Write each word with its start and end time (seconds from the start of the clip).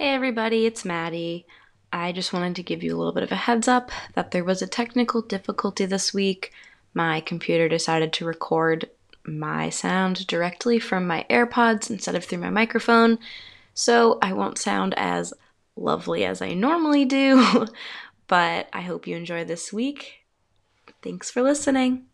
Hey 0.00 0.14
everybody, 0.14 0.64
it's 0.64 0.86
Maddie. 0.86 1.44
I 1.92 2.12
just 2.12 2.32
wanted 2.32 2.56
to 2.56 2.62
give 2.62 2.82
you 2.82 2.96
a 2.96 2.96
little 2.96 3.12
bit 3.12 3.22
of 3.22 3.32
a 3.32 3.36
heads 3.36 3.68
up 3.68 3.90
that 4.14 4.30
there 4.30 4.44
was 4.44 4.62
a 4.62 4.66
technical 4.66 5.20
difficulty 5.20 5.84
this 5.84 6.14
week. 6.14 6.54
My 6.94 7.20
computer 7.20 7.68
decided 7.68 8.10
to 8.14 8.24
record 8.24 8.88
my 9.26 9.68
sound 9.68 10.26
directly 10.26 10.78
from 10.78 11.06
my 11.06 11.26
AirPods 11.28 11.90
instead 11.90 12.14
of 12.14 12.24
through 12.24 12.38
my 12.38 12.48
microphone, 12.48 13.18
so 13.74 14.18
I 14.22 14.32
won't 14.32 14.56
sound 14.56 14.94
as 14.96 15.34
lovely 15.76 16.24
as 16.24 16.40
I 16.40 16.54
normally 16.54 17.04
do, 17.04 17.66
but 18.26 18.70
I 18.72 18.80
hope 18.80 19.06
you 19.06 19.16
enjoy 19.16 19.44
this 19.44 19.70
week. 19.70 20.24
Thanks 21.02 21.30
for 21.30 21.42
listening. 21.42 22.06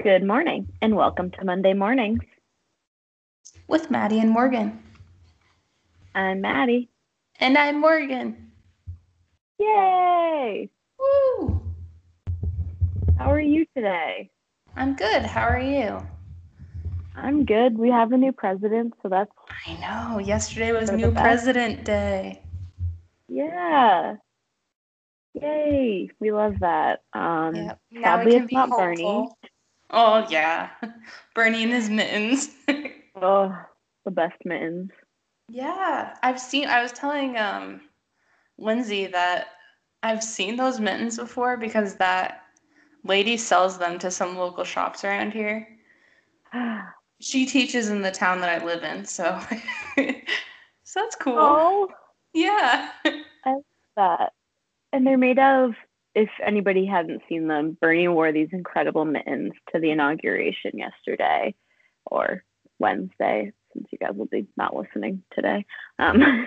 Good 0.00 0.22
morning 0.22 0.68
and 0.80 0.94
welcome 0.94 1.32
to 1.32 1.44
Monday 1.44 1.72
Mornings. 1.72 2.20
With 3.66 3.90
Maddie 3.90 4.20
and 4.20 4.30
Morgan. 4.30 4.82
I'm 6.14 6.40
Maddie. 6.40 6.88
And 7.40 7.58
I'm 7.58 7.80
Morgan. 7.80 8.50
Yay! 9.58 10.68
Woo! 10.98 11.62
How 13.18 13.30
are 13.30 13.40
you 13.40 13.66
today? 13.76 14.30
I'm 14.76 14.94
good. 14.94 15.22
How 15.22 15.42
are 15.42 15.60
you? 15.60 16.04
I'm 17.16 17.44
good. 17.44 17.78
We 17.78 17.90
have 17.90 18.12
a 18.12 18.16
new 18.16 18.32
president, 18.32 18.94
so 19.02 19.08
that's 19.08 19.30
I 19.66 19.74
know. 19.80 20.18
Yesterday 20.18 20.72
was 20.72 20.90
New. 20.90 21.12
President 21.12 21.84
Day. 21.84 22.42
yeah. 23.28 24.14
Yay! 25.40 26.10
We 26.20 26.32
love 26.32 26.60
that. 26.60 27.02
Um, 27.12 27.54
Yep. 27.56 27.78
Now 27.90 28.16
sadly, 28.18 28.36
it's 28.36 28.52
not 28.52 28.68
hopeful. 28.70 28.78
Bernie. 28.78 29.28
Oh 29.90 30.26
yeah, 30.30 30.70
Bernie 31.34 31.64
and 31.64 31.72
his 31.72 31.88
mittens. 31.90 32.50
Oh, 33.20 33.56
the 34.04 34.10
best 34.10 34.36
mittens. 34.44 34.90
yeah, 35.48 36.14
I've 36.22 36.40
seen. 36.40 36.68
I 36.68 36.82
was 36.82 36.92
telling 36.92 37.36
um, 37.36 37.80
Lindsay 38.58 39.06
that 39.06 39.48
I've 40.02 40.22
seen 40.22 40.56
those 40.56 40.80
mittens 40.80 41.16
before 41.18 41.56
because 41.56 41.94
that 41.96 42.42
lady 43.04 43.36
sells 43.36 43.78
them 43.78 43.98
to 44.00 44.10
some 44.10 44.36
local 44.36 44.64
shops 44.64 45.04
around 45.04 45.32
here. 45.32 45.68
She 47.20 47.46
teaches 47.46 47.88
in 47.88 48.02
the 48.02 48.10
town 48.10 48.40
that 48.40 48.60
I 48.60 48.64
live 48.64 48.82
in, 48.82 49.04
so 49.04 49.40
so 49.96 50.12
that's 51.00 51.14
cool. 51.16 51.36
oh, 51.38 51.88
Yeah. 52.34 52.90
I 53.04 53.50
love 53.50 53.62
that. 53.96 54.32
And 54.92 55.06
they're 55.06 55.16
made 55.16 55.38
of. 55.38 55.74
If 56.16 56.28
anybody 56.44 56.84
hadn't 56.84 57.22
seen 57.28 57.46
them, 57.46 57.78
Bernie 57.80 58.08
wore 58.08 58.32
these 58.32 58.48
incredible 58.52 59.04
mittens 59.04 59.52
to 59.72 59.80
the 59.80 59.90
inauguration 59.92 60.72
yesterday, 60.74 61.54
or 62.06 62.42
Wednesday, 62.78 63.52
since 63.72 63.86
you 63.90 63.98
guys 63.98 64.14
will 64.14 64.26
be 64.26 64.46
not 64.56 64.74
listening 64.74 65.22
today. 65.34 65.66
Um, 65.98 66.46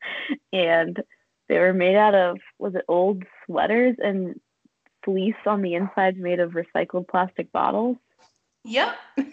and 0.52 1.02
they 1.48 1.58
were 1.58 1.72
made 1.74 1.96
out 1.96 2.14
of 2.14 2.38
was 2.58 2.74
it 2.74 2.84
old 2.88 3.24
sweaters 3.46 3.96
and 3.98 4.40
fleece 5.04 5.34
on 5.46 5.62
the 5.62 5.74
inside 5.74 6.16
made 6.16 6.40
of 6.40 6.52
recycled 6.52 7.08
plastic 7.08 7.50
bottles. 7.52 7.96
Yep. 8.64 8.96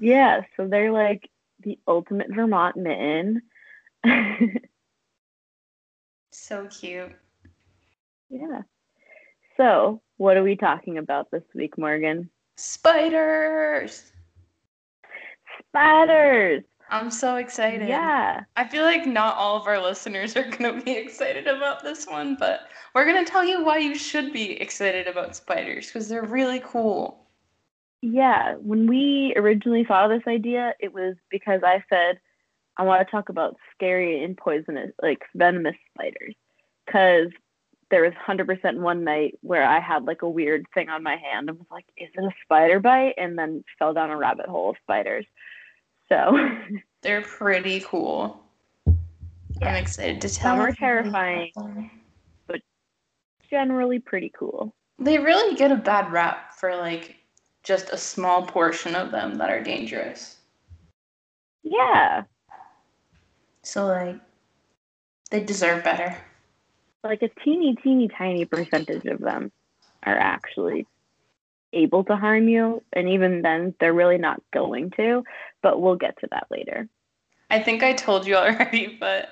Yeah, 0.00 0.42
so 0.56 0.66
they're 0.66 0.92
like 0.92 1.30
the 1.60 1.78
ultimate 1.86 2.28
Vermont 2.30 2.76
mitten. 2.76 3.42
So 6.36 6.66
cute. 6.66 7.12
yeah. 8.28 8.62
So, 9.56 10.02
what 10.16 10.36
are 10.36 10.42
we 10.42 10.56
talking 10.56 10.98
about 10.98 11.30
this 11.30 11.44
week, 11.54 11.78
Morgan? 11.78 12.28
Spiders. 12.56 14.10
Spiders. 15.74 16.62
I'm 16.88 17.10
so 17.10 17.34
excited. 17.34 17.88
Yeah. 17.88 18.44
I 18.54 18.64
feel 18.64 18.84
like 18.84 19.06
not 19.06 19.36
all 19.36 19.56
of 19.56 19.66
our 19.66 19.82
listeners 19.82 20.36
are 20.36 20.48
going 20.48 20.78
to 20.78 20.84
be 20.84 20.92
excited 20.92 21.48
about 21.48 21.82
this 21.82 22.06
one, 22.06 22.36
but 22.38 22.68
we're 22.94 23.04
going 23.04 23.24
to 23.24 23.28
tell 23.28 23.44
you 23.44 23.64
why 23.64 23.78
you 23.78 23.96
should 23.96 24.32
be 24.32 24.52
excited 24.60 25.08
about 25.08 25.34
spiders 25.34 25.86
because 25.86 26.08
they're 26.08 26.22
really 26.22 26.62
cool. 26.64 27.26
Yeah. 28.02 28.54
When 28.56 28.86
we 28.86 29.32
originally 29.34 29.82
thought 29.82 30.08
of 30.08 30.16
this 30.16 30.30
idea, 30.30 30.74
it 30.78 30.94
was 30.94 31.16
because 31.28 31.62
I 31.64 31.82
said 31.88 32.20
I 32.76 32.84
want 32.84 33.04
to 33.04 33.10
talk 33.10 33.28
about 33.28 33.56
scary 33.74 34.22
and 34.22 34.36
poisonous, 34.36 34.92
like 35.02 35.22
venomous 35.34 35.76
spiders. 35.92 36.36
Because 36.86 37.30
there 37.90 38.02
was 38.02 38.12
100% 38.28 38.76
one 38.78 39.02
night 39.02 39.38
where 39.40 39.64
I 39.64 39.80
had 39.80 40.04
like 40.04 40.22
a 40.22 40.28
weird 40.28 40.66
thing 40.72 40.88
on 40.88 41.02
my 41.02 41.16
hand 41.16 41.48
and 41.48 41.58
was 41.58 41.66
like, 41.70 41.86
is 41.96 42.10
it 42.16 42.22
a 42.22 42.30
spider 42.44 42.78
bite? 42.78 43.14
And 43.16 43.36
then 43.36 43.64
fell 43.78 43.92
down 43.92 44.10
a 44.10 44.16
rabbit 44.16 44.46
hole 44.46 44.70
of 44.70 44.76
spiders. 44.82 45.26
So, 46.14 46.38
They're 47.02 47.22
pretty 47.22 47.80
cool. 47.80 48.40
Yeah. 48.86 49.70
I'm 49.70 49.74
excited 49.74 50.20
to 50.20 50.28
tell 50.28 50.52
Some 50.52 50.60
are 50.60 50.72
terrifying. 50.72 51.90
but 52.46 52.60
generally 53.50 53.98
pretty 53.98 54.32
cool. 54.38 54.74
They 54.98 55.18
really 55.18 55.56
get 55.56 55.72
a 55.72 55.76
bad 55.76 56.12
rap 56.12 56.54
for 56.54 56.76
like 56.76 57.16
just 57.64 57.90
a 57.90 57.96
small 57.98 58.46
portion 58.46 58.94
of 58.94 59.10
them 59.10 59.36
that 59.36 59.50
are 59.50 59.62
dangerous. 59.62 60.36
Yeah. 61.64 62.22
So 63.62 63.86
like 63.86 64.16
they 65.30 65.42
deserve 65.42 65.82
better. 65.82 66.16
like 67.02 67.22
a 67.22 67.30
teeny, 67.44 67.74
teeny, 67.82 68.08
tiny 68.08 68.44
percentage 68.44 69.04
of 69.06 69.18
them 69.20 69.50
are 70.04 70.16
actually 70.16 70.86
able 71.74 72.04
to 72.04 72.16
harm 72.16 72.48
you. 72.48 72.82
And 72.92 73.08
even 73.08 73.42
then, 73.42 73.74
they're 73.80 73.92
really 73.92 74.18
not 74.18 74.40
going 74.52 74.90
to. 74.92 75.24
But 75.62 75.80
we'll 75.80 75.96
get 75.96 76.18
to 76.20 76.28
that 76.30 76.46
later. 76.50 76.88
I 77.50 77.62
think 77.62 77.82
I 77.82 77.92
told 77.92 78.26
you 78.26 78.34
already, 78.36 78.96
but 78.98 79.30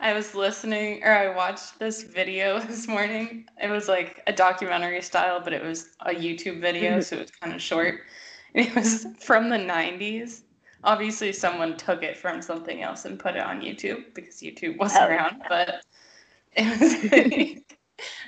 I 0.00 0.12
was 0.14 0.34
listening 0.34 1.02
or 1.04 1.12
I 1.12 1.34
watched 1.34 1.78
this 1.78 2.02
video 2.02 2.58
this 2.66 2.88
morning. 2.88 3.46
It 3.62 3.68
was 3.68 3.88
like 3.88 4.20
a 4.26 4.32
documentary 4.32 5.00
style, 5.02 5.40
but 5.42 5.52
it 5.52 5.62
was 5.62 5.90
a 6.00 6.10
YouTube 6.10 6.60
video, 6.60 6.98
Mhm. 6.98 7.04
so 7.04 7.16
it 7.16 7.20
was 7.20 7.30
kind 7.30 7.54
of 7.54 7.62
short. 7.62 8.00
And 8.54 8.66
it 8.66 8.74
was 8.74 9.06
from 9.20 9.48
the 9.48 9.56
90s. 9.56 10.42
Obviously, 10.84 11.32
someone 11.32 11.76
took 11.76 12.02
it 12.02 12.18
from 12.18 12.42
something 12.42 12.82
else 12.82 13.04
and 13.04 13.18
put 13.18 13.36
it 13.36 13.42
on 13.42 13.60
YouTube 13.60 14.12
because 14.14 14.40
YouTube 14.40 14.76
wasn't 14.78 15.04
Oh. 15.04 15.08
around, 15.08 15.42
but 15.48 15.84
it 16.54 16.80
was 16.80 17.12
like 17.12 17.76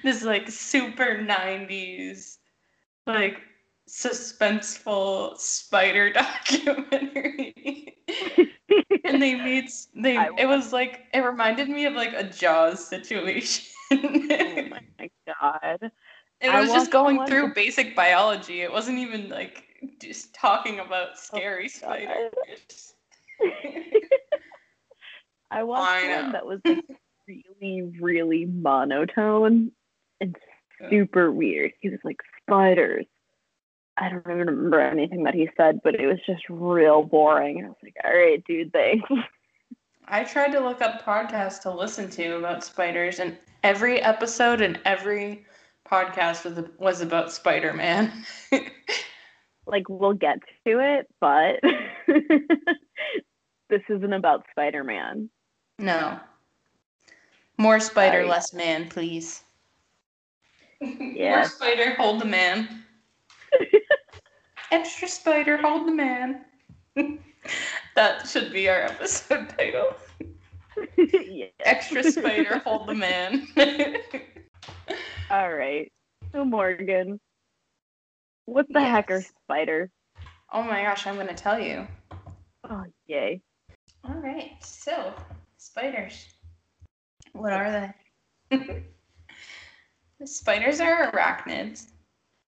this 0.05 0.23
like 0.23 0.49
super 0.49 1.19
90s 1.19 2.34
like 3.07 3.41
suspenseful 3.89 5.39
spider 5.39 6.13
documentary. 6.13 7.55
And 9.05 9.23
they 9.23 9.35
made 9.35 9.69
they 9.95 10.17
I 10.17 10.31
it 10.39 10.47
was 10.47 10.73
like 10.73 11.03
it 11.13 11.21
reminded 11.21 11.69
me 11.69 11.85
of 11.85 11.93
like 11.93 12.13
a 12.15 12.25
jaws 12.25 12.85
situation. 12.87 13.67
Oh 13.93 13.97
my 14.71 15.11
god. 15.27 15.91
it 16.41 16.49
I 16.49 16.61
was 16.61 16.73
just 16.73 16.91
going 16.91 17.25
through 17.27 17.55
basic 17.55 17.95
biology. 17.95 18.63
It 18.63 18.73
wasn't 18.73 18.99
even 18.99 19.29
like 19.29 19.65
just 20.01 20.35
talking 20.35 20.81
about 20.81 21.11
oh 21.11 21.17
scary 21.17 21.67
Oh 21.67 21.69
spiders. 21.69 22.95
I 25.51 25.63
watched 25.63 26.05
I 26.05 26.23
one 26.23 26.33
that 26.33 26.47
was 26.47 26.61
like 26.65 26.85
really, 27.29 27.83
really 28.01 28.47
monotone 28.47 29.71
and 30.21 30.37
super 30.91 31.31
weird. 31.31 31.73
He 31.81 31.91
was 31.91 32.01
like, 32.05 32.21
spiders. 32.47 33.07
I 33.97 34.09
don't 34.09 34.21
even 34.21 34.39
remember 34.39 34.81
anything 34.81 35.23
that 35.25 35.35
he 35.35 35.49
said, 35.57 35.81
but 35.85 35.95
it 35.95 36.07
was 36.07 36.19
just 36.27 36.43
real 36.49 37.03
boring. 37.05 37.65
I 37.65 37.69
was 37.69 37.77
like, 37.83 37.97
all 38.05 38.11
right, 38.13 38.43
dude, 38.45 38.73
thanks. 38.73 39.09
I 40.09 40.25
tried 40.25 40.53
to 40.53 40.61
look 40.61 40.83
up 40.83 41.03
podcasts 41.05 41.63
to 41.63 41.71
listen 41.71 42.11
to 42.11 42.37
about 42.37 42.65
spiders, 42.65 43.21
and 43.21 43.39
every 43.63 44.01
episode 44.03 44.61
and 44.61 44.79
every 44.85 45.47
podcast 45.89 46.45
was 46.45 46.67
was 46.79 47.01
about 47.01 47.33
Spider 47.33 47.73
Man. 47.73 48.13
like 49.67 49.89
we'll 49.89 50.13
get 50.13 50.39
to 50.67 50.79
it, 50.81 51.07
but 51.21 51.61
this 53.71 53.83
isn't 53.89 54.13
about 54.13 54.45
Spider-Man. 54.51 55.31
no, 55.79 56.19
more 57.57 57.81
spider, 57.81 58.19
Sorry. 58.19 58.29
less 58.29 58.53
man, 58.53 58.89
please. 58.89 59.44
Yeah. 61.15 61.37
More 61.37 61.45
spider, 61.45 61.95
hold 61.95 62.21
the 62.21 62.25
man. 62.27 62.85
Extra 64.71 65.09
spider, 65.09 65.57
hold 65.57 65.87
the 65.87 65.93
man. 65.93 66.45
that 67.97 68.27
should 68.27 68.53
be 68.53 68.69
our 68.69 68.81
episode 68.83 69.49
title. 69.57 69.95
yeah. 70.97 71.47
Extra 71.61 72.03
spider, 72.03 72.59
hold 72.65 72.89
the 72.89 72.95
man. 72.95 73.47
All 75.31 75.53
right. 75.55 75.91
So 76.33 76.45
Morgan, 76.45 77.21
what 78.47 78.67
the 78.71 78.81
heck 78.81 79.11
are 79.11 79.19
Yes. 79.19 79.33
spiders? 79.45 79.91
oh 80.53 80.63
my 80.63 80.83
gosh, 80.83 81.07
I'm 81.07 81.17
gonna 81.17 81.35
tell 81.35 81.59
you. 81.61 81.87
Oh 82.69 82.85
yay. 83.07 83.41
All 84.05 84.15
right, 84.17 84.53
so 84.61 85.15
spiders. 85.57 86.27
What 87.33 87.53
are 87.53 87.93
they? 88.51 88.85
Spiders 90.27 90.81
are 90.81 91.11
arachnids, 91.13 91.93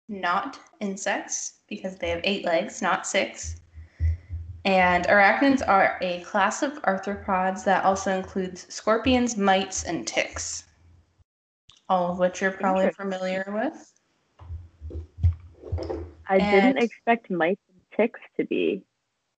not 0.09 0.59
insects, 0.81 1.61
because 1.69 1.97
they 1.97 2.11
have 2.11 2.21
eight 2.25 2.45
legs, 2.45 2.83
not 2.83 3.07
six. 3.07 3.61
And 4.65 5.07
arachnids 5.07 5.63
are 5.67 5.97
a 6.01 6.21
class 6.23 6.63
of 6.63 6.73
arthropods 6.83 7.65
that 7.65 7.85
also 7.85 8.11
includes 8.17 8.73
scorpions, 8.73 9.37
mites, 9.37 9.85
and 9.85 10.07
ticks. 10.07 10.65
All 11.89 12.11
of 12.11 12.19
which 12.19 12.41
you're 12.41 12.51
probably 12.51 12.91
familiar 12.91 13.45
with. 13.49 13.93
I 16.29 16.39
didn't 16.39 16.79
expect 16.79 17.31
mites 17.31 17.61
and 17.69 17.81
ticks 17.97 18.21
to 18.37 18.45
be 18.45 18.83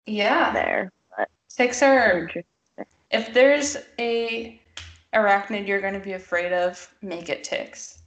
Yeah. 0.06 0.52
there. 0.52 0.93
Ticks 1.55 1.82
are 1.82 2.31
if 3.11 3.32
there's 3.35 3.76
a 3.99 4.61
arachnid 5.14 5.67
you're 5.67 5.81
going 5.81 5.94
to 5.94 6.00
be 6.00 6.12
afraid 6.12 6.52
of, 6.52 6.94
make 7.02 7.29
it 7.29 7.44
ticks. 7.44 7.98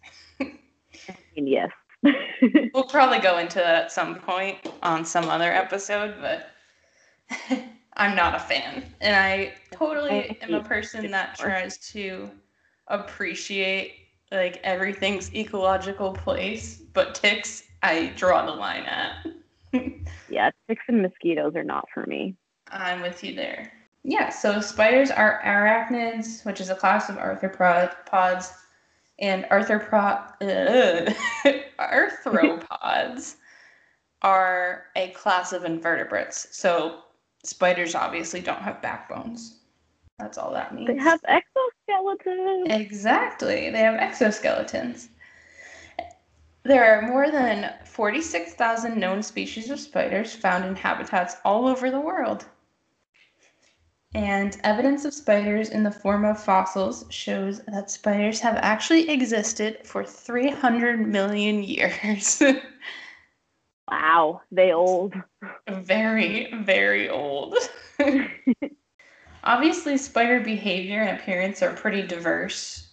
Yes. 1.35 1.69
We'll 2.73 2.85
probably 2.85 3.19
go 3.19 3.37
into 3.37 3.59
that 3.59 3.75
at 3.83 3.91
some 3.91 4.15
point 4.15 4.57
on 4.81 5.05
some 5.05 5.25
other 5.25 5.51
episode, 5.51 6.15
but 6.19 6.47
I'm 7.93 8.15
not 8.15 8.33
a 8.33 8.39
fan. 8.39 8.83
And 9.01 9.15
I 9.15 9.53
totally 9.71 10.37
am 10.41 10.55
a 10.55 10.63
person 10.63 11.11
that 11.11 11.37
tries 11.37 11.77
to 11.91 12.31
appreciate 12.87 13.93
like 14.31 14.59
everything's 14.63 15.33
ecological 15.35 16.13
place, 16.13 16.81
but 16.93 17.13
ticks 17.13 17.63
I 17.83 18.13
draw 18.15 18.45
the 18.45 18.53
line 18.53 18.83
at. 18.83 19.25
yeah, 20.29 20.51
ticks 20.67 20.83
and 20.87 21.01
mosquitoes 21.01 21.55
are 21.55 21.63
not 21.63 21.87
for 21.93 22.05
me. 22.05 22.35
I'm 22.69 23.01
with 23.01 23.23
you 23.23 23.35
there. 23.35 23.71
Yeah, 24.03 24.29
so 24.29 24.61
spiders 24.61 25.11
are 25.11 25.41
arachnids, 25.45 26.43
which 26.45 26.59
is 26.59 26.69
a 26.69 26.75
class 26.75 27.09
of 27.09 27.17
arthropods, 27.17 28.51
and 29.21 29.45
arthropod 29.45 30.33
uh, 30.41 31.13
arthropods 31.79 33.35
are 34.23 34.85
a 34.95 35.09
class 35.09 35.53
of 35.53 35.63
invertebrates. 35.63 36.47
So 36.51 37.03
spiders 37.43 37.95
obviously 37.95 38.41
don't 38.41 38.61
have 38.61 38.81
backbones. 38.81 39.59
That's 40.19 40.37
all 40.37 40.51
that 40.53 40.75
means. 40.75 40.87
They 40.87 40.97
have 40.97 41.21
exoskeletons. 41.23 42.69
Exactly. 42.69 43.69
They 43.69 43.79
have 43.79 43.99
exoskeletons. 43.99 45.07
There 46.63 46.85
are 46.85 47.01
more 47.07 47.31
than 47.31 47.73
46,000 47.85 48.99
known 48.99 49.23
species 49.23 49.71
of 49.71 49.79
spiders 49.79 50.35
found 50.35 50.63
in 50.63 50.75
habitats 50.75 51.37
all 51.43 51.67
over 51.67 51.89
the 51.89 51.99
world. 51.99 52.45
And 54.13 54.59
evidence 54.63 55.05
of 55.05 55.13
spiders 55.13 55.69
in 55.69 55.83
the 55.83 55.91
form 55.91 56.25
of 56.25 56.41
fossils 56.41 57.05
shows 57.09 57.61
that 57.67 57.89
spiders 57.89 58.41
have 58.41 58.57
actually 58.57 59.09
existed 59.09 59.79
for 59.85 60.03
300 60.03 61.07
million 61.07 61.63
years. 61.63 62.41
Wow, 63.91 64.41
they 64.51 64.71
old. 64.71 65.15
very, 65.69 66.49
very 66.63 67.09
old. 67.09 67.57
Obviously, 69.43 69.97
spider 69.97 70.39
behavior 70.39 71.01
and 71.01 71.19
appearance 71.19 71.61
are 71.61 71.73
pretty 71.73 72.01
diverse, 72.07 72.87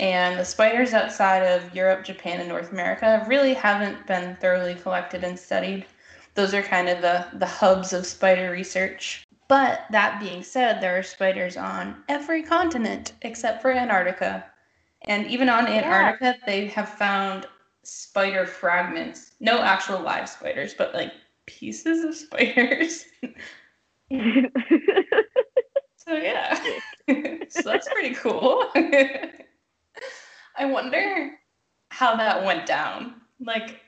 and 0.00 0.38
the 0.38 0.44
spiders 0.44 0.92
outside 0.92 1.38
of 1.38 1.74
Europe, 1.74 2.04
Japan, 2.04 2.40
and 2.40 2.48
North 2.48 2.72
America 2.72 3.24
really 3.26 3.54
haven't 3.54 4.06
been 4.06 4.36
thoroughly 4.36 4.74
collected 4.74 5.24
and 5.24 5.38
studied. 5.38 5.86
Those 6.34 6.52
are 6.52 6.62
kind 6.62 6.90
of 6.90 7.00
the, 7.00 7.26
the 7.38 7.46
hubs 7.46 7.94
of 7.94 8.04
spider 8.04 8.50
research. 8.50 9.24
But 9.48 9.82
that 9.90 10.20
being 10.20 10.42
said, 10.42 10.80
there 10.80 10.98
are 10.98 11.02
spiders 11.02 11.56
on 11.56 12.02
every 12.08 12.42
continent 12.42 13.12
except 13.22 13.60
for 13.60 13.70
Antarctica. 13.70 14.46
And 15.02 15.26
even 15.26 15.48
on 15.48 15.66
Antarctica, 15.66 16.36
they 16.46 16.66
have 16.68 16.88
found 16.88 17.46
spider 17.82 18.46
fragments. 18.46 19.32
No 19.40 19.60
actual 19.60 20.00
live 20.00 20.28
spiders, 20.28 20.74
but 20.74 20.94
like 20.94 21.12
pieces 21.46 22.04
of 22.04 22.14
spiders. 22.14 23.04
So 26.06 26.14
yeah. 26.14 26.54
so 27.48 27.62
that's 27.62 27.88
pretty 27.88 28.14
cool. 28.14 28.66
I 30.56 30.66
wonder 30.66 31.32
how 31.90 32.16
that 32.16 32.44
went 32.44 32.66
down. 32.66 33.14
Like 33.40 33.80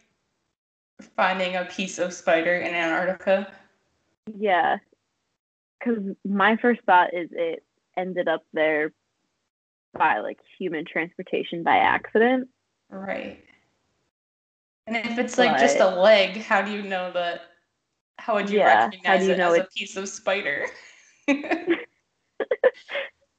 finding 1.14 1.56
a 1.56 1.66
piece 1.66 1.98
of 1.98 2.12
spider 2.12 2.54
in 2.54 2.74
Antarctica. 2.74 3.52
yeah, 4.38 4.78
because 5.78 6.02
my 6.24 6.56
first 6.56 6.80
thought 6.86 7.14
is 7.14 7.28
it 7.32 7.64
ended 7.96 8.28
up 8.28 8.42
there 8.52 8.92
by 9.94 10.18
like 10.18 10.38
human 10.58 10.84
transportation 10.84 11.62
by 11.62 11.76
accident. 11.76 12.48
Right. 12.90 13.42
And 14.86 14.96
if 14.96 15.18
it's 15.18 15.38
like 15.38 15.58
just 15.58 15.80
a 15.80 15.88
leg, 15.88 16.36
how 16.42 16.62
do 16.62 16.70
you 16.70 16.82
know 16.82 17.10
that? 17.12 17.42
How 18.18 18.34
would 18.34 18.48
you 18.48 18.58
Yeah, 18.58 18.86
recognize 18.86 19.26
you 19.26 19.32
it 19.32 19.38
know 19.38 19.52
as 19.52 19.60
a 19.60 19.68
piece 19.76 19.96
of 19.96 20.08
spider? 20.08 20.66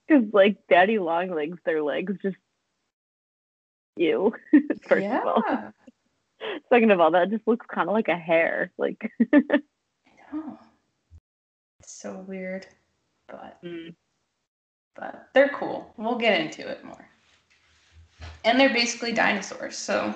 Because 0.07 0.23
like 0.31 0.55
daddy 0.69 0.99
long 0.99 1.31
legs, 1.31 1.57
their 1.65 1.83
legs 1.83 2.13
just 2.21 2.37
you. 3.97 4.33
First 4.87 5.03
yeah. 5.03 5.19
of 5.19 5.27
all, 5.27 5.43
second 6.69 6.91
of 6.91 7.01
all, 7.01 7.11
that 7.11 7.29
just 7.29 7.45
looks 7.45 7.65
kind 7.69 7.89
of 7.89 7.93
like 7.93 8.07
a 8.07 8.15
hair. 8.15 8.71
Like 8.77 9.11
Oh. 10.33 10.57
It's 10.59 10.66
so 11.97 12.19
weird. 12.27 12.67
But 13.27 13.61
Mm. 13.63 13.95
but 14.95 15.29
they're 15.33 15.49
cool. 15.49 15.93
We'll 15.97 16.17
get 16.17 16.39
into 16.39 16.67
it 16.67 16.83
more. 16.83 17.07
And 18.45 18.59
they're 18.59 18.73
basically 18.73 19.11
dinosaurs, 19.11 19.77
so 19.77 20.13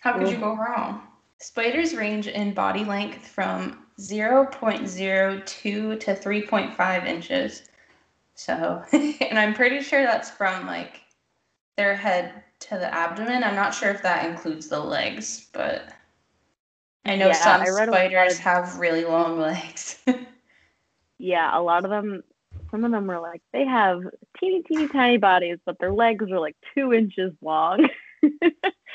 how 0.00 0.12
could 0.18 0.30
you 0.30 0.38
go 0.38 0.54
wrong? 0.56 1.06
Spiders 1.40 1.94
range 1.94 2.28
in 2.28 2.54
body 2.54 2.84
length 2.84 3.26
from 3.26 3.86
0.02 3.98 5.44
to 6.00 6.14
3.5 6.14 7.06
inches. 7.06 7.68
So, 8.34 8.82
and 8.92 9.38
I'm 9.38 9.54
pretty 9.54 9.80
sure 9.82 10.02
that's 10.02 10.30
from 10.30 10.66
like 10.66 11.00
their 11.76 11.94
head 11.94 12.44
to 12.60 12.78
the 12.78 12.92
abdomen. 12.92 13.42
I'm 13.44 13.54
not 13.56 13.74
sure 13.74 13.90
if 13.90 14.02
that 14.02 14.24
includes 14.26 14.68
the 14.68 14.80
legs, 14.80 15.48
but 15.52 15.88
I 17.04 17.16
know 17.16 17.28
Yeah, 17.28 17.32
some 17.34 17.60
I 17.62 17.68
read 17.68 17.88
a 17.88 17.90
lot 17.92 17.98
spiders 17.98 18.34
of- 18.34 18.38
have 18.40 18.78
really 18.78 19.04
long 19.04 19.38
legs. 19.38 19.98
yeah, 21.18 21.56
a 21.56 21.60
lot 21.60 21.84
of 21.84 21.90
them. 21.90 22.22
Some 22.70 22.84
of 22.84 22.90
them 22.90 23.06
were 23.06 23.20
like 23.20 23.42
they 23.52 23.64
have 23.64 24.00
teeny 24.38 24.62
teeny 24.62 24.88
tiny 24.88 25.16
bodies, 25.18 25.58
but 25.64 25.78
their 25.78 25.92
legs 25.92 26.30
are 26.30 26.40
like 26.40 26.56
two 26.74 26.92
inches 26.92 27.32
long. 27.42 27.88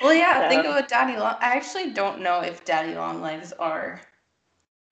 Well, 0.02 0.14
yeah, 0.14 0.50
think 0.50 0.64
So- 0.66 0.72
of 0.72 0.84
a 0.84 0.88
daddy 0.88 1.14
long. 1.18 1.36
I 1.40 1.56
actually 1.56 1.92
don't 1.94 2.22
know 2.22 2.42
if 2.42 2.66
daddy 2.66 2.94
long 2.96 3.22
legs 3.22 3.54
are 3.54 4.02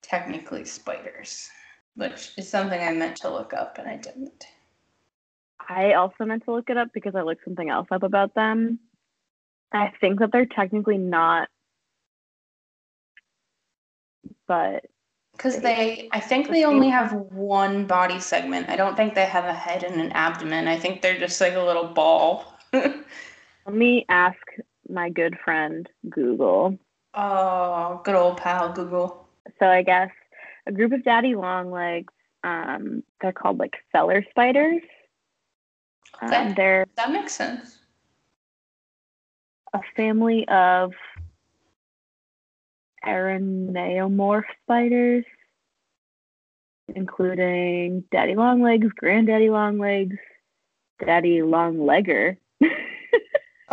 technically 0.01 0.63
spiders, 0.63 1.49
which 1.95 2.31
is 2.37 2.47
something 2.47 2.79
I 2.79 2.93
meant 2.93 3.17
to 3.17 3.29
look 3.29 3.53
up 3.53 3.77
and 3.77 3.89
I 3.89 3.97
didn't. 3.97 4.45
I 5.67 5.93
also 5.93 6.23
meant 6.23 6.45
to 6.45 6.51
look 6.51 6.69
it 6.69 6.77
up 6.77 6.89
because 6.93 7.15
I 7.15 7.23
looked 7.23 7.43
something 7.43 7.69
else 7.69 7.87
up 7.91 8.03
about 8.03 8.35
them. 8.35 8.79
I 9.73 9.91
think 9.99 10.19
that 10.19 10.31
they're 10.31 10.45
technically 10.45 10.97
not, 10.97 11.49
but 14.47 14.85
Because 15.41 15.59
they, 15.59 16.07
I 16.11 16.19
think 16.19 16.49
they 16.49 16.65
only 16.65 16.89
have 16.89 17.13
one 17.13 17.87
body 17.87 18.19
segment. 18.19 18.69
I 18.69 18.75
don't 18.75 18.95
think 18.95 19.15
they 19.15 19.25
have 19.25 19.45
a 19.45 19.53
head 19.53 19.83
and 19.83 19.99
an 19.99 20.11
abdomen. 20.11 20.67
I 20.67 20.77
think 20.77 21.01
they're 21.01 21.17
just 21.17 21.41
like 21.41 21.55
a 21.55 21.59
little 21.63 21.85
ball. 21.85 22.53
let 22.73 22.93
me 23.67 24.05
ask 24.07 24.37
my 24.87 25.09
good 25.09 25.35
friend 25.43 25.89
Google. 26.07 26.77
oh, 27.15 28.01
good 28.03 28.13
old 28.13 28.37
pal 28.37 28.71
Google. 28.71 29.27
So 29.57 29.65
I 29.65 29.81
guess 29.81 30.11
a 30.67 30.71
group 30.71 30.91
of 30.91 31.03
daddy 31.03 31.33
longlegs, 31.33 32.13
um, 32.43 33.01
they're 33.19 33.33
called 33.33 33.57
like 33.57 33.77
cellar 33.91 34.23
spiders. 34.29 34.83
Um, 36.21 36.29
Okay. 36.29 36.53
they're 36.55 36.85
That 36.97 37.11
makes 37.11 37.33
sense. 37.33 37.79
a 39.73 39.79
family 39.95 40.47
of 40.49 40.91
araneomorph 43.05 44.43
spiders, 44.63 45.25
including 46.95 48.03
daddy 48.11 48.35
longlegs, 48.35 48.87
granddaddy 48.97 49.49
longlegs, 49.49 50.17
daddy 51.05 51.41
longlegger, 51.41 52.37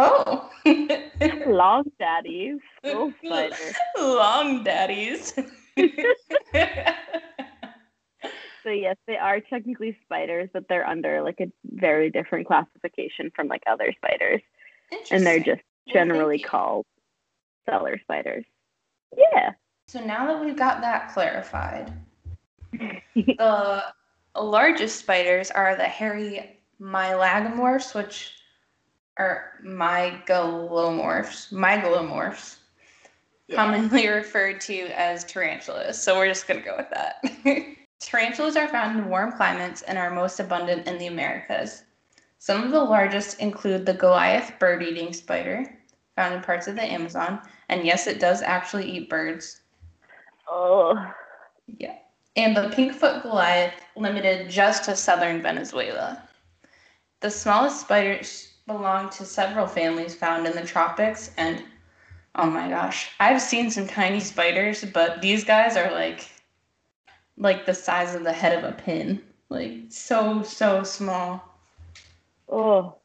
Oh. 0.00 0.48
long 1.46 1.90
daddies, 1.98 2.58
oh, 2.84 3.12
spider. 3.24 3.56
Long 3.98 4.62
daddies. 4.62 5.34
So 8.64 8.72
yes, 8.72 8.96
they 9.06 9.16
are 9.16 9.40
technically 9.40 9.96
spiders, 10.04 10.50
but 10.52 10.64
they're 10.68 10.86
under 10.86 11.22
like 11.22 11.40
a 11.40 11.50
very 11.64 12.10
different 12.10 12.46
classification 12.46 13.30
from 13.34 13.48
like 13.48 13.62
other 13.66 13.94
spiders, 13.96 14.42
and 15.10 15.26
they're 15.26 15.40
just 15.40 15.62
generally 15.90 16.36
you. 16.38 16.44
called 16.44 16.84
cellar 17.64 17.98
spiders. 18.02 18.44
Yeah. 19.16 19.52
So 19.86 20.00
now 20.00 20.26
that 20.26 20.44
we've 20.44 20.56
got 20.56 20.80
that 20.80 21.12
clarified, 21.12 21.92
the 22.72 23.82
largest 24.36 24.98
spiders 24.98 25.50
are 25.50 25.76
the 25.76 25.84
hairy 25.84 26.58
mylagomorphs, 26.80 27.94
which 27.94 28.34
are 29.16 29.52
mygalomorphs, 29.64 31.52
mygalomorphs. 31.52 32.56
commonly 33.54 34.08
referred 34.08 34.60
to 34.62 34.88
as 34.98 35.24
tarantulas. 35.24 36.00
So 36.00 36.16
we're 36.16 36.28
just 36.28 36.46
going 36.46 36.60
to 36.60 36.66
go 36.66 36.76
with 36.76 36.90
that. 36.90 37.24
tarantulas 38.00 38.56
are 38.56 38.68
found 38.68 38.98
in 38.98 39.08
warm 39.08 39.32
climates 39.32 39.82
and 39.82 39.98
are 39.98 40.10
most 40.10 40.38
abundant 40.38 40.86
in 40.86 40.98
the 40.98 41.08
Americas. 41.08 41.84
Some 42.38 42.62
of 42.62 42.70
the 42.70 42.82
largest 42.82 43.40
include 43.40 43.84
the 43.84 43.94
Goliath 43.94 44.52
bird 44.60 44.82
eating 44.82 45.12
spider, 45.12 45.66
found 46.14 46.34
in 46.34 46.42
parts 46.42 46.68
of 46.68 46.76
the 46.76 46.84
Amazon. 46.84 47.40
And 47.68 47.84
yes, 47.84 48.06
it 48.06 48.20
does 48.20 48.42
actually 48.42 48.90
eat 48.90 49.08
birds. 49.10 49.60
Oh, 50.48 50.94
Yeah. 51.66 51.96
And 52.36 52.56
the 52.56 52.70
Pinkfoot 52.70 53.22
Goliath, 53.22 53.74
limited 53.96 54.48
just 54.50 54.84
to 54.84 54.96
southern 54.96 55.42
Venezuela. 55.42 56.22
The 57.20 57.30
smallest 57.30 57.80
spiders 57.80 58.54
belong 58.66 59.10
to 59.10 59.24
several 59.24 59.66
families 59.66 60.14
found 60.14 60.46
in 60.46 60.54
the 60.54 60.64
tropics. 60.64 61.32
And 61.36 61.64
oh 62.34 62.48
my 62.50 62.68
gosh, 62.68 63.10
I've 63.20 63.42
seen 63.42 63.70
some 63.70 63.86
tiny 63.86 64.20
spiders, 64.20 64.84
but 64.84 65.20
these 65.20 65.44
guys 65.44 65.76
are 65.76 65.90
like 65.90 66.30
like 67.36 67.66
the 67.66 67.74
size 67.74 68.14
of 68.14 68.24
the 68.24 68.32
head 68.32 68.56
of 68.58 68.64
a 68.64 68.72
pin. 68.74 69.22
Like 69.48 69.72
so, 69.90 70.42
so 70.42 70.82
small. 70.84 71.42
oh, 72.48 72.96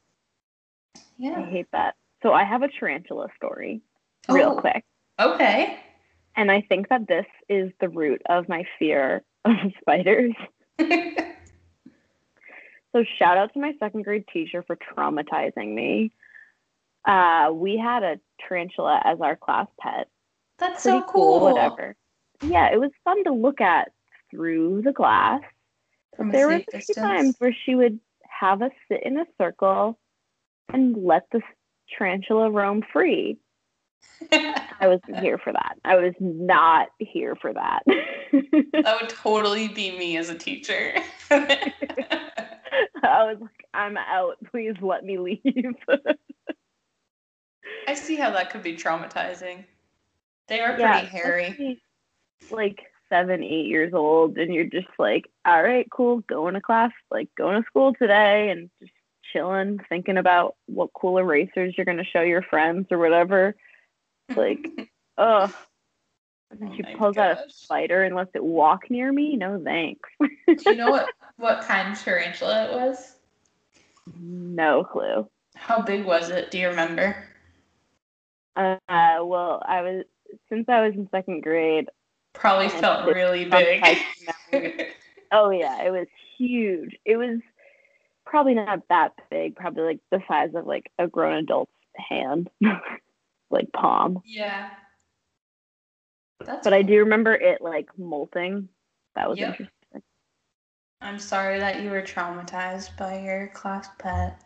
Yeah. 1.17 1.39
I 1.39 1.49
hate 1.49 1.71
that. 1.71 1.95
So 2.21 2.33
I 2.33 2.43
have 2.43 2.63
a 2.63 2.67
tarantula 2.69 3.27
story, 3.37 3.81
real 4.29 4.51
Oh. 4.57 4.59
quick. 4.61 4.83
Okay. 5.19 5.79
And 6.35 6.51
I 6.51 6.61
think 6.61 6.89
that 6.89 7.07
this 7.07 7.25
is 7.49 7.71
the 7.79 7.89
root 7.89 8.21
of 8.27 8.49
my 8.49 8.65
fear 8.79 9.23
of 9.45 9.55
spiders. 9.81 10.33
So 12.95 13.03
shout 13.17 13.37
out 13.37 13.51
to 13.53 13.59
my 13.59 13.73
second 13.79 14.03
grade 14.03 14.25
teacher 14.31 14.63
for 14.67 14.75
traumatizing 14.77 15.73
me. 15.73 16.11
Uh, 17.05 17.49
we 17.51 17.75
had 17.75 18.03
a 18.03 18.19
tarantula 18.47 19.01
as 19.03 19.19
our 19.19 19.35
class 19.35 19.65
pet. 19.79 20.07
That's 20.59 20.83
Pretty 20.83 20.99
so 20.99 21.05
cool. 21.07 21.39
whatever. 21.41 21.95
Yeah, 22.43 22.71
it 22.71 22.79
was 22.79 22.91
fun 23.03 23.23
to 23.23 23.31
look 23.31 23.61
at 23.61 23.91
through 24.29 24.83
the 24.83 24.91
glass. 24.93 25.41
From 26.15 26.29
there 26.29 26.47
were 26.47 26.53
a 26.53 26.59
few 26.59 26.79
distance. 26.79 26.97
times 26.97 27.35
where 27.39 27.55
she 27.65 27.73
would 27.73 27.99
have 28.29 28.61
us 28.61 28.71
sit 28.87 29.01
in 29.01 29.17
a 29.17 29.25
circle 29.41 29.97
and 30.71 30.95
let 30.95 31.25
the 31.31 31.41
tarantula 31.97 32.51
roam 32.51 32.83
free. 32.93 33.39
I 34.31 34.87
wasn't 34.87 35.19
here 35.19 35.37
for 35.37 35.53
that. 35.53 35.77
I 35.85 35.95
was 35.95 36.13
not 36.19 36.89
here 36.99 37.35
for 37.35 37.53
that. 37.53 37.83
That 37.85 38.97
would 39.01 39.09
totally 39.09 39.67
be 39.67 39.97
me 39.97 40.17
as 40.17 40.29
a 40.29 40.37
teacher. 40.37 40.93
I 41.31 43.25
was 43.25 43.37
like, 43.41 43.65
I'm 43.73 43.97
out. 43.97 44.37
Please 44.49 44.75
let 44.81 45.03
me 45.03 45.17
leave. 45.17 45.75
I 47.87 47.93
see 47.93 48.15
how 48.15 48.31
that 48.31 48.49
could 48.49 48.63
be 48.63 48.75
traumatizing. 48.75 49.65
They 50.47 50.59
are 50.61 50.77
yeah, 50.77 50.99
pretty 50.99 51.07
hairy. 51.07 51.81
Like 52.51 52.81
seven, 53.09 53.43
eight 53.43 53.67
years 53.67 53.93
old, 53.93 54.37
and 54.37 54.53
you're 54.53 54.65
just 54.65 54.87
like, 54.97 55.29
all 55.45 55.61
right, 55.61 55.87
cool, 55.91 56.19
going 56.21 56.55
to 56.55 56.61
class, 56.61 56.91
like 57.11 57.29
going 57.37 57.61
to 57.61 57.67
school 57.67 57.93
today, 57.93 58.49
and 58.49 58.69
just 58.79 58.91
chilling, 59.33 59.79
thinking 59.89 60.17
about 60.17 60.55
what 60.67 60.93
cool 60.93 61.17
erasers 61.17 61.73
you're 61.75 61.85
gonna 61.85 62.03
show 62.03 62.21
your 62.21 62.43
friends 62.43 62.87
or 62.91 62.99
whatever. 62.99 63.55
Like, 64.35 64.89
ugh. 65.17 65.53
And 66.51 66.69
Oh 66.71 66.75
she 66.75 66.83
pulls 66.95 67.17
out 67.17 67.37
a 67.37 67.49
spider 67.49 68.03
and 68.03 68.15
lets 68.15 68.35
it 68.35 68.43
walk 68.43 68.89
near 68.89 69.11
me. 69.11 69.35
No 69.35 69.61
thanks. 69.63 70.09
Do 70.19 70.57
you 70.65 70.75
know 70.75 70.91
what, 70.91 71.09
what 71.37 71.61
kind 71.61 71.93
of 71.93 71.99
tarantula 71.99 72.65
it 72.65 72.73
was? 72.73 73.15
no 74.19 74.83
clue. 74.83 75.27
How 75.55 75.81
big 75.81 76.05
was 76.05 76.29
it? 76.29 76.51
Do 76.51 76.59
you 76.59 76.67
remember? 76.67 77.15
Uh, 78.55 78.77
well, 78.89 79.63
I 79.65 79.81
was 79.81 80.05
since 80.49 80.67
I 80.67 80.85
was 80.85 80.93
in 80.93 81.07
second 81.09 81.41
grade. 81.41 81.89
Probably 82.33 82.69
felt 82.69 83.07
really 83.07 83.45
big. 83.45 83.81
type 83.81 83.97
of 83.97 84.53
memory. 84.53 84.87
Oh 85.31 85.49
yeah, 85.49 85.83
it 85.83 85.91
was 85.91 86.07
huge. 86.37 86.95
It 87.05 87.17
was 87.17 87.39
probably 88.25 88.53
not 88.55 88.87
that 88.89 89.13
big, 89.29 89.55
probably 89.55 89.83
like 89.83 89.99
the 90.11 90.21
size 90.27 90.51
of 90.55 90.65
like 90.65 90.91
a 90.99 91.07
grown 91.07 91.35
adult's 91.35 91.71
hand, 91.95 92.49
like 93.53 93.71
palm. 93.73 94.21
yeah. 94.25 94.69
That's 96.45 96.63
But 96.63 96.73
I 96.73 96.81
do 96.81 96.99
remember 96.99 97.33
it 97.33 97.61
like 97.61 97.87
molting. 97.97 98.69
That 99.15 99.29
was 99.29 99.39
Yep. 99.39 99.49
interesting. 99.49 100.01
I'm 101.01 101.19
sorry 101.19 101.59
that 101.59 101.81
you 101.81 101.89
were 101.89 102.01
traumatized 102.01 102.97
by 102.97 103.19
your 103.19 103.47
class 103.49 103.89
pet. 103.99 104.41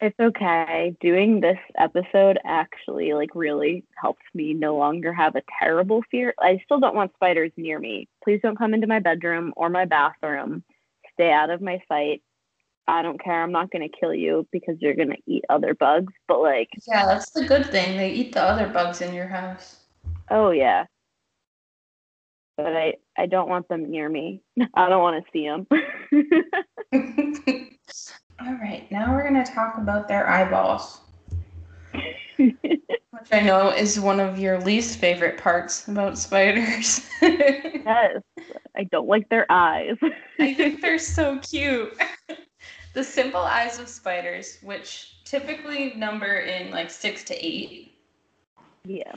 It's 0.00 0.18
okay. 0.18 0.96
Doing 1.00 1.40
this 1.40 1.58
episode 1.78 2.38
actually 2.44 3.12
like 3.12 3.34
really 3.34 3.84
helps 4.00 4.22
me 4.34 4.54
no 4.54 4.76
longer 4.76 5.12
have 5.12 5.36
a 5.36 5.42
terrible 5.58 6.02
fear. 6.10 6.34
I 6.38 6.60
still 6.64 6.80
don't 6.80 6.94
want 6.94 7.12
spiders 7.14 7.52
near 7.56 7.78
me. 7.78 8.08
Please 8.24 8.40
don't 8.42 8.56
come 8.58 8.72
into 8.74 8.86
my 8.86 8.98
bedroom 9.00 9.52
or 9.56 9.68
my 9.68 9.84
bathroom. 9.84 10.64
Stay 11.12 11.30
out 11.30 11.50
of 11.50 11.60
my 11.60 11.82
sight. 11.88 12.22
I 12.90 13.02
don't 13.02 13.22
care. 13.22 13.40
I'm 13.40 13.52
not 13.52 13.70
going 13.70 13.88
to 13.88 13.98
kill 13.98 14.12
you 14.12 14.48
because 14.50 14.74
you're 14.80 14.96
going 14.96 15.10
to 15.10 15.22
eat 15.24 15.44
other 15.48 15.74
bugs, 15.74 16.12
but 16.26 16.40
like 16.40 16.68
Yeah, 16.88 17.06
that's 17.06 17.30
the 17.30 17.44
good 17.44 17.66
thing. 17.66 17.96
They 17.96 18.10
eat 18.10 18.32
the 18.32 18.42
other 18.42 18.66
bugs 18.68 19.00
in 19.00 19.14
your 19.14 19.28
house. 19.28 19.76
Oh 20.28 20.50
yeah. 20.50 20.86
But 22.56 22.76
I 22.76 22.94
I 23.16 23.26
don't 23.26 23.48
want 23.48 23.68
them 23.68 23.88
near 23.88 24.08
me. 24.08 24.42
I 24.74 24.88
don't 24.88 25.02
want 25.02 25.24
to 25.24 25.30
see 25.32 25.46
them. 25.46 25.68
All 28.40 28.54
right, 28.54 28.90
now 28.90 29.14
we're 29.14 29.28
going 29.28 29.44
to 29.44 29.52
talk 29.52 29.76
about 29.78 30.08
their 30.08 30.28
eyeballs, 30.28 31.00
which 32.38 32.56
I 33.30 33.40
know 33.40 33.68
is 33.68 34.00
one 34.00 34.18
of 34.18 34.38
your 34.38 34.58
least 34.58 34.98
favorite 34.98 35.36
parts 35.38 35.86
about 35.86 36.18
spiders. 36.18 37.06
yes. 37.22 38.22
I 38.76 38.84
don't 38.90 39.06
like 39.06 39.28
their 39.28 39.46
eyes. 39.50 39.96
I 40.40 40.54
think 40.54 40.80
they're 40.80 40.98
so 40.98 41.38
cute. 41.40 41.94
The 42.92 43.04
simple 43.04 43.40
eyes 43.40 43.78
of 43.78 43.88
spiders, 43.88 44.58
which 44.62 45.22
typically 45.24 45.94
number 45.94 46.40
in 46.40 46.70
like 46.70 46.90
six 46.90 47.22
to 47.24 47.34
eight, 47.46 47.94
yeah. 48.84 49.12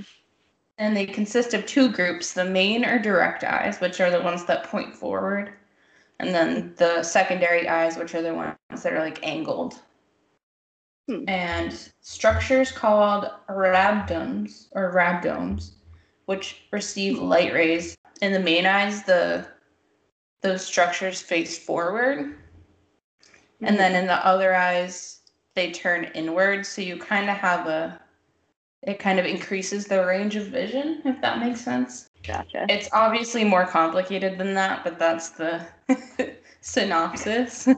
and 0.77 0.95
they 0.95 1.05
consist 1.05 1.53
of 1.53 1.65
two 1.65 1.91
groups 1.91 2.33
the 2.33 2.45
main 2.45 2.85
or 2.85 2.99
direct 2.99 3.43
eyes, 3.43 3.79
which 3.79 3.99
are 3.99 4.11
the 4.11 4.21
ones 4.21 4.45
that 4.45 4.65
point 4.65 4.93
forward, 4.93 5.53
and 6.19 6.33
then 6.33 6.73
the 6.77 7.03
secondary 7.03 7.67
eyes, 7.67 7.97
which 7.97 8.13
are 8.13 8.21
the 8.21 8.33
ones 8.33 8.83
that 8.83 8.93
are 8.93 8.99
like 8.99 9.25
angled. 9.25 9.79
Hmm. 11.09 11.27
And 11.27 11.91
structures 12.01 12.71
called 12.71 13.29
rhabdomes 13.49 14.67
or 14.71 14.93
rhabdomes, 14.93 15.71
which 16.25 16.63
receive 16.71 17.19
light 17.19 17.53
rays. 17.53 17.97
In 18.21 18.31
the 18.31 18.39
main 18.39 18.65
eyes, 18.65 19.03
the 19.03 19.47
those 20.41 20.65
structures 20.65 21.21
face 21.21 21.57
forward, 21.57 22.35
and 23.65 23.77
then 23.77 23.91
mm-hmm. 23.91 24.01
in 24.01 24.07
the 24.07 24.25
other 24.25 24.55
eyes, 24.55 25.19
they 25.55 25.71
turn 25.71 26.05
inward. 26.15 26.65
So 26.65 26.81
you 26.81 26.97
kind 26.97 27.29
of 27.29 27.37
have 27.37 27.67
a 27.67 27.99
it 28.85 28.99
kind 28.99 29.17
of 29.17 29.25
increases 29.25 29.85
the 29.85 30.05
range 30.05 30.35
of 30.35 30.47
vision, 30.47 31.01
if 31.05 31.21
that 31.21 31.39
makes 31.39 31.61
sense. 31.61 32.09
gotcha. 32.23 32.65
It's 32.69 32.89
obviously 32.91 33.45
more 33.45 33.65
complicated 33.65 34.37
than 34.37 34.53
that, 34.55 34.83
but 34.83 34.99
that's 34.99 35.29
the 35.29 35.65
synopsis. 36.61 37.67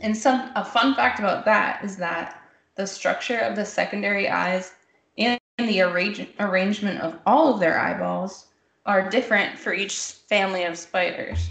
and 0.00 0.16
some 0.16 0.50
a 0.54 0.64
fun 0.64 0.94
fact 0.94 1.18
about 1.18 1.44
that 1.44 1.84
is 1.84 1.96
that 1.98 2.40
the 2.76 2.86
structure 2.86 3.38
of 3.38 3.54
the 3.54 3.66
secondary 3.66 4.28
eyes 4.28 4.72
and 5.18 5.38
the 5.58 5.82
arrange, 5.82 6.26
arrangement 6.40 7.00
of 7.00 7.18
all 7.26 7.54
of 7.54 7.60
their 7.60 7.78
eyeballs 7.78 8.46
are 8.86 9.08
different 9.08 9.58
for 9.58 9.72
each 9.72 9.98
family 10.28 10.64
of 10.64 10.78
spiders. 10.78 11.50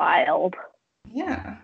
Wild. 0.00 0.56
Yeah. 1.12 1.56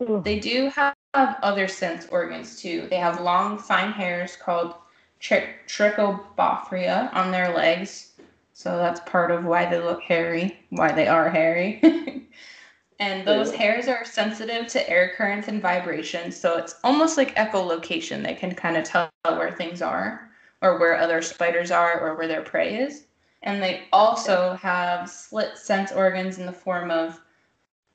Ugh. 0.00 0.24
They 0.24 0.40
do 0.40 0.70
have 0.74 0.94
other 1.14 1.68
sense 1.68 2.06
organs 2.06 2.58
too. 2.58 2.86
They 2.88 2.96
have 2.96 3.20
long, 3.20 3.58
fine 3.58 3.92
hairs 3.92 4.36
called 4.36 4.74
tri- 5.18 5.56
trichobothria 5.68 7.12
on 7.12 7.30
their 7.30 7.54
legs. 7.54 8.12
So 8.54 8.78
that's 8.78 9.00
part 9.00 9.30
of 9.30 9.44
why 9.44 9.66
they 9.66 9.78
look 9.78 10.00
hairy, 10.00 10.58
why 10.70 10.92
they 10.92 11.08
are 11.08 11.28
hairy. 11.28 11.82
and 12.98 13.28
those 13.28 13.52
Ew. 13.52 13.58
hairs 13.58 13.86
are 13.86 14.06
sensitive 14.06 14.66
to 14.68 14.88
air 14.88 15.12
currents 15.14 15.48
and 15.48 15.60
vibrations. 15.60 16.34
So 16.34 16.56
it's 16.56 16.76
almost 16.84 17.18
like 17.18 17.36
echolocation. 17.36 18.24
They 18.24 18.34
can 18.34 18.54
kind 18.54 18.78
of 18.78 18.84
tell 18.84 19.10
where 19.24 19.52
things 19.52 19.82
are 19.82 20.30
or 20.62 20.78
where 20.78 20.96
other 20.96 21.20
spiders 21.20 21.70
are 21.70 22.00
or 22.00 22.16
where 22.16 22.28
their 22.28 22.42
prey 22.42 22.78
is. 22.78 23.04
And 23.42 23.62
they 23.62 23.84
also 23.92 24.54
have 24.54 25.08
slit 25.08 25.56
sense 25.56 25.92
organs 25.92 26.38
in 26.38 26.46
the 26.46 26.52
form 26.52 26.90
of 26.90 27.20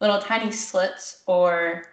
little 0.02 0.20
tiny 0.20 0.52
slits 0.52 1.24
or 1.28 1.86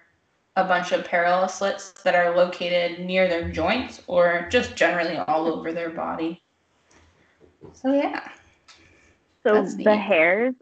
a 0.57 0.65
bunch 0.65 0.93
of 0.93 1.05
parallel 1.05 1.49
slits 1.49 1.93
that 2.03 2.15
are 2.15 2.37
located 2.37 3.01
near 3.05 3.29
their 3.29 3.51
joints 3.51 4.03
or 4.07 4.47
just 4.51 4.77
generally 4.77 5.17
all 5.17 5.47
over 5.47 5.73
their 5.73 5.91
body. 5.91 6.43
So 7.73 7.93
yeah. 7.93 8.29
So 9.43 9.63
the 9.63 9.77
neat. 9.77 9.87
hairs 9.87 10.55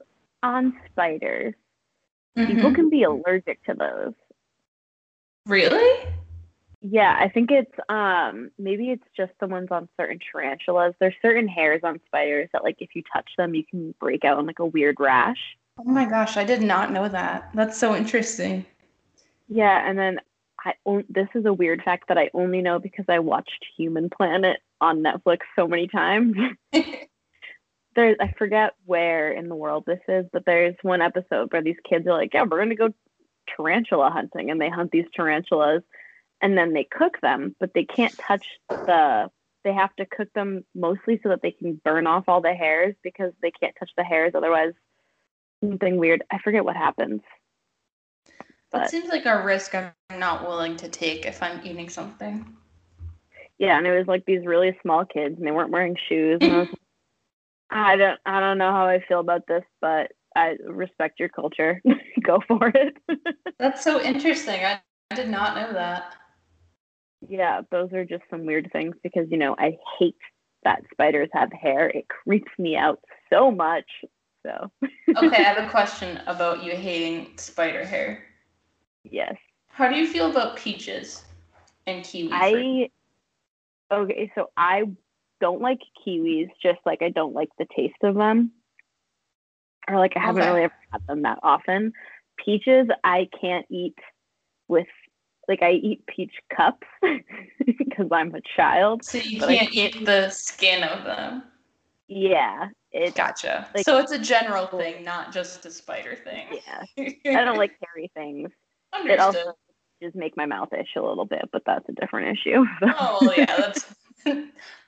on 0.43 0.79
spiders, 0.91 1.55
people 2.35 2.71
Mhm. 2.71 2.75
can 2.75 2.91
be 2.91 3.03
allergic 3.03 3.63
to 3.65 3.75
those. 3.75 4.15
Really? 5.47 6.09
Yeah, 6.83 7.15
I 7.19 7.29
think 7.29 7.51
it's 7.51 7.73
um 7.89 8.51
maybe 8.59 8.91
it's 8.91 9.05
just 9.17 9.33
the 9.39 9.47
ones 9.47 9.69
on 9.71 9.89
certain 9.99 10.19
tarantulas. 10.33 10.95
There's 10.99 11.15
certain 11.21 11.47
hairs 11.47 11.83
on 11.85 12.01
spiders 12.07 12.49
that 12.53 12.65
like 12.65 12.77
if 12.81 12.91
you 12.95 13.03
touch 13.13 13.31
them 13.37 13.55
you 13.55 13.65
can 13.65 13.95
break 14.01 14.25
out 14.25 14.39
in 14.39 14.47
like 14.47 14.61
a 14.61 14.67
weird 14.67 14.97
rash. 14.99 15.39
Oh 15.79 15.85
my 15.85 16.05
gosh, 16.05 16.37
I 16.37 16.45
did 16.45 16.63
not 16.63 16.93
know 16.93 17.09
that. 17.09 17.51
That's 17.55 17.79
so 17.79 17.95
interesting. 17.95 18.65
Yeah, 19.49 19.89
and 19.89 19.99
then 19.99 20.21
I 20.65 20.75
on- 20.85 21.05
this 21.09 21.29
is 21.35 21.45
a 21.45 21.53
weird 21.53 21.83
fact 21.83 22.09
that 22.09 22.19
I 22.19 22.31
only 22.33 22.63
know 22.63 22.79
because 22.79 23.07
I 23.09 23.19
watched 23.19 23.67
Human 23.77 24.09
Planet 24.09 24.61
on 24.81 25.03
Netflix 25.03 25.41
so 25.57 25.69
many 25.69 25.87
times. 25.87 26.35
there's 27.95 28.17
I 28.21 28.33
forget 28.39 28.75
where 28.87 29.33
in 29.33 29.49
the 29.49 29.55
world 29.55 29.85
this 29.87 30.01
is, 30.09 30.27
but 30.33 30.45
there's 30.47 30.77
one 30.83 31.03
episode 31.03 31.53
where 31.53 31.63
these 31.63 31.77
kids 31.89 32.07
are 32.07 32.15
like, 32.15 32.33
"Yeah, 32.33 32.45
we're 32.45 32.59
gonna 32.59 32.75
go 32.75 32.95
tarantula 33.55 34.11
hunting," 34.11 34.51
and 34.51 34.61
they 34.61 34.69
hunt 34.69 34.91
these 34.93 35.07
tarantulas, 35.15 35.83
and 36.43 36.57
then 36.57 36.73
they 36.73 36.85
cook 36.85 37.21
them, 37.21 37.55
but 37.61 37.73
they 37.75 37.85
can't 37.85 38.17
touch 38.19 38.47
the. 38.69 39.31
They 39.63 39.75
have 39.75 39.95
to 39.97 40.07
cook 40.07 40.33
them 40.35 40.65
mostly 40.75 41.21
so 41.23 41.29
that 41.29 41.43
they 41.43 41.51
can 41.51 41.79
burn 41.85 42.07
off 42.07 42.25
all 42.29 42.41
the 42.41 42.55
hairs 42.55 42.95
because 43.03 43.33
they 43.43 43.51
can't 43.51 43.77
touch 43.79 43.91
the 43.95 44.05
hairs, 44.05 44.33
otherwise 44.35 44.73
something 45.63 45.99
weird. 45.99 46.23
I 46.31 46.39
forget 46.39 46.65
what 46.65 46.77
happens. 46.77 47.21
That 48.73 48.91
seems 48.91 49.09
like 49.09 49.27
a 49.27 49.43
risk 49.43 49.75
I'm 49.75 49.93
not 50.19 50.47
willing 50.47 50.77
to 50.77 50.89
take 50.89 51.27
if 51.27 51.43
I'm 51.43 51.61
eating 51.65 51.89
something. 51.89 52.57
yeah, 53.59 53.77
and 53.77 53.87
it 53.87 53.97
was 53.97 54.07
like 54.07 54.25
these 54.27 54.47
really 54.47 54.77
small 54.81 55.05
kids, 55.05 55.37
and 55.37 55.47
they 55.47 55.51
weren't 55.51 55.71
wearing 55.71 55.97
shoes. 56.09 56.39
And 56.41 56.53
I, 56.53 56.59
was, 56.61 56.69
I 57.71 57.97
don't, 57.97 58.21
I 58.25 58.41
don't 58.41 58.59
know 58.59 58.71
how 58.71 58.87
I 58.87 59.05
feel 59.07 59.21
about 59.21 59.47
this, 59.47 59.65
but 59.81 60.13
I 60.37 60.57
respect 60.65 61.19
your 61.19 61.29
culture. 61.29 61.83
Go 62.23 62.41
for 62.47 62.69
it. 62.69 62.97
That's 63.59 63.83
so 63.83 64.01
interesting. 64.01 64.65
I, 64.65 64.81
I 65.11 65.15
did 65.15 65.29
not 65.29 65.57
know 65.57 65.73
that. 65.73 66.15
Yeah, 67.29 67.61
those 67.71 67.93
are 67.93 68.05
just 68.05 68.23
some 68.31 68.47
weird 68.47 68.71
things 68.73 68.95
because 69.03 69.27
you 69.31 69.37
know 69.39 69.55
I 69.59 69.77
hate 69.99 70.17
that 70.65 70.83
spiders 70.93 71.29
have 71.33 71.51
hair. 71.53 71.89
It 71.89 72.07
creeps 72.09 72.53
me 72.59 72.77
out 72.77 73.01
so 73.33 73.51
much. 73.51 73.87
So 74.45 74.71
Okay, 75.17 75.37
I 75.37 75.43
have 75.43 75.65
a 75.65 75.69
question 75.71 76.21
about 76.27 76.63
you 76.63 76.73
hating 76.77 77.37
spider 77.37 77.85
hair. 77.85 78.25
yes, 79.05 79.37
How 79.69 79.89
do 79.89 79.97
you 79.97 80.07
feel 80.07 80.31
about 80.31 80.57
peaches 80.57 81.25
and 81.87 82.05
kiwi 82.05 82.41
fruit? 82.43 82.67
I 82.71 82.91
okay. 83.93 84.31
So 84.35 84.51
I 84.57 84.85
don't 85.41 85.61
like 85.61 85.81
kiwis, 86.07 86.49
just 86.63 86.79
like 86.87 87.03
I 87.03 87.11
don't 87.11 87.35
like 87.35 87.49
the 87.59 87.67
taste 87.77 87.95
of 88.03 88.15
them, 88.15 88.53
or 89.89 89.97
like 89.99 90.13
I 90.17 90.21
haven't 90.21 90.43
Okay. 90.43 90.45
really 90.45 90.63
ever 90.65 90.75
had 90.93 91.03
them 91.09 91.23
that 91.23 91.39
often. 91.43 91.93
Peaches, 92.45 92.89
I 93.05 93.29
can't 93.41 93.67
eat 93.71 93.97
with 94.69 94.87
like 95.49 95.63
I 95.63 95.73
eat 95.73 96.05
peach 96.07 96.35
cups 96.55 96.87
because 97.67 98.09
I'm 98.13 98.35
a 98.35 98.41
child. 98.57 99.05
So 99.05 99.19
you 99.19 99.41
can't 99.41 99.73
eat 99.73 100.05
the 100.05 100.31
skin 100.31 100.83
of 100.85 101.05
them. 101.05 101.43
Yeah, 102.09 102.69
it. 102.93 103.15
Gotcha. 103.15 103.69
Like- 103.75 103.85
so 103.85 103.99
it's 103.99 104.13
a 104.13 104.19
general 104.19 104.67
thing, 104.67 105.05
not 105.05 105.33
just 105.33 105.65
a 105.67 105.71
spider 105.71 106.17
thing. 106.17 106.47
Yeah, 106.67 107.07
I 107.39 107.45
don't 107.45 107.59
like 107.59 107.73
hairy 107.83 108.11
things. 108.15 108.51
Understood. 108.93 109.11
It 109.15 109.21
also 109.21 109.53
just 110.03 110.17
make 110.17 110.37
my 110.37 110.47
mouth 110.47 110.73
itch 110.73 110.89
a 110.97 111.03
little 111.03 111.27
bit, 111.27 111.49
but 111.53 111.63
that's 111.67 111.89
a 111.89 111.93
different 111.93 112.37
issue. 112.39 112.65
Oh 112.99 113.33
yeah, 113.37 113.47
that's 113.47 113.85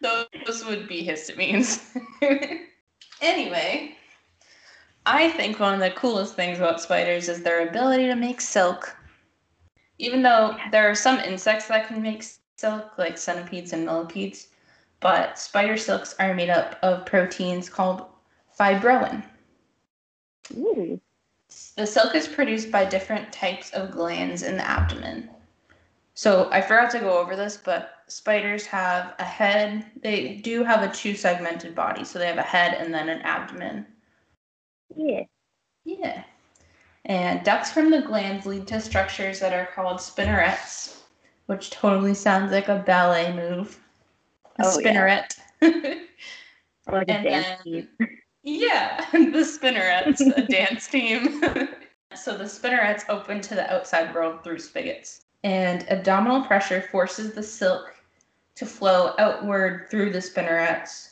those 0.00 0.64
would 0.66 0.88
be 0.88 1.06
histamines. 1.06 1.80
anyway, 3.20 3.94
I 5.06 5.30
think 5.30 5.58
one 5.58 5.74
of 5.74 5.80
the 5.80 5.90
coolest 5.90 6.34
things 6.34 6.58
about 6.58 6.80
spiders 6.80 7.28
is 7.28 7.42
their 7.42 7.68
ability 7.68 8.06
to 8.06 8.14
make 8.14 8.40
silk. 8.40 8.96
Even 10.02 10.20
though 10.20 10.56
there 10.72 10.90
are 10.90 10.96
some 10.96 11.20
insects 11.20 11.68
that 11.68 11.86
can 11.86 12.02
make 12.02 12.24
silk, 12.56 12.98
like 12.98 13.16
centipedes 13.16 13.72
and 13.72 13.86
millipedes, 13.86 14.48
but 14.98 15.38
spider 15.38 15.76
silks 15.76 16.16
are 16.18 16.34
made 16.34 16.50
up 16.50 16.76
of 16.82 17.06
proteins 17.06 17.68
called 17.68 18.06
fibroin. 18.58 19.22
Ooh. 20.56 21.00
The 21.76 21.86
silk 21.86 22.16
is 22.16 22.26
produced 22.26 22.72
by 22.72 22.84
different 22.84 23.32
types 23.32 23.70
of 23.70 23.92
glands 23.92 24.42
in 24.42 24.56
the 24.56 24.68
abdomen. 24.68 25.30
So 26.14 26.48
I 26.50 26.62
forgot 26.62 26.90
to 26.90 26.98
go 26.98 27.16
over 27.16 27.36
this, 27.36 27.56
but 27.56 28.02
spiders 28.08 28.66
have 28.66 29.14
a 29.20 29.24
head. 29.24 29.86
They 30.02 30.34
do 30.38 30.64
have 30.64 30.82
a 30.82 30.92
two 30.92 31.14
segmented 31.14 31.76
body. 31.76 32.02
So 32.02 32.18
they 32.18 32.26
have 32.26 32.38
a 32.38 32.42
head 32.42 32.74
and 32.74 32.92
then 32.92 33.08
an 33.08 33.22
abdomen. 33.22 33.86
Yeah. 34.96 35.22
Yeah. 35.84 36.24
And 37.04 37.42
ducts 37.44 37.72
from 37.72 37.90
the 37.90 38.02
glands 38.02 38.46
lead 38.46 38.66
to 38.68 38.80
structures 38.80 39.40
that 39.40 39.52
are 39.52 39.66
called 39.74 39.98
spinnerets, 39.98 40.98
which 41.46 41.70
totally 41.70 42.14
sounds 42.14 42.52
like 42.52 42.68
a 42.68 42.78
ballet 42.86 43.32
move. 43.34 43.78
A 44.60 44.64
Oh, 44.66 44.78
yeah. 44.78 45.26
spinneret. 45.26 45.38
Or 46.88 46.98
like 46.98 47.10
a 47.10 47.22
dance 47.22 47.46
then- 47.46 47.58
team. 47.62 47.88
Yeah, 48.42 49.04
the 49.12 49.44
spinnerets, 49.44 50.20
a 50.36 50.42
dance 50.48 50.88
team. 50.88 51.40
so 52.14 52.36
the 52.36 52.44
spinnerets 52.48 53.04
open 53.08 53.40
to 53.42 53.54
the 53.54 53.72
outside 53.72 54.12
world 54.14 54.42
through 54.42 54.58
spigots. 54.58 55.22
And 55.44 55.88
abdominal 55.88 56.42
pressure 56.42 56.82
forces 56.90 57.34
the 57.34 57.42
silk 57.42 57.94
to 58.56 58.66
flow 58.66 59.14
outward 59.18 59.86
through 59.90 60.10
the 60.10 60.18
spinnerets, 60.20 61.10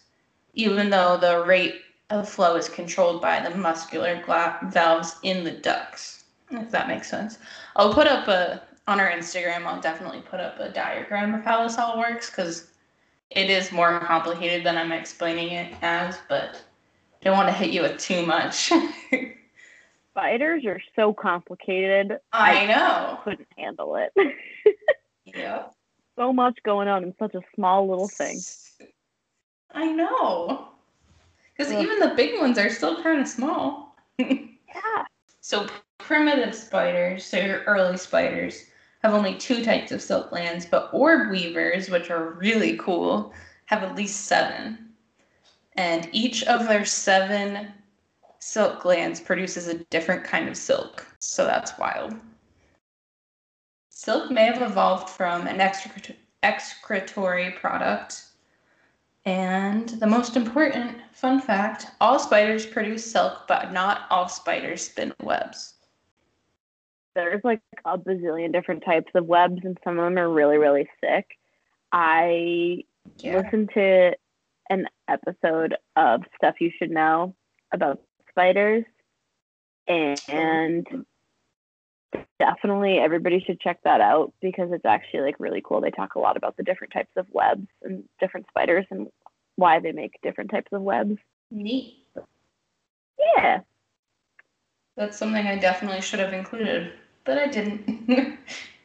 even 0.55 0.91
though 0.91 1.17
the 1.17 1.45
rate 1.45 1.83
of 2.11 2.29
flow 2.29 2.57
is 2.57 2.69
controlled 2.69 3.23
by 3.23 3.41
the 3.41 3.55
muscular 3.57 4.21
gla- 4.25 4.59
valves 4.71 5.17
in 5.23 5.45
the 5.45 5.51
ducts, 5.53 6.25
if 6.51 6.71
that 6.71 6.89
makes 6.89 7.09
sense. 7.09 7.39
I'll 7.77 7.95
put 7.95 8.07
up 8.07 8.29
a, 8.29 8.63
on 8.87 9.01
our 9.01 9.11
Instagram, 9.11 9.65
I'll 9.67 9.81
definitely 9.81 10.21
put 10.23 10.41
up 10.41 10.59
a 10.59 10.69
diagram 10.71 11.35
of 11.35 11.45
how 11.45 11.63
this 11.63 11.79
all 11.79 11.99
works 11.99 12.31
because 12.31 12.67
it 13.31 13.49
is 13.49 13.71
more 13.71 14.01
complicated 14.01 14.65
than 14.67 14.77
I'm 14.77 14.93
explaining 14.93 15.51
it 15.53 15.73
as, 15.83 16.19
but 16.29 16.63
don't 17.23 17.37
want 17.37 17.49
to 17.49 17.55
hit 17.55 17.71
you 17.71 17.83
with 17.83 17.99
too 17.99 18.27
much. 18.27 18.73
Spiders 20.11 20.65
are 20.67 20.81
so 20.97 21.13
complicated. 21.13 22.19
I 22.33 22.67
know. 22.67 23.21
couldn't 23.25 23.49
handle 23.57 23.97
it. 23.97 24.13
Yep. 25.33 25.75
so 26.17 26.33
much 26.33 26.59
going 26.65 26.89
on 26.89 27.05
in 27.05 27.15
such 27.17 27.37
a 27.37 27.41
small 27.55 27.89
little 27.89 28.09
thing. 28.09 28.41
I 29.73 29.93
know. 29.93 30.70
Because 31.61 31.75
even 31.75 31.99
the 31.99 32.15
big 32.15 32.41
ones 32.41 32.57
are 32.57 32.71
still 32.71 33.03
kind 33.03 33.21
of 33.21 33.29
small. 33.29 33.97
Yeah. 34.73 35.05
So 35.41 35.67
primitive 35.99 36.55
spiders, 36.55 37.25
so 37.27 37.39
your 37.39 37.65
early 37.65 37.97
spiders, 37.97 38.67
have 39.03 39.13
only 39.15 39.35
two 39.35 39.65
types 39.65 39.91
of 39.91 40.01
silk 40.01 40.31
glands, 40.31 40.65
but 40.65 40.91
orb 40.93 41.29
weavers, 41.29 41.91
which 41.91 42.09
are 42.09 42.31
really 42.35 42.77
cool, 42.77 43.33
have 43.67 43.83
at 43.83 43.97
least 43.97 44.27
seven. 44.27 44.91
And 45.75 46.09
each 46.13 46.45
of 46.45 46.69
their 46.69 46.85
seven 46.85 47.73
silk 48.39 48.81
glands 48.81 49.21
produces 49.21 49.67
a 49.67 49.79
different 49.91 50.23
kind 50.23 50.49
of 50.49 50.57
silk. 50.57 51.05
So 51.19 51.45
that's 51.45 51.77
wild. 51.77 52.15
Silk 53.89 54.31
may 54.31 54.45
have 54.45 54.63
evolved 54.63 55.11
from 55.11 55.49
an 55.49 55.59
excret- 55.59 56.15
excretory 56.45 57.51
product. 57.51 58.23
And 59.27 59.89
the 59.89 60.07
most 60.07 60.37
important 60.37 60.97
fun 61.13 61.41
fact 61.41 61.87
all 62.01 62.19
spiders 62.19 62.65
produce 62.65 63.11
silk, 63.11 63.47
but 63.47 63.73
not 63.73 64.03
all 64.11 64.29
spiders 64.29 64.83
spin 64.83 65.13
webs. 65.23 65.75
There's 67.15 67.43
like 67.45 67.61
a 67.85 67.99
bazillion 67.99 68.53
different 68.53 68.85
types 68.85 69.11
of 69.15 69.27
webs, 69.27 69.61
and 69.65 69.77
some 69.85 69.99
of 69.99 70.05
them 70.05 70.19
are 70.19 70.31
really, 70.31 70.57
really 70.57 70.89
sick. 71.03 71.27
I 71.93 72.85
listened 73.23 73.71
to 73.75 74.13
an 74.71 74.87
episode 75.09 75.77
of 75.97 76.23
Stuff 76.37 76.55
You 76.61 76.71
Should 76.79 76.91
Know 76.91 77.35
about 77.73 78.01
spiders, 78.31 78.85
and 79.87 80.87
definitely 82.39 82.99
everybody 82.99 83.43
should 83.45 83.61
check 83.61 83.81
that 83.85 84.01
out 84.01 84.33
because 84.41 84.71
it's 84.73 84.85
actually 84.85 85.21
like 85.21 85.37
really 85.39 85.63
cool. 85.65 85.81
They 85.81 85.91
talk 85.91 86.15
a 86.15 86.19
lot 86.19 86.37
about 86.37 86.57
the 86.57 86.63
different 86.63 86.93
types 86.93 87.13
of 87.17 87.27
webs 87.31 87.67
and 87.83 88.05
different 88.19 88.47
spiders 88.49 88.87
and 88.91 89.09
why 89.57 89.79
they 89.79 89.93
make 89.93 90.21
different 90.23 90.51
types 90.51 90.73
of 90.73 90.83
webs. 90.83 91.17
Neat. 91.51 91.99
Yeah. 93.37 93.61
That's 94.97 95.17
something 95.17 95.47
I 95.47 95.57
definitely 95.57 96.01
should 96.01 96.21
have 96.21 96.33
included, 96.33 96.93
but 97.25 97.39
I 97.39 97.47
didn't. 97.47 98.09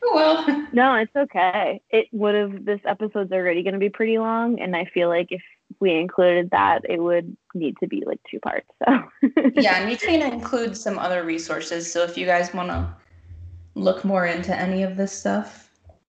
oh 0.03 0.11
well. 0.13 0.67
No, 0.71 0.95
it's 0.95 1.15
okay. 1.15 1.81
It 1.89 2.07
would 2.11 2.35
have, 2.35 2.65
this 2.65 2.79
episode's 2.85 3.31
already 3.31 3.63
going 3.63 3.73
to 3.73 3.79
be 3.79 3.89
pretty 3.89 4.17
long, 4.17 4.59
and 4.59 4.75
I 4.75 4.85
feel 4.85 5.09
like 5.09 5.27
if 5.31 5.41
we 5.79 5.93
included 5.97 6.51
that, 6.51 6.81
it 6.87 7.01
would 7.01 7.35
need 7.53 7.75
to 7.79 7.87
be 7.87 8.03
like 8.05 8.19
two 8.29 8.39
parts. 8.39 8.69
So, 8.85 9.03
yeah, 9.55 9.77
and 9.79 9.89
we 9.89 9.95
can 9.95 10.21
include 10.21 10.77
some 10.77 10.99
other 10.99 11.23
resources. 11.23 11.91
So 11.91 12.03
if 12.03 12.17
you 12.17 12.25
guys 12.25 12.53
want 12.53 12.69
to 12.69 12.87
look 13.75 14.03
more 14.03 14.25
into 14.25 14.57
any 14.57 14.83
of 14.83 14.97
this 14.97 15.11
stuff, 15.11 15.69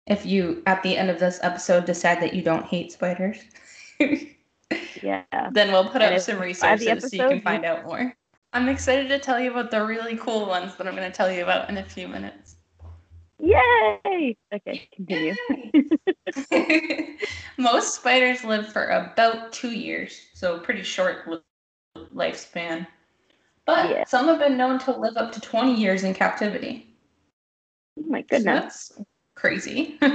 if 0.06 0.26
you 0.26 0.62
at 0.66 0.82
the 0.82 0.96
end 0.96 1.10
of 1.10 1.18
this 1.18 1.38
episode 1.42 1.84
decide 1.86 2.20
that 2.20 2.34
you 2.34 2.42
don't 2.42 2.64
hate 2.64 2.92
spiders, 2.92 3.38
yeah. 5.02 5.22
then 5.52 5.72
we'll 5.72 5.88
put 5.88 6.02
And 6.02 6.14
up 6.14 6.20
some 6.20 6.40
resources 6.40 7.10
so 7.10 7.16
you 7.16 7.28
can 7.28 7.40
find 7.40 7.64
out 7.64 7.84
more. 7.84 8.14
I'm 8.52 8.68
excited 8.68 9.08
to 9.08 9.18
tell 9.18 9.40
you 9.40 9.50
about 9.50 9.70
the 9.70 9.82
really 9.84 10.16
cool 10.16 10.46
ones 10.46 10.76
that 10.76 10.86
I'm 10.86 10.94
going 10.94 11.10
to 11.10 11.16
tell 11.16 11.32
you 11.32 11.42
about 11.42 11.70
in 11.70 11.78
a 11.78 11.84
few 11.84 12.06
minutes. 12.06 12.56
Yay! 13.38 14.36
Okay, 14.54 14.88
continue. 14.94 15.34
Most 17.58 17.94
spiders 17.94 18.44
live 18.44 18.72
for 18.72 18.86
about 18.86 19.52
two 19.52 19.72
years, 19.72 20.20
so 20.34 20.58
pretty 20.60 20.82
short 20.82 21.26
lifespan. 22.14 22.86
But 23.64 23.90
Yeah. 23.90 24.04
some 24.04 24.26
have 24.26 24.38
been 24.38 24.56
known 24.56 24.78
to 24.80 24.92
live 24.92 25.16
up 25.16 25.32
to 25.32 25.40
20 25.40 25.74
years 25.74 26.04
in 26.04 26.14
captivity. 26.14 26.91
Oh 27.98 28.04
my 28.08 28.22
So 28.22 28.26
goodness. 28.28 28.44
that's 28.44 28.92
crazy. 29.34 29.98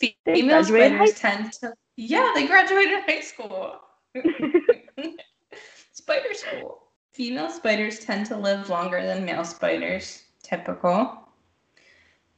They 0.00 0.16
Female 0.34 0.64
spiders 0.64 1.14
tend 1.14 1.52
to. 1.54 1.74
Yeah, 1.96 2.32
they 2.34 2.46
graduated 2.46 3.00
high 3.06 3.20
school. 3.20 3.80
Spider 5.92 6.34
school. 6.34 6.82
Female 7.12 7.50
spiders 7.50 7.98
tend 8.00 8.26
to 8.26 8.36
live 8.36 8.70
longer 8.70 9.02
than 9.02 9.24
male 9.24 9.44
spiders, 9.44 10.24
typical. 10.42 11.28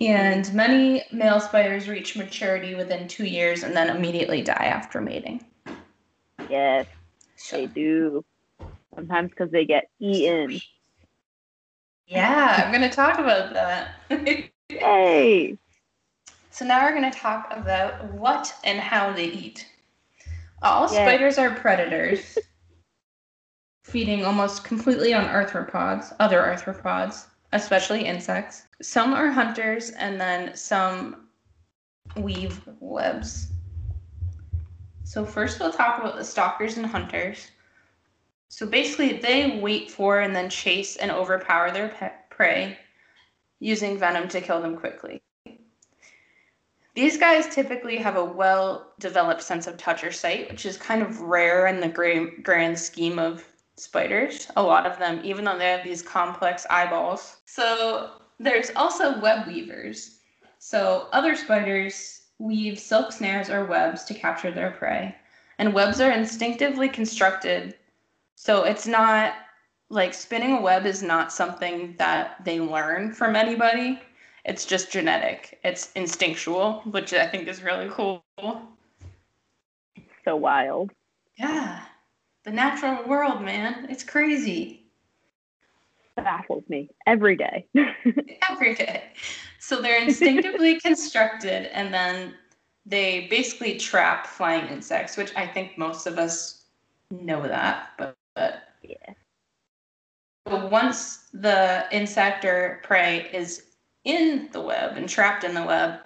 And 0.00 0.52
many 0.54 1.04
male 1.12 1.38
spiders 1.38 1.88
reach 1.88 2.16
maturity 2.16 2.74
within 2.74 3.06
two 3.06 3.24
years 3.26 3.62
and 3.62 3.76
then 3.76 3.94
immediately 3.94 4.42
die 4.42 4.66
after 4.66 5.00
mating. 5.00 5.44
yes, 6.50 6.86
So, 7.36 7.56
they 7.56 7.66
do. 7.66 8.24
Sometimes 8.96 9.30
because 9.30 9.50
they 9.52 9.64
get 9.64 9.84
eaten. 10.00 10.60
Yeah, 12.12 12.62
I'm 12.64 12.70
going 12.72 12.88
to 12.88 12.94
talk 12.94 13.18
about 13.18 13.52
that. 13.54 13.94
Yay! 14.70 15.56
So 16.50 16.66
now 16.66 16.84
we're 16.84 16.94
going 16.94 17.10
to 17.10 17.18
talk 17.18 17.48
about 17.50 18.12
what 18.12 18.54
and 18.64 18.78
how 18.78 19.12
they 19.12 19.26
eat. 19.26 19.66
All 20.60 20.82
Yeah. 20.82 21.02
spiders 21.04 21.38
are 21.38 21.54
predators, 21.54 22.38
feeding 23.84 24.24
almost 24.24 24.62
completely 24.64 25.14
on 25.14 25.24
arthropods, 25.24 26.14
other 26.20 26.40
arthropods, 26.42 27.26
especially 27.52 28.04
insects. 28.04 28.66
Some 28.82 29.14
are 29.14 29.30
hunters, 29.30 29.90
and 29.90 30.20
then 30.20 30.54
some 30.54 31.28
weave 32.16 32.60
webs. 32.80 33.48
So 35.04 35.24
first 35.24 35.58
we'll 35.58 35.72
talk 35.72 35.98
about 35.98 36.16
the 36.16 36.24
stalkers 36.24 36.76
and 36.76 36.86
hunters. 36.86 37.48
So 38.52 38.66
basically, 38.66 39.14
they 39.14 39.58
wait 39.62 39.90
for 39.90 40.20
and 40.20 40.36
then 40.36 40.50
chase 40.50 40.96
and 40.96 41.10
overpower 41.10 41.70
their 41.70 41.88
pe- 41.88 42.12
prey 42.28 42.78
using 43.60 43.96
venom 43.96 44.28
to 44.28 44.42
kill 44.42 44.60
them 44.60 44.76
quickly. 44.76 45.22
These 46.94 47.16
guys 47.16 47.48
typically 47.48 47.96
have 47.96 48.16
a 48.16 48.24
well 48.24 48.92
developed 49.00 49.42
sense 49.42 49.66
of 49.66 49.78
touch 49.78 50.04
or 50.04 50.12
sight, 50.12 50.50
which 50.50 50.66
is 50.66 50.76
kind 50.76 51.00
of 51.00 51.22
rare 51.22 51.66
in 51.66 51.80
the 51.80 51.88
gra- 51.88 52.42
grand 52.42 52.78
scheme 52.78 53.18
of 53.18 53.42
spiders. 53.76 54.48
A 54.56 54.62
lot 54.62 54.84
of 54.84 54.98
them, 54.98 55.22
even 55.24 55.46
though 55.46 55.56
they 55.56 55.70
have 55.70 55.82
these 55.82 56.02
complex 56.02 56.66
eyeballs. 56.68 57.38
So 57.46 58.10
there's 58.38 58.70
also 58.76 59.18
web 59.20 59.46
weavers. 59.46 60.18
So 60.58 61.08
other 61.12 61.36
spiders 61.36 62.24
weave 62.38 62.78
silk 62.78 63.12
snares 63.12 63.48
or 63.48 63.64
webs 63.64 64.04
to 64.04 64.14
capture 64.14 64.50
their 64.50 64.72
prey. 64.72 65.16
And 65.56 65.72
webs 65.72 66.02
are 66.02 66.12
instinctively 66.12 66.90
constructed. 66.90 67.76
So 68.42 68.64
it's 68.64 68.86
not 68.86 69.34
like 69.88 70.14
spinning 70.14 70.56
a 70.56 70.60
web 70.60 70.84
is 70.86 71.02
not 71.02 71.32
something 71.32 71.94
that 71.98 72.44
they 72.44 72.58
learn 72.60 73.12
from 73.12 73.36
anybody 73.36 74.00
it's 74.44 74.64
just 74.64 74.90
genetic. 74.90 75.60
It's 75.62 75.92
instinctual, 75.92 76.82
which 76.86 77.12
I 77.12 77.26
think 77.26 77.46
is 77.46 77.62
really 77.62 77.88
cool. 77.90 78.24
So 80.24 80.36
wild. 80.36 80.90
Yeah. 81.38 81.82
The 82.44 82.50
natural 82.50 83.06
world, 83.06 83.42
man. 83.42 83.86
It's 83.88 84.02
crazy. 84.02 84.86
Baffles 86.16 86.64
me 86.68 86.90
every 87.06 87.36
day. 87.36 87.66
Every 88.50 88.74
day. 88.74 89.12
So 89.58 89.80
they're 89.80 90.02
instinctively 90.02 90.78
constructed 90.84 91.66
and 91.72 91.94
then 91.94 92.34
they 92.84 93.28
basically 93.28 93.78
trap 93.78 94.26
flying 94.26 94.66
insects, 94.68 95.16
which 95.16 95.32
I 95.36 95.46
think 95.46 95.78
most 95.78 96.06
of 96.06 96.18
us 96.18 96.64
know 97.10 97.42
that, 97.42 97.90
but, 97.96 98.16
but 98.34 98.62
yeah. 98.82 99.14
But 100.44 100.70
once 100.70 101.28
the 101.32 101.86
insect 101.92 102.44
or 102.44 102.80
prey 102.82 103.30
is 103.32 103.76
in 104.04 104.48
the 104.52 104.60
web 104.60 104.96
and 104.96 105.08
trapped 105.08 105.44
in 105.44 105.54
the 105.54 105.62
web, 105.62 106.00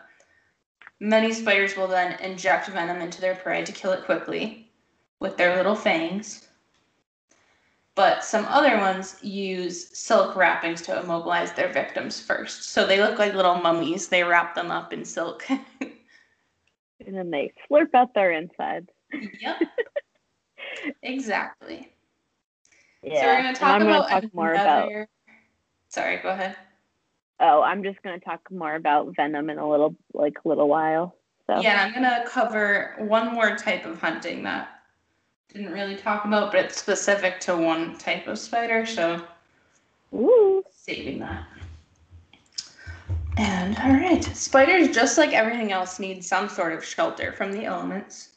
many 1.00 1.32
spiders 1.32 1.76
will 1.76 1.88
then 1.88 2.20
inject 2.20 2.68
venom 2.68 3.00
into 3.00 3.20
their 3.20 3.34
prey 3.34 3.64
to 3.64 3.72
kill 3.72 3.92
it 3.92 4.04
quickly 4.04 4.70
with 5.20 5.36
their 5.36 5.56
little 5.56 5.74
fangs. 5.74 6.48
But 7.94 8.24
some 8.24 8.44
other 8.44 8.76
ones 8.76 9.16
use 9.22 9.96
silk 9.96 10.36
wrappings 10.36 10.82
to 10.82 11.00
immobilize 11.00 11.52
their 11.52 11.72
victims 11.72 12.20
first. 12.20 12.64
So 12.64 12.86
they 12.86 13.00
look 13.00 13.18
like 13.18 13.32
little 13.32 13.54
mummies. 13.54 14.08
They 14.08 14.22
wrap 14.22 14.54
them 14.54 14.70
up 14.70 14.92
in 14.92 15.04
silk. 15.04 15.46
And 17.04 17.14
then 17.14 17.30
they 17.30 17.52
slurp 17.70 17.94
out 17.94 18.14
their 18.14 18.32
insides. 18.32 18.88
yep. 19.40 19.60
exactly. 21.02 21.92
Yeah. 23.06 23.20
So 23.20 23.26
we're 23.28 23.42
going 23.42 23.54
to 23.54 23.60
talk 23.60 23.74
I'm 23.74 23.80
gonna 23.82 23.96
about 23.96 24.08
talk 24.10 24.34
more 24.34 24.52
about. 24.52 24.90
Sorry, 25.88 26.16
go 26.18 26.30
ahead. 26.30 26.56
Oh, 27.38 27.62
I'm 27.62 27.82
just 27.82 28.02
gonna 28.02 28.18
talk 28.18 28.40
more 28.50 28.74
about 28.74 29.14
venom 29.14 29.50
in 29.50 29.58
a 29.58 29.68
little 29.68 29.94
like 30.14 30.34
little 30.44 30.68
while. 30.68 31.14
So 31.46 31.60
Yeah, 31.60 31.84
I'm 31.84 31.92
gonna 31.92 32.24
cover 32.26 32.94
one 32.98 33.34
more 33.34 33.56
type 33.56 33.84
of 33.84 34.00
hunting 34.00 34.42
that 34.44 34.80
didn't 35.52 35.72
really 35.72 35.96
talk 35.96 36.24
about, 36.24 36.50
but 36.50 36.64
it's 36.64 36.78
specific 36.78 37.38
to 37.40 37.56
one 37.56 37.96
type 37.98 38.26
of 38.26 38.38
spider, 38.38 38.86
so 38.86 39.22
Ooh. 40.14 40.64
saving 40.70 41.18
that. 41.20 41.46
And 43.36 43.76
all 43.78 43.92
right, 43.92 44.24
spiders, 44.24 44.94
just 44.94 45.18
like 45.18 45.32
everything 45.34 45.72
else, 45.72 45.98
need 45.98 46.24
some 46.24 46.48
sort 46.48 46.72
of 46.72 46.82
shelter 46.82 47.32
from 47.32 47.52
the 47.52 47.64
elements. 47.64 48.35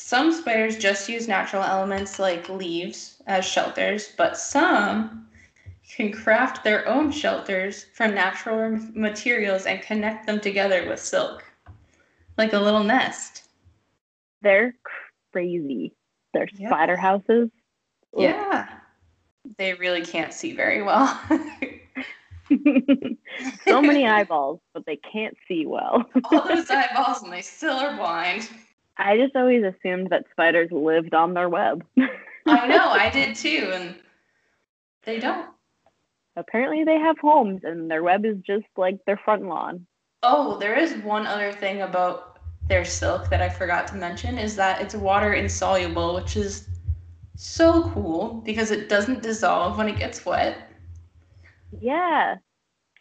Some 0.00 0.32
spiders 0.32 0.78
just 0.78 1.10
use 1.10 1.28
natural 1.28 1.62
elements 1.62 2.18
like 2.18 2.48
leaves 2.48 3.22
as 3.26 3.44
shelters, 3.44 4.12
but 4.16 4.38
some 4.38 5.28
can 5.88 6.10
craft 6.10 6.64
their 6.64 6.88
own 6.88 7.12
shelters 7.12 7.84
from 7.92 8.14
natural 8.14 8.78
materials 8.94 9.66
and 9.66 9.82
connect 9.82 10.26
them 10.26 10.40
together 10.40 10.88
with 10.88 11.00
silk, 11.00 11.44
like 12.38 12.54
a 12.54 12.58
little 12.58 12.82
nest. 12.82 13.44
They're 14.40 14.74
crazy. 15.32 15.92
They're 16.32 16.48
Yeah. 16.54 16.70
spider 16.70 16.96
houses. 16.96 17.50
Ugh. 18.16 18.22
Yeah. 18.22 18.68
They 19.58 19.74
really 19.74 20.02
can't 20.02 20.32
see 20.32 20.54
very 20.54 20.80
well. 20.82 21.20
so 23.66 23.82
many 23.82 24.06
eyeballs, 24.08 24.60
but 24.72 24.86
they 24.86 24.96
can't 24.96 25.36
see 25.46 25.66
well. 25.66 26.06
All 26.24 26.48
those 26.48 26.70
eyeballs 26.70 27.22
and 27.22 27.30
they 27.30 27.42
still 27.42 27.76
are 27.76 27.94
blind. 27.94 28.48
I 29.00 29.16
just 29.16 29.34
always 29.34 29.64
assumed 29.64 30.10
that 30.10 30.26
spiders 30.30 30.70
lived 30.70 31.14
on 31.14 31.34
their 31.34 31.48
web. 31.48 31.84
I 32.46 32.66
know, 32.68 32.88
I 32.90 33.10
did 33.10 33.34
too, 33.34 33.70
and 33.72 33.96
they 35.04 35.18
don't. 35.18 35.48
Apparently, 36.36 36.84
they 36.84 36.98
have 36.98 37.18
homes, 37.18 37.62
and 37.64 37.90
their 37.90 38.02
web 38.02 38.24
is 38.24 38.36
just 38.46 38.66
like 38.76 38.98
their 39.06 39.16
front 39.24 39.44
lawn. 39.44 39.86
Oh, 40.22 40.58
there 40.58 40.76
is 40.76 40.94
one 41.02 41.26
other 41.26 41.52
thing 41.52 41.82
about 41.82 42.38
their 42.68 42.84
silk 42.84 43.28
that 43.30 43.42
I 43.42 43.48
forgot 43.48 43.86
to 43.88 43.96
mention 43.96 44.38
is 44.38 44.56
that 44.56 44.80
it's 44.80 44.94
water 44.94 45.32
insoluble, 45.34 46.14
which 46.14 46.36
is 46.36 46.68
so 47.36 47.90
cool 47.90 48.42
because 48.44 48.70
it 48.70 48.88
doesn't 48.88 49.22
dissolve 49.22 49.78
when 49.78 49.88
it 49.88 49.98
gets 49.98 50.24
wet, 50.26 50.70
Yeah, 51.80 52.36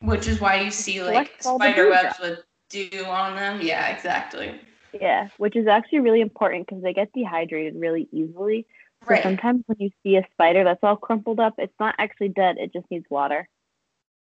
which 0.02 0.28
is 0.28 0.40
why 0.40 0.62
you 0.62 0.72
see 0.72 1.02
like 1.02 1.14
Collects 1.14 1.46
all 1.46 1.60
the 1.60 1.66
spider 1.66 1.90
webs 1.90 2.20
with 2.20 2.40
dew 2.70 3.06
on 3.06 3.36
them. 3.36 3.62
Yeah, 3.62 3.88
exactly. 3.90 4.60
Yeah, 4.94 5.30
which 5.38 5.56
is 5.56 5.68
actually 5.68 6.00
really 6.00 6.22
important 6.22 6.68
because 6.68 6.82
they 6.84 6.94
get 6.94 7.12
dehydrated 7.14 7.76
really 7.76 8.08
easily. 8.12 8.66
So 9.04 9.12
Right. 9.12 9.24
sometimes 9.24 9.64
when 9.68 9.78
you 9.80 9.92
see 10.04 10.18
a 10.18 10.28
spider 10.34 10.64
that's 10.64 10.84
all 10.84 10.98
crumpled 10.98 11.40
up, 11.40 11.56
it's 11.58 11.74
not 11.80 11.96
actually 11.98 12.30
dead. 12.30 12.58
It 12.58 12.74
just 12.74 12.90
needs 12.92 13.06
water. 13.10 13.48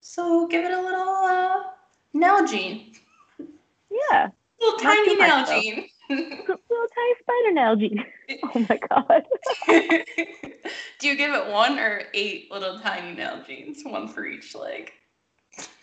So 0.02 0.48
give 0.48 0.64
it 0.66 0.72
a 0.72 0.82
little 0.82 1.00
uh, 1.10 1.64
Nalgene. 2.16 2.96
Yeah, 4.12 4.30
Little 4.60 4.80
tiny 4.80 5.16
too 5.16 5.18
much, 5.18 5.48
though. 5.48 5.54
Nalgene. 5.62 5.90
little 6.10 6.88
tiny 6.96 7.16
spider 7.20 7.54
Nalgene. 7.54 8.06
oh 8.56 8.66
my 8.70 8.78
god. 8.90 9.26
Do 11.00 11.08
you 11.08 11.16
give 11.16 11.34
it 11.34 11.48
one 11.52 11.80
or 11.80 12.04
eight 12.14 12.52
little 12.52 12.80
tiny 12.80 13.16
Nalgenes? 13.16 13.86
One 13.90 14.08
for 14.08 14.26
each 14.26 14.54
leg. 14.56 14.92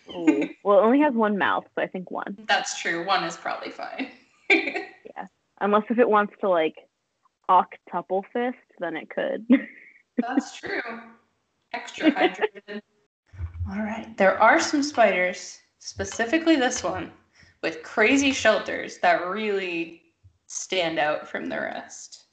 Ooh. 0.09 0.47
Well, 0.63 0.79
it 0.79 0.83
only 0.83 0.99
has 1.01 1.13
one 1.13 1.37
mouth, 1.37 1.65
so 1.75 1.81
I 1.81 1.87
think 1.87 2.11
one. 2.11 2.37
That's 2.47 2.79
true. 2.79 3.05
One 3.05 3.23
is 3.23 3.35
probably 3.35 3.71
fine. 3.71 4.11
Unless 5.61 5.83
if 5.89 5.99
it 5.99 6.09
wants 6.09 6.33
to 6.41 6.49
like 6.49 6.75
octuple 7.49 8.23
fist, 8.33 8.57
then 8.79 8.97
it 8.97 9.09
could. 9.09 9.45
That's 10.17 10.57
true. 10.57 10.81
Extra 11.73 12.11
hydrated. 12.11 12.81
All 13.69 13.79
right. 13.79 14.15
There 14.17 14.41
are 14.41 14.59
some 14.59 14.83
spiders, 14.83 15.59
specifically 15.79 16.55
this 16.55 16.83
one, 16.83 17.11
with 17.61 17.83
crazy 17.83 18.31
shelters 18.31 18.99
that 18.99 19.27
really 19.27 20.03
stand 20.47 20.99
out 20.99 21.27
from 21.27 21.49
the 21.49 21.59
rest. 21.59 22.25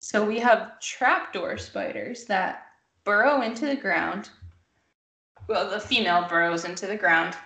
So 0.00 0.24
we 0.24 0.38
have 0.40 0.80
trapdoor 0.80 1.58
spiders 1.58 2.24
that 2.24 2.66
burrow 3.04 3.42
into 3.42 3.66
the 3.66 3.76
ground. 3.76 4.30
Well, 5.48 5.70
the 5.70 5.80
female 5.80 6.26
burrows 6.28 6.64
into 6.64 6.86
the 6.86 6.96
ground 6.96 7.36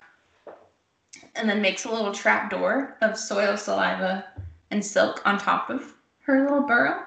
and 1.35 1.49
then 1.49 1.61
makes 1.61 1.85
a 1.85 1.91
little 1.91 2.13
trap 2.13 2.49
door 2.49 2.97
of 3.01 3.17
soil, 3.17 3.57
saliva, 3.57 4.25
and 4.71 4.83
silk 4.83 5.21
on 5.25 5.37
top 5.37 5.69
of 5.69 5.93
her 6.21 6.43
little 6.43 6.61
burrow. 6.61 7.03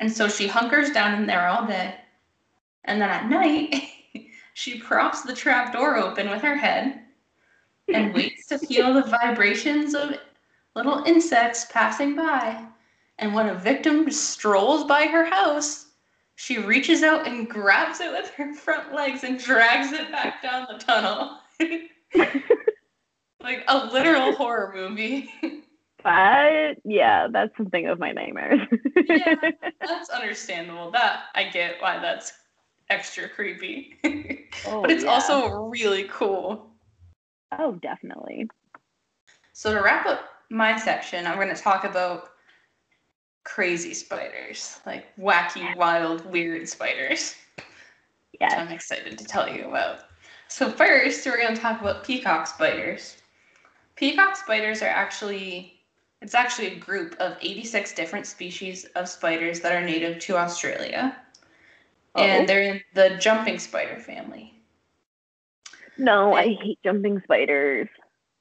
And 0.00 0.10
so 0.10 0.28
she 0.28 0.46
hunkers 0.46 0.90
down 0.90 1.14
in 1.20 1.26
there 1.26 1.48
all 1.48 1.66
day. 1.66 1.94
And 2.84 3.00
then 3.00 3.10
at 3.10 3.28
night, 3.28 3.74
she 4.54 4.78
props 4.78 5.22
the 5.22 5.34
trap 5.34 5.72
door 5.72 5.96
open 5.96 6.30
with 6.30 6.42
her 6.42 6.56
head 6.56 7.02
and 7.92 8.14
waits 8.14 8.46
to 8.46 8.58
feel 8.58 8.94
the 8.94 9.02
vibrations 9.02 9.94
of 9.94 10.14
little 10.76 11.02
insects 11.04 11.66
passing 11.72 12.14
by. 12.14 12.64
And 13.18 13.34
when 13.34 13.48
a 13.48 13.54
victim 13.54 14.10
strolls 14.10 14.84
by 14.84 15.06
her 15.06 15.24
house, 15.24 15.86
she 16.36 16.58
reaches 16.58 17.02
out 17.02 17.26
and 17.26 17.50
grabs 17.50 18.00
it 18.00 18.12
with 18.12 18.30
her 18.30 18.54
front 18.54 18.94
legs 18.94 19.24
and 19.24 19.40
drags 19.40 19.92
it 19.92 20.12
back 20.12 20.40
down 20.40 20.68
the 20.70 20.78
tunnel. 20.78 21.38
like 23.48 23.64
a 23.68 23.86
literal 23.86 24.32
horror 24.36 24.72
movie. 24.74 25.30
But 26.02 26.76
yeah, 26.84 27.28
that's 27.32 27.56
something 27.56 27.86
of 27.88 27.98
my 27.98 28.12
nightmares. 28.12 28.60
yeah, 29.08 29.34
that's 29.80 30.10
understandable. 30.10 30.90
That 30.90 31.24
I 31.34 31.44
get 31.44 31.80
why 31.80 31.98
that's 31.98 32.32
extra 32.90 33.28
creepy. 33.28 33.98
Oh, 34.66 34.82
but 34.82 34.90
it's 34.90 35.04
yeah. 35.04 35.10
also 35.10 35.66
really 35.66 36.04
cool. 36.10 36.70
Oh, 37.56 37.74
definitely. 37.76 38.48
So 39.52 39.72
to 39.72 39.80
wrap 39.80 40.04
up 40.04 40.24
my 40.50 40.76
section, 40.76 41.26
I'm 41.28 41.36
going 41.36 41.54
to 41.54 41.62
talk 41.62 41.84
about 41.84 42.30
crazy 43.44 43.94
spiders, 43.94 44.80
like 44.84 45.14
wacky, 45.16 45.76
wild, 45.76 46.24
weird 46.26 46.68
spiders. 46.68 47.36
which 47.56 47.66
Yes. 48.40 48.54
I'm 48.56 48.68
excited 48.72 49.16
to 49.16 49.24
tell 49.24 49.48
you 49.48 49.68
about. 49.68 50.00
So 50.48 50.72
first, 50.72 51.24
we're 51.26 51.36
going 51.36 51.54
to 51.54 51.60
talk 51.60 51.80
about 51.80 52.02
peacock 52.02 52.46
spiders. 52.48 53.17
Peacock 53.98 54.36
spiders 54.36 54.80
are 54.80 54.86
actually 54.86 55.74
it's 56.22 56.34
actually 56.34 56.68
a 56.68 56.76
group 56.76 57.16
of 57.20 57.36
86 57.40 57.92
different 57.94 58.26
species 58.26 58.84
of 58.96 59.08
spiders 59.08 59.60
that 59.60 59.72
are 59.72 59.84
native 59.84 60.18
to 60.20 60.36
Australia. 60.36 61.16
Oh. 62.14 62.22
And 62.22 62.48
they're 62.48 62.62
in 62.62 62.80
the 62.94 63.10
jumping 63.20 63.58
spider 63.58 64.00
family. 64.00 64.54
No, 65.96 66.34
I 66.34 66.54
hate 66.54 66.78
jumping 66.84 67.20
spiders. 67.24 67.88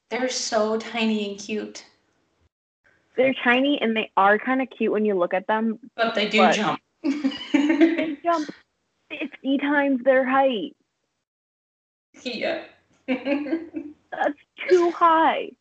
They're 0.10 0.30
so 0.30 0.78
tiny 0.78 1.30
and 1.32 1.40
cute, 1.40 1.86
They're 3.16 3.36
tiny 3.44 3.80
and 3.82 3.96
they 3.98 4.12
are 4.16 4.38
kind 4.40 4.62
of 4.62 4.70
cute 4.70 4.92
when 4.92 5.06
you 5.06 5.16
look 5.16 5.34
at 5.34 5.48
them. 5.48 5.80
but 5.96 6.14
they 6.16 6.30
do 6.30 6.38
But- 6.40 6.56
jump. 6.56 6.80
They 7.54 8.18
jump 8.24 8.50
50 9.10 9.58
times 9.60 10.04
their 10.04 10.24
height. 10.26 10.76
yeah. 12.24 12.64
That's 13.08 14.40
too 14.70 14.92
high. 14.92 15.52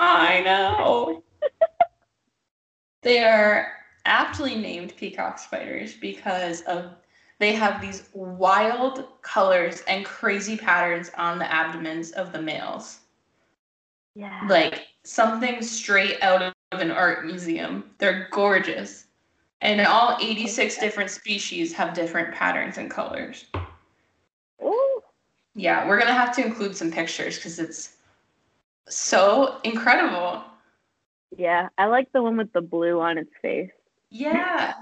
I 0.00 0.40
know. 0.40 1.22
they 3.02 3.22
are 3.22 3.72
aptly 4.04 4.54
named 4.54 4.94
peacock 4.96 5.38
spiders 5.38 5.94
because 5.94 6.62
of 6.62 6.90
they 7.40 7.52
have 7.52 7.80
these 7.80 8.08
wild 8.14 9.06
colors 9.22 9.82
and 9.88 10.04
crazy 10.04 10.56
patterns 10.56 11.10
on 11.16 11.38
the 11.38 11.50
abdomens 11.52 12.12
of 12.12 12.32
the 12.32 12.40
males. 12.40 13.00
Yeah. 14.14 14.46
Like 14.48 14.86
something 15.02 15.60
straight 15.62 16.22
out 16.22 16.42
of 16.42 16.80
an 16.80 16.90
art 16.90 17.26
museum. 17.26 17.90
They're 17.98 18.28
gorgeous. 18.30 19.06
And 19.60 19.80
all 19.80 20.16
86 20.20 20.78
different 20.78 21.10
species 21.10 21.72
have 21.72 21.94
different 21.94 22.34
patterns 22.34 22.78
and 22.78 22.90
colors. 22.90 23.46
Ooh. 24.62 25.00
Yeah, 25.54 25.88
we're 25.88 25.98
going 25.98 26.08
to 26.08 26.14
have 26.14 26.34
to 26.36 26.44
include 26.44 26.76
some 26.76 26.90
pictures 26.90 27.36
because 27.36 27.58
it's 27.58 27.93
so 28.88 29.58
incredible. 29.64 30.44
Yeah, 31.36 31.68
I 31.78 31.86
like 31.86 32.12
the 32.12 32.22
one 32.22 32.36
with 32.36 32.52
the 32.52 32.60
blue 32.60 33.00
on 33.00 33.18
its 33.18 33.32
face. 33.42 33.70
Yeah. 34.10 34.74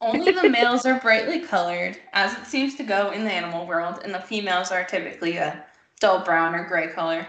Only 0.00 0.32
the 0.32 0.48
males 0.50 0.84
are 0.84 1.00
brightly 1.00 1.40
colored, 1.40 1.98
as 2.12 2.34
it 2.34 2.46
seems 2.46 2.74
to 2.76 2.82
go 2.82 3.10
in 3.10 3.24
the 3.24 3.32
animal 3.32 3.66
world, 3.66 4.00
and 4.04 4.14
the 4.14 4.20
females 4.20 4.70
are 4.70 4.84
typically 4.84 5.36
a 5.36 5.64
dull 6.00 6.24
brown 6.24 6.54
or 6.54 6.64
gray 6.64 6.88
color. 6.88 7.26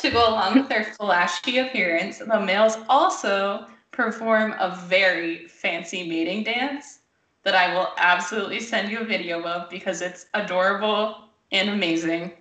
To 0.00 0.10
go 0.10 0.28
along 0.28 0.56
with 0.56 0.68
their 0.68 0.84
flashy 0.84 1.58
appearance, 1.58 2.18
the 2.18 2.40
males 2.40 2.76
also 2.88 3.66
perform 3.92 4.52
a 4.58 4.76
very 4.86 5.46
fancy 5.48 6.06
mating 6.06 6.42
dance 6.42 6.98
that 7.44 7.54
I 7.54 7.72
will 7.74 7.88
absolutely 7.96 8.60
send 8.60 8.90
you 8.90 9.00
a 9.00 9.04
video 9.04 9.42
of 9.42 9.70
because 9.70 10.02
it's 10.02 10.26
adorable 10.34 11.28
and 11.52 11.70
amazing. 11.70 12.32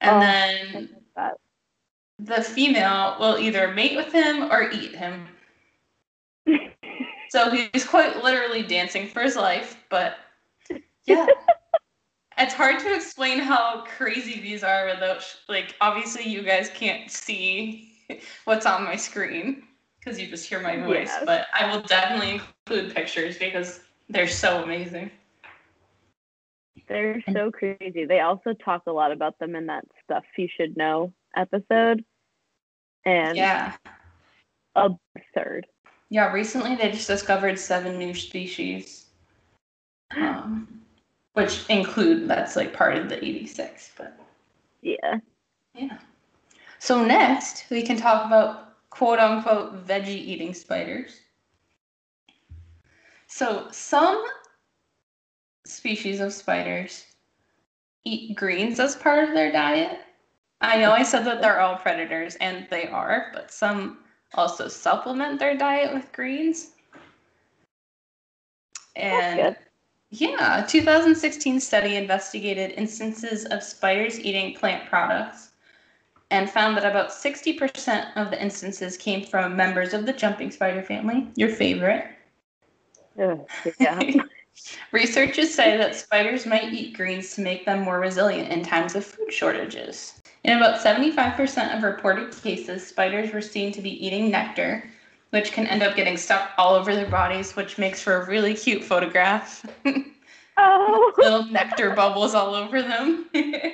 And 0.00 0.16
Oh, 0.16 0.20
then. 0.20 0.88
The 2.18 2.42
female 2.42 3.16
will 3.20 3.38
either 3.38 3.72
mate 3.72 3.96
with 3.96 4.12
him 4.12 4.50
or 4.50 4.70
eat 4.70 4.94
him. 4.94 5.28
So 7.28 7.50
he's 7.50 7.84
quite 7.84 8.22
literally 8.22 8.62
dancing 8.62 9.08
for 9.08 9.20
his 9.20 9.34
life, 9.36 9.82
but 9.90 10.18
yeah. 11.06 11.26
it's 12.38 12.54
hard 12.54 12.78
to 12.78 12.94
explain 12.94 13.40
how 13.40 13.84
crazy 13.84 14.40
these 14.40 14.62
are 14.62 14.86
without, 14.86 15.20
sh- 15.22 15.34
like, 15.48 15.74
obviously 15.80 16.24
you 16.24 16.42
guys 16.42 16.70
can't 16.70 17.10
see 17.10 17.92
what's 18.44 18.64
on 18.64 18.84
my 18.84 18.94
screen 18.94 19.64
because 19.98 20.20
you 20.20 20.28
just 20.28 20.48
hear 20.48 20.60
my 20.60 20.76
voice, 20.76 21.08
Yes. 21.08 21.24
but 21.26 21.46
I 21.52 21.74
will 21.74 21.82
definitely 21.82 22.40
include 22.68 22.94
pictures 22.94 23.38
because 23.38 23.80
they're 24.08 24.28
so 24.28 24.62
amazing. 24.62 25.10
They're 26.88 27.22
so 27.32 27.50
crazy. 27.50 28.04
They 28.04 28.20
also 28.20 28.52
talk 28.52 28.82
a 28.86 28.92
lot 28.92 29.10
about 29.10 29.38
them 29.40 29.56
in 29.56 29.66
that 29.66 29.84
stuff 30.04 30.22
you 30.38 30.48
should 30.56 30.76
know 30.76 31.12
episode. 31.36 32.04
And 33.04 33.36
Yeah. 33.36 33.76
absurd. 34.74 35.66
Yeah, 36.08 36.32
recently 36.32 36.76
they 36.76 36.90
just 36.90 37.08
discovered 37.08 37.58
seven 37.58 37.98
new 37.98 38.14
species, 38.14 39.06
um, 40.16 40.84
which 41.32 41.68
include, 41.68 42.28
that's 42.28 42.56
like 42.56 42.72
part 42.72 42.96
of 42.96 43.08
the 43.08 43.24
86, 43.24 43.92
but 43.96 44.18
Yeah. 44.82 45.18
Yeah. 45.74 45.98
So 46.78 47.04
next, 47.04 47.68
we 47.70 47.82
can 47.82 47.96
talk 47.96 48.26
about 48.26 48.88
quote 48.90 49.18
unquote 49.18 49.86
veggie 49.86 50.08
eating 50.08 50.54
spiders. 50.54 51.20
So 53.26 53.68
some 53.72 54.24
species 55.66 56.20
of 56.20 56.32
spiders 56.32 57.04
eat 58.04 58.36
greens 58.36 58.78
as 58.78 58.94
part 58.94 59.24
of 59.28 59.34
their 59.34 59.50
diet. 59.50 60.00
I 60.60 60.78
know 60.78 60.92
I 60.92 61.02
said 61.02 61.24
that 61.26 61.40
they're 61.40 61.60
all 61.60 61.76
predators, 61.76 62.36
and 62.36 62.66
they 62.70 62.88
are, 62.88 63.30
but 63.34 63.52
some 63.52 63.98
also 64.34 64.68
supplement 64.68 65.38
their 65.38 65.56
diet 65.56 65.92
with 65.92 66.10
greens. 66.12 66.70
And 68.96 69.40
good. 69.40 69.56
yeah, 70.10 70.64
a 70.64 70.66
2016 70.66 71.60
study 71.60 71.96
investigated 71.96 72.72
instances 72.72 73.44
of 73.46 73.62
spiders 73.62 74.18
eating 74.18 74.54
plant 74.54 74.88
products 74.88 75.50
and 76.30 76.50
found 76.50 76.76
that 76.76 76.84
about 76.84 77.10
60% 77.10 78.16
of 78.16 78.30
the 78.30 78.42
instances 78.42 78.96
came 78.96 79.24
from 79.24 79.54
members 79.54 79.94
of 79.94 80.06
the 80.06 80.12
jumping 80.12 80.50
spider 80.50 80.82
family, 80.82 81.28
your 81.36 81.50
favorite. 81.50 82.06
Ugh, 83.20 83.46
yeah. 83.78 84.00
Researchers 84.92 85.52
say 85.52 85.76
that 85.76 85.94
spiders 85.94 86.46
might 86.46 86.72
eat 86.72 86.96
greens 86.96 87.34
to 87.34 87.40
make 87.40 87.66
them 87.66 87.80
more 87.80 88.00
resilient 88.00 88.50
in 88.50 88.62
times 88.62 88.94
of 88.94 89.04
food 89.04 89.32
shortages. 89.32 90.20
In 90.44 90.56
about 90.56 90.80
75% 90.80 91.76
of 91.76 91.82
reported 91.82 92.30
cases, 92.30 92.86
spiders 92.86 93.32
were 93.32 93.40
seen 93.40 93.72
to 93.72 93.82
be 93.82 94.06
eating 94.06 94.30
nectar, 94.30 94.84
which 95.30 95.52
can 95.52 95.66
end 95.66 95.82
up 95.82 95.96
getting 95.96 96.16
stuck 96.16 96.50
all 96.56 96.74
over 96.74 96.94
their 96.94 97.10
bodies, 97.10 97.56
which 97.56 97.78
makes 97.78 98.00
for 98.00 98.22
a 98.22 98.26
really 98.26 98.54
cute 98.54 98.84
photograph. 98.84 99.66
oh. 100.56 101.12
Little 101.18 101.44
nectar 101.46 101.90
bubbles 101.90 102.34
all 102.34 102.54
over 102.54 102.80
them. 102.80 103.28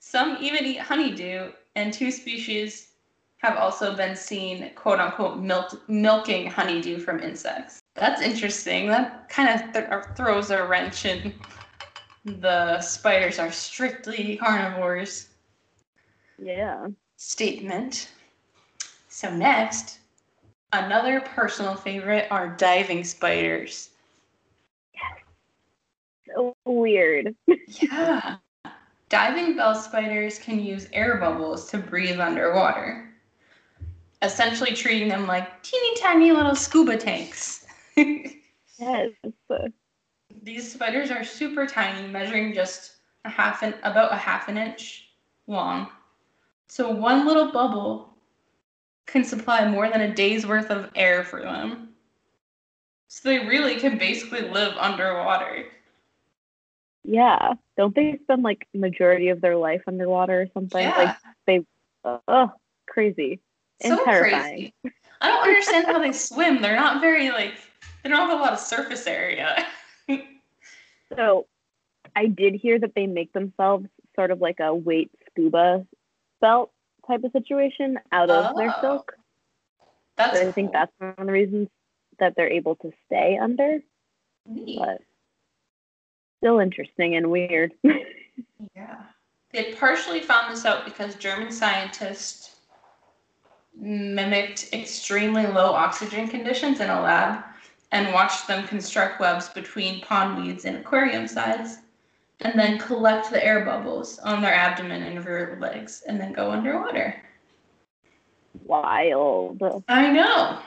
Some 0.00 0.36
even 0.40 0.64
eat 0.64 0.80
honeydew, 0.80 1.50
and 1.74 1.92
two 1.92 2.10
species 2.10 2.90
have 3.38 3.56
also 3.56 3.96
been 3.96 4.14
seen, 4.16 4.70
quote 4.74 5.00
unquote, 5.00 5.38
milk- 5.38 5.88
milking 5.88 6.46
honeydew 6.46 6.98
from 6.98 7.20
insects. 7.20 7.80
That's 7.94 8.20
interesting. 8.22 8.88
That 8.88 9.28
kind 9.28 9.48
of 9.48 9.72
th- 9.72 9.88
uh, 9.88 10.02
throws 10.14 10.50
a 10.50 10.66
wrench 10.66 11.04
in 11.04 11.32
the 12.24 12.80
spiders 12.80 13.38
are 13.38 13.52
strictly 13.52 14.36
carnivores 14.36 15.28
Yeah. 16.38 16.88
statement. 17.16 18.08
So, 19.08 19.30
next, 19.34 19.98
another 20.72 21.20
personal 21.20 21.76
favorite 21.76 22.26
are 22.30 22.48
diving 22.48 23.04
spiders. 23.04 23.90
So 26.26 26.54
weird. 26.64 27.34
Yeah. 27.66 28.36
Diving 29.08 29.56
bell 29.56 29.74
spiders 29.74 30.38
can 30.38 30.58
use 30.60 30.88
air 30.92 31.18
bubbles 31.18 31.70
to 31.70 31.78
breathe 31.78 32.18
underwater, 32.18 33.08
essentially 34.22 34.72
treating 34.72 35.08
them 35.08 35.26
like 35.26 35.62
teeny 35.62 35.96
tiny 36.00 36.32
little 36.32 36.54
scuba 36.56 36.96
tanks. 36.96 37.63
Yes. 37.96 39.10
These 40.42 40.72
spiders 40.72 41.10
are 41.10 41.24
super 41.24 41.66
tiny, 41.66 42.08
measuring 42.08 42.54
just 42.54 42.96
a 43.24 43.30
half 43.30 43.62
an 43.62 43.74
about 43.82 44.12
a 44.12 44.16
half 44.16 44.48
an 44.48 44.58
inch 44.58 45.08
long, 45.46 45.88
So 46.68 46.90
one 46.90 47.26
little 47.26 47.52
bubble 47.52 48.14
can 49.06 49.24
supply 49.24 49.68
more 49.68 49.88
than 49.88 50.00
a 50.00 50.14
day's 50.14 50.46
worth 50.46 50.70
of 50.70 50.90
air 50.94 51.24
for 51.24 51.42
them. 51.42 51.90
So 53.08 53.28
they 53.28 53.46
really 53.46 53.76
can 53.76 53.98
basically 53.98 54.42
live 54.42 54.76
underwater. 54.76 55.66
Yeah. 57.04 57.54
Don't 57.76 57.94
they 57.94 58.18
spend 58.22 58.42
like 58.42 58.66
majority 58.74 59.28
of 59.28 59.40
their 59.40 59.56
life 59.56 59.82
underwater 59.86 60.42
or 60.42 60.46
something? 60.54 60.82
Yeah. 60.82 60.96
Like 60.96 61.16
they 61.46 61.66
oh 62.28 62.50
crazy. 62.88 63.40
And 63.82 63.96
so 63.96 64.04
terrifying. 64.04 64.72
crazy. 64.82 64.96
I 65.20 65.28
don't 65.28 65.42
understand 65.42 65.86
how 65.86 65.98
they 65.98 66.12
swim. 66.12 66.62
They're 66.62 66.76
not 66.76 67.00
very 67.00 67.30
like 67.30 67.54
they 68.02 68.08
don't 68.10 68.18
have 68.18 68.38
a 68.38 68.42
lot 68.42 68.52
of 68.52 68.58
surface 68.58 69.06
area. 69.06 69.66
So 71.16 71.46
I 72.16 72.26
did 72.26 72.54
hear 72.54 72.78
that 72.80 72.94
they 72.96 73.06
make 73.06 73.32
themselves 73.32 73.86
sort 74.16 74.30
of 74.32 74.40
like 74.40 74.58
a 74.58 74.74
weight 74.74 75.10
scuba 75.30 75.86
belt 76.40 76.72
type 77.06 77.22
of 77.22 77.30
situation 77.32 77.98
out 78.10 78.30
of 78.30 78.56
their 78.56 78.70
Oh, 78.78 78.80
silk. 78.80 79.12
That's 80.16 80.36
So 80.40 80.48
I 80.48 80.52
think 80.52 80.72
cool. 80.72 80.80
that's 80.80 80.92
one 80.98 81.14
of 81.18 81.26
the 81.26 81.32
reasons 81.32 81.68
that 82.18 82.34
they're 82.36 82.50
able 82.50 82.74
to 82.76 82.90
stay 83.06 83.38
under, 83.40 83.78
neat. 84.46 84.78
but 84.78 85.02
still 86.38 86.58
interesting 86.58 87.14
and 87.16 87.30
weird. 87.30 87.72
Yeah. 88.74 89.02
They 89.52 89.74
partially 89.74 90.20
found 90.20 90.52
this 90.52 90.64
out 90.64 90.84
because 90.84 91.14
German 91.14 91.52
scientists 91.52 92.56
mimicked 93.76 94.72
extremely 94.72 95.46
low 95.46 95.72
oxygen 95.72 96.26
conditions 96.26 96.80
in 96.80 96.90
a 96.90 97.00
lab 97.00 97.44
and 97.94 98.12
watched 98.12 98.48
them 98.48 98.66
construct 98.66 99.20
webs 99.20 99.48
between 99.50 100.00
pond 100.00 100.42
weeds 100.42 100.64
and 100.64 100.76
aquarium 100.76 101.28
sides 101.28 101.78
and 102.40 102.58
then 102.58 102.76
collect 102.76 103.30
the 103.30 103.42
air 103.42 103.64
bubbles 103.64 104.18
on 104.18 104.42
their 104.42 104.52
abdomen 104.52 105.04
and 105.04 105.24
rear 105.24 105.56
legs 105.60 106.02
and 106.08 106.20
then 106.20 106.32
go 106.32 106.50
underwater. 106.50 107.22
Wild. 108.64 109.62
I 109.88 110.10
know. 110.10 110.58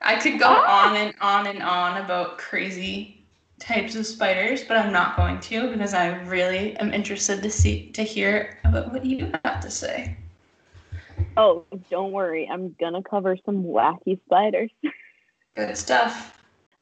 I 0.00 0.14
could 0.14 0.38
go 0.38 0.46
ah! 0.48 0.88
on 0.88 0.96
and 0.96 1.14
on 1.20 1.48
and 1.48 1.60
on 1.60 2.00
about 2.00 2.38
crazy 2.38 3.26
types 3.58 3.96
of 3.96 4.06
spiders, 4.06 4.62
but 4.62 4.76
I'm 4.76 4.92
not 4.92 5.16
going 5.16 5.40
to 5.40 5.70
because 5.70 5.92
I 5.92 6.20
really 6.22 6.76
am 6.76 6.94
interested 6.94 7.42
to 7.42 7.50
see 7.50 7.90
to 7.92 8.02
hear 8.02 8.60
about 8.64 8.92
what 8.92 9.04
you 9.04 9.32
have 9.44 9.60
to 9.60 9.70
say. 9.70 10.16
Oh, 11.36 11.64
don't 11.90 12.12
worry. 12.12 12.48
I'm 12.48 12.76
gonna 12.78 13.02
cover 13.02 13.36
some 13.44 13.64
wacky 13.64 14.20
spiders. 14.26 14.70
Good 15.56 15.76
stuff. 15.76 16.33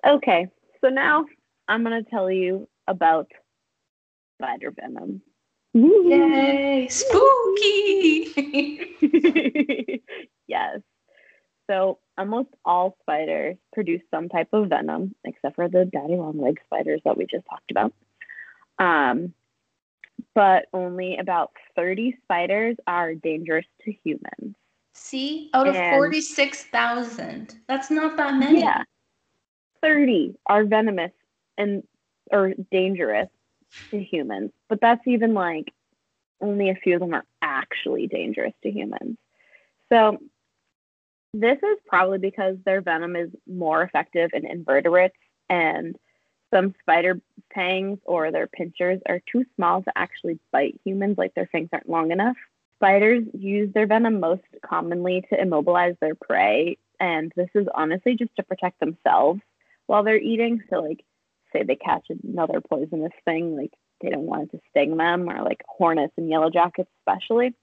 Okay, 0.06 0.48
so 0.80 0.88
now 0.88 1.26
I'm 1.68 1.82
gonna 1.82 2.02
tell 2.02 2.30
you 2.30 2.68
about 2.88 3.30
spider 4.38 4.70
venom. 4.72 5.22
Yay! 5.74 6.88
Spooky! 6.90 8.32
yes. 10.46 10.80
So 11.70 11.98
almost 12.18 12.48
all 12.64 12.96
spiders 13.00 13.56
produce 13.72 14.02
some 14.10 14.28
type 14.28 14.48
of 14.52 14.68
venom, 14.68 15.14
except 15.24 15.54
for 15.54 15.68
the 15.68 15.84
daddy 15.84 16.16
long 16.16 16.38
leg 16.40 16.60
spiders 16.66 17.00
that 17.04 17.16
we 17.16 17.26
just 17.26 17.46
talked 17.48 17.70
about. 17.70 17.94
Um, 18.78 19.32
but 20.34 20.66
only 20.72 21.16
about 21.18 21.52
30 21.76 22.18
spiders 22.24 22.76
are 22.86 23.14
dangerous 23.14 23.66
to 23.84 23.92
humans. 24.04 24.56
See, 24.94 25.50
out 25.54 25.68
of 25.68 25.74
And- 25.74 25.96
46,000, 25.96 27.54
that's 27.66 27.90
not 27.90 28.16
that 28.16 28.34
many. 28.34 28.60
Yeah. 28.60 28.82
30 29.82 30.36
are 30.46 30.64
venomous 30.64 31.12
and 31.58 31.82
or 32.30 32.54
dangerous 32.70 33.28
to 33.90 34.02
humans, 34.02 34.50
but 34.68 34.80
that's 34.80 35.06
even 35.06 35.34
like 35.34 35.72
only 36.40 36.70
a 36.70 36.74
few 36.74 36.94
of 36.94 37.00
them 37.00 37.14
are 37.14 37.24
actually 37.40 38.06
dangerous 38.06 38.54
to 38.62 38.70
humans. 38.70 39.16
So 39.92 40.18
this 41.34 41.58
is 41.58 41.78
probably 41.86 42.18
because 42.18 42.56
their 42.64 42.80
venom 42.80 43.16
is 43.16 43.30
more 43.46 43.82
effective 43.82 44.30
in 44.32 44.46
invertebrates 44.46 45.16
and 45.48 45.96
some 46.52 46.74
spider 46.80 47.20
fangs 47.54 47.98
or 48.04 48.30
their 48.30 48.46
pinchers 48.46 49.00
are 49.08 49.20
too 49.30 49.44
small 49.56 49.82
to 49.82 49.92
actually 49.96 50.38
bite 50.50 50.78
humans 50.84 51.16
like 51.16 51.34
their 51.34 51.48
fangs 51.50 51.70
aren't 51.72 51.88
long 51.88 52.10
enough. 52.10 52.36
Spiders 52.76 53.24
use 53.32 53.72
their 53.72 53.86
venom 53.86 54.20
most 54.20 54.42
commonly 54.64 55.24
to 55.30 55.40
immobilize 55.40 55.94
their 56.00 56.14
prey 56.14 56.76
and 57.00 57.32
this 57.36 57.48
is 57.54 57.66
honestly 57.74 58.14
just 58.14 58.34
to 58.36 58.42
protect 58.42 58.78
themselves 58.80 59.40
while 59.92 60.04
they're 60.04 60.16
eating. 60.16 60.62
So, 60.70 60.76
like, 60.80 61.04
say 61.52 61.64
they 61.64 61.76
catch 61.76 62.06
another 62.24 62.62
poisonous 62.62 63.12
thing, 63.26 63.54
like 63.54 63.72
they 64.00 64.08
don't 64.08 64.22
want 64.22 64.44
it 64.44 64.52
to 64.52 64.62
sting 64.70 64.96
them, 64.96 65.28
or 65.28 65.42
like 65.42 65.62
hornets 65.68 66.14
and 66.16 66.30
yellow 66.30 66.48
jackets, 66.48 66.88
especially. 67.00 67.54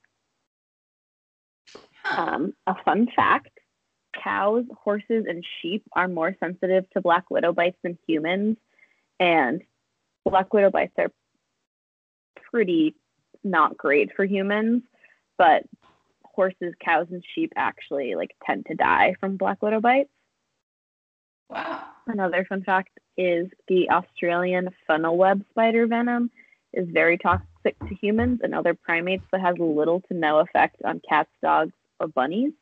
Um, 2.06 2.54
a 2.68 2.76
fun 2.86 3.08
fact 3.16 3.50
cows, 4.24 4.66
horses, 4.84 5.26
and 5.28 5.44
sheep 5.60 5.84
are 5.94 6.08
more 6.08 6.36
sensitive 6.40 6.88
to 6.92 7.02
black 7.02 7.32
widow 7.32 7.52
bites 7.52 7.78
than 7.84 7.98
humans. 8.08 8.58
And 9.20 9.64
black 10.24 10.54
widow 10.54 10.70
bites 10.70 10.94
are 11.00 11.12
pretty 12.52 12.94
not 13.44 13.76
great 13.76 14.12
for 14.16 14.24
humans, 14.24 14.84
but 15.36 15.64
horses, 16.24 16.76
cows, 16.80 17.08
and 17.10 17.24
sheep 17.34 17.54
actually 17.56 18.14
like 18.14 18.36
tend 18.46 18.68
to 18.68 18.76
die 18.76 19.16
from 19.20 19.38
black 19.38 19.64
widow 19.64 19.82
bites. 19.82 20.12
Wow. 21.50 21.84
Another 22.08 22.46
fun 22.48 22.64
fact 22.64 22.98
is 23.18 23.48
the 23.68 23.90
Australian 23.90 24.70
funnel 24.88 25.18
web 25.18 25.44
spider 25.52 25.88
venom 25.88 26.32
is 26.74 26.88
very 26.90 27.18
toxic 27.18 27.78
to 27.80 27.96
humans 28.02 28.40
and 28.44 28.54
other 28.54 28.74
primates, 28.74 29.24
but 29.32 29.42
has 29.42 29.56
little 29.58 30.02
to 30.02 30.14
no 30.14 30.40
effect 30.40 30.78
on 30.86 31.02
cats, 31.08 31.30
dogs, 31.42 31.74
or 32.00 32.08
bunnies. 32.08 32.54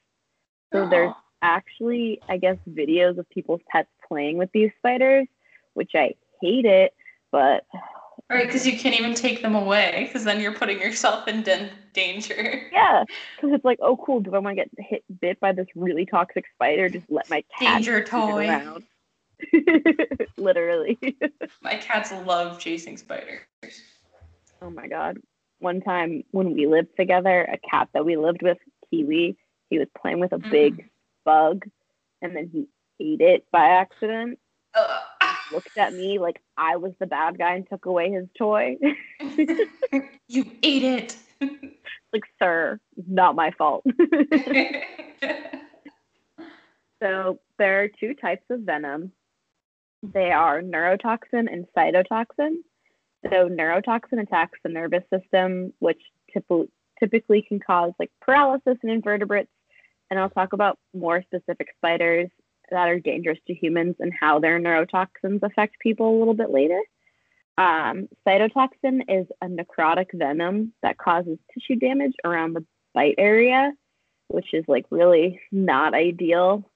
So 0.73 0.83
oh. 0.83 0.89
there's 0.89 1.11
Oh. 1.13 1.23
actually, 1.41 2.19
I 2.27 2.37
guess, 2.37 2.57
videos 2.69 3.17
of 3.17 3.29
people's 3.29 3.61
pets 3.69 3.89
playing 4.07 4.37
with 4.37 4.49
these 4.53 4.71
spiders, 4.79 5.27
which 5.73 5.91
I 5.93 6.15
hate 6.41 6.65
it, 6.65 6.93
but 7.31 7.65
Right, 8.29 8.45
because 8.45 8.67
you 8.67 8.77
can't 8.77 8.99
even 8.99 9.13
take 9.13 9.41
them 9.41 9.55
away, 9.55 10.03
because 10.07 10.25
then 10.25 10.41
you're 10.41 10.53
putting 10.53 10.81
yourself 10.81 11.29
in 11.29 11.43
dan- 11.43 11.69
danger. 11.93 12.67
yeah, 12.73 13.05
because 13.35 13.55
it's 13.55 13.63
like, 13.63 13.79
oh, 13.81 13.95
cool. 13.97 14.19
Do 14.19 14.35
I 14.35 14.39
want 14.39 14.57
to 14.57 14.63
get 14.63 14.69
hit 14.77 15.03
bit 15.21 15.39
by 15.39 15.53
this 15.53 15.67
really 15.75 16.05
toxic 16.05 16.43
spider? 16.53 16.89
Just 16.89 17.05
let 17.09 17.29
my 17.29 17.43
cat 17.57 17.75
Danger 17.75 18.03
toy. 18.03 18.49
around. 18.49 18.83
Literally. 20.37 20.97
My 21.61 21.75
cats 21.75 22.11
love 22.25 22.59
chasing 22.59 22.97
spiders. 22.97 23.41
Oh 24.61 24.71
my 24.71 24.87
god. 24.87 25.19
One 25.59 25.81
time 25.81 26.23
when 26.31 26.55
we 26.55 26.65
lived 26.65 26.95
together, 26.97 27.43
a 27.43 27.57
cat 27.69 27.89
that 27.93 28.03
we 28.03 28.17
lived 28.17 28.41
with, 28.41 28.57
Kiwi, 28.89 29.37
he 29.69 29.77
was 29.77 29.87
playing 29.99 30.19
with 30.19 30.31
a 30.31 30.37
mm-hmm. 30.37 30.49
big 30.49 30.89
bug 31.23 31.65
and 32.21 32.35
then 32.35 32.49
he 32.51 32.67
ate 32.99 33.21
it 33.21 33.45
by 33.51 33.67
accident. 33.67 34.39
Ugh. 34.73 35.01
Looked 35.49 35.77
at 35.77 35.93
me 35.93 36.19
like 36.19 36.41
I 36.57 36.75
was 36.75 36.91
the 36.99 37.05
bad 37.05 37.37
guy 37.37 37.55
and 37.55 37.67
took 37.69 37.85
away 37.85 38.11
his 38.11 38.27
toy. 38.37 38.75
you 40.27 40.45
ate 40.63 40.83
it. 40.83 41.15
like, 42.13 42.23
sir, 42.41 42.79
not 43.07 43.35
my 43.35 43.51
fault. 43.51 43.85
so 47.01 47.39
there 47.57 47.83
are 47.83 47.87
two 47.87 48.13
types 48.15 48.43
of 48.49 48.61
venom. 48.61 49.11
They 50.03 50.31
are 50.31 50.61
neurotoxin 50.61 51.51
and 51.51 51.65
cytotoxin. 51.75 52.57
So 53.29 53.49
neurotoxin 53.49 54.21
attacks 54.21 54.59
the 54.63 54.69
nervous 54.69 55.03
system, 55.13 55.73
which 55.79 56.01
typ- 56.35 56.69
typically 56.99 57.41
can 57.41 57.59
cause 57.59 57.93
like 57.99 58.11
paralysis 58.21 58.77
in 58.83 58.89
invertebrates. 58.89 59.49
And 60.09 60.19
I'll 60.19 60.29
talk 60.29 60.53
about 60.53 60.77
more 60.93 61.21
specific 61.23 61.67
spiders 61.77 62.29
that 62.69 62.87
are 62.87 62.99
dangerous 62.99 63.39
to 63.47 63.53
humans 63.53 63.95
and 63.99 64.13
how 64.17 64.39
their 64.39 64.59
neurotoxins 64.59 65.43
affect 65.43 65.79
people 65.79 66.09
a 66.09 66.17
little 66.17 66.33
bit 66.33 66.49
later. 66.49 66.81
Um, 67.57 68.07
cytotoxin 68.25 69.01
is 69.07 69.27
a 69.41 69.47
necrotic 69.47 70.07
venom 70.13 70.73
that 70.83 70.97
causes 70.97 71.39
tissue 71.53 71.79
damage 71.79 72.13
around 72.23 72.53
the 72.53 72.65
bite 72.93 73.15
area, 73.17 73.73
which 74.27 74.53
is 74.53 74.63
like 74.67 74.85
really 74.91 75.39
not 75.51 75.95
ideal. 75.95 76.69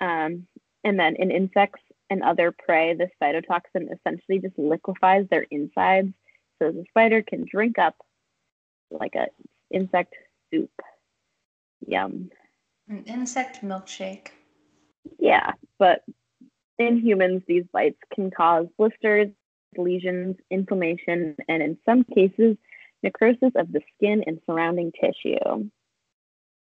Um, 0.00 0.46
and 0.84 0.98
then 0.98 1.16
in 1.16 1.30
insects 1.30 1.80
and 2.08 2.22
other 2.22 2.52
prey, 2.52 2.94
the 2.94 3.08
cytotoxin 3.20 3.88
essentially 3.92 4.38
just 4.38 4.58
liquefies 4.58 5.26
their 5.30 5.46
insides 5.50 6.12
so 6.60 6.70
the 6.70 6.84
spider 6.90 7.22
can 7.22 7.44
drink 7.50 7.78
up 7.78 7.96
like 8.90 9.14
an 9.14 9.28
insect 9.70 10.14
soup. 10.50 10.70
Yum. 11.86 12.30
An 12.88 13.02
insect 13.04 13.62
milkshake. 13.62 14.28
Yeah, 15.18 15.52
but 15.78 16.02
in 16.78 16.98
humans, 16.98 17.42
these 17.46 17.64
bites 17.72 17.98
can 18.14 18.30
cause 18.30 18.66
blisters, 18.78 19.28
lesions, 19.76 20.36
inflammation, 20.50 21.36
and 21.48 21.62
in 21.62 21.78
some 21.84 22.04
cases, 22.04 22.56
necrosis 23.02 23.52
of 23.56 23.72
the 23.72 23.80
skin 23.96 24.22
and 24.26 24.40
surrounding 24.46 24.92
tissue. 24.92 25.68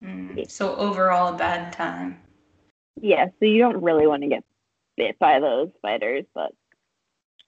Mm, 0.04 0.50
So 0.50 0.76
overall, 0.76 1.34
a 1.34 1.38
bad 1.38 1.74
time. 1.74 2.20
Yeah, 3.00 3.28
so 3.40 3.46
you 3.46 3.60
don't 3.60 3.84
really 3.84 4.08
want 4.08 4.24
to 4.24 4.30
get 4.30 4.44
bit 4.98 5.18
by 5.20 5.40
those 5.40 5.70
spiders, 5.78 6.26
but 6.34 6.52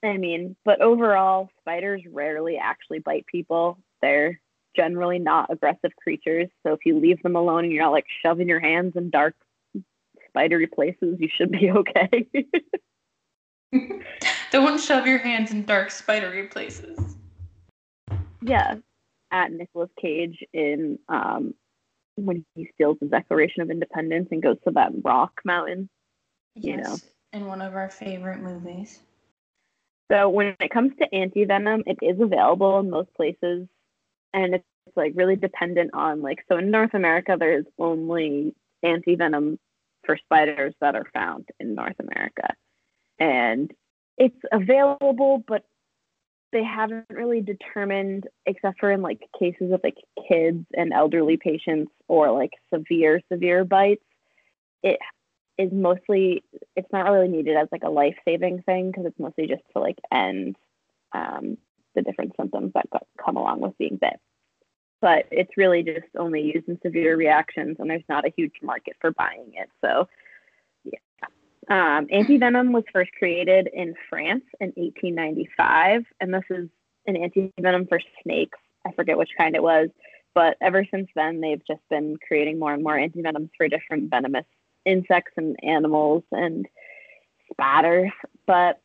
I 0.04 0.18
mean, 0.18 0.56
but 0.66 0.82
overall, 0.82 1.50
spiders 1.62 2.02
rarely 2.10 2.58
actually 2.58 3.00
bite 3.00 3.26
people. 3.26 3.80
They're 4.02 4.40
generally 4.76 5.20
not 5.20 5.52
aggressive 5.52 5.92
creatures. 6.02 6.50
So 6.66 6.74
if 6.74 6.80
you 6.86 7.00
leave 7.00 7.22
them 7.24 7.36
alone 7.36 7.64
and 7.64 7.72
you're 7.72 7.84
not 7.84 7.92
like 7.92 8.06
shoving 8.24 8.50
your 8.50 8.60
hands 8.60 8.94
in 8.96 9.10
dark, 9.10 9.36
spidery 10.34 10.68
places, 10.68 11.18
you 11.20 11.30
should 11.36 11.52
be 11.52 11.72
okay. 11.78 12.28
Don't 14.52 14.80
shove 14.80 15.08
your 15.08 15.20
hands 15.20 15.52
in 15.52 15.64
dark, 15.66 15.92
spidery 15.92 16.48
places. 16.48 17.16
Yeah, 18.42 18.76
at 19.32 19.52
Nicolas 19.52 19.90
Cage 20.00 20.44
in 20.54 21.00
um, 21.08 21.54
when 22.16 22.46
he 22.56 22.70
steals 22.74 22.98
the 23.00 23.08
Declaration 23.08 23.62
of 23.62 23.72
Independence 23.72 24.30
and 24.32 24.44
goes 24.44 24.58
to 24.66 24.72
that 24.72 24.92
rock 25.04 25.42
mountain. 25.46 25.90
You 26.56 26.78
Yes, 26.78 26.84
know. 26.84 27.40
in 27.40 27.48
one 27.48 27.62
of 27.62 27.76
our 27.76 27.90
favorite 27.90 28.42
movies. 28.42 29.00
So 30.12 30.30
when 30.30 30.56
it 30.60 30.72
comes 30.72 30.94
to 31.00 31.16
anti 31.16 31.46
venom, 31.46 31.84
it 31.86 31.98
is 32.02 32.20
available 32.20 32.80
in 32.80 32.90
most 32.90 33.14
places, 33.16 33.68
and 34.34 34.56
it's 34.56 34.64
like 34.96 35.14
really 35.16 35.36
dependent 35.36 35.92
on 35.94 36.22
like 36.22 36.46
so 36.48 36.58
in 36.58 36.70
North 36.70 36.94
America 36.94 37.36
there 37.40 37.58
is 37.58 37.66
only 37.80 38.54
anti 38.84 39.16
venom 39.16 39.58
for 40.06 40.18
spiders 40.18 40.74
that 40.82 40.96
are 40.96 41.08
found 41.14 41.48
in 41.60 41.76
North 41.76 41.96
America, 42.00 42.50
and 43.20 43.72
it's 44.18 44.40
available, 44.52 45.44
but 45.48 45.64
they 46.52 46.64
haven't 46.64 47.06
really 47.10 47.42
determined, 47.42 48.28
except 48.46 48.80
for 48.80 48.92
in 48.92 49.02
like 49.02 49.22
cases 49.38 49.72
of 49.72 49.82
like 49.84 49.98
kids 50.30 50.66
and 50.74 50.94
elderly 50.94 51.36
patients 51.36 51.92
or 52.08 52.32
like 52.32 52.52
severe 52.74 53.22
severe 53.32 53.66
bites, 53.66 54.04
it 54.84 55.00
is 55.58 55.72
mostly 55.72 56.44
it's 56.76 56.92
not 56.94 57.10
really 57.12 57.28
needed 57.28 57.58
as 57.58 57.68
like 57.72 57.84
a 57.84 57.90
life 57.90 58.16
saving 58.26 58.62
thing 58.64 58.92
because 58.92 59.06
it's 59.06 59.20
mostly 59.20 59.48
just 59.48 59.64
to 59.74 59.80
like 59.80 59.98
end 60.12 60.56
um, 61.12 61.58
the 61.96 62.02
different 62.02 62.34
symptoms 62.40 62.72
that 62.74 62.86
come 63.24 63.38
along 63.38 63.60
with 63.60 63.78
being 63.78 63.98
bit. 64.00 64.20
But 65.04 65.26
it's 65.32 65.58
really 65.58 65.84
just 65.84 66.08
only 66.18 66.54
used 66.56 66.70
in 66.70 66.80
severe 66.82 67.18
reactions, 67.18 67.76
and 67.78 67.90
there's 67.90 68.08
not 68.08 68.26
a 68.26 68.32
huge 68.38 68.54
market 68.62 68.96
for 69.02 69.12
buying 69.12 69.52
it. 69.54 69.70
So, 69.82 70.08
yeah. 70.86 71.28
Um, 71.70 72.08
anti-venom 72.10 72.72
was 72.72 72.86
first 72.94 73.12
created 73.20 73.68
in 73.74 73.96
France 74.10 74.46
in 74.62 74.68
1895, 74.68 76.06
and 76.22 76.34
this 76.34 76.46
is 76.50 76.70
an 77.06 77.18
anti-venom 77.18 77.88
for 77.88 78.00
snakes. 78.24 78.58
I 78.88 78.94
forget 78.94 79.18
which 79.18 79.32
kind 79.38 79.58
it 79.58 79.62
was, 79.62 79.90
but 80.34 80.56
ever 80.62 80.88
since 80.90 81.10
then, 81.18 81.42
they've 81.42 81.66
just 81.68 81.82
been 81.90 82.16
creating 82.26 82.58
more 82.58 82.74
and 82.74 82.82
more 82.82 82.98
anti-venoms 82.98 83.50
for 83.58 83.68
different 83.68 84.10
venomous 84.10 84.46
insects 84.86 85.34
and 85.36 85.58
animals 85.64 86.24
and 86.32 86.66
spatters. 87.52 88.12
But 88.48 88.80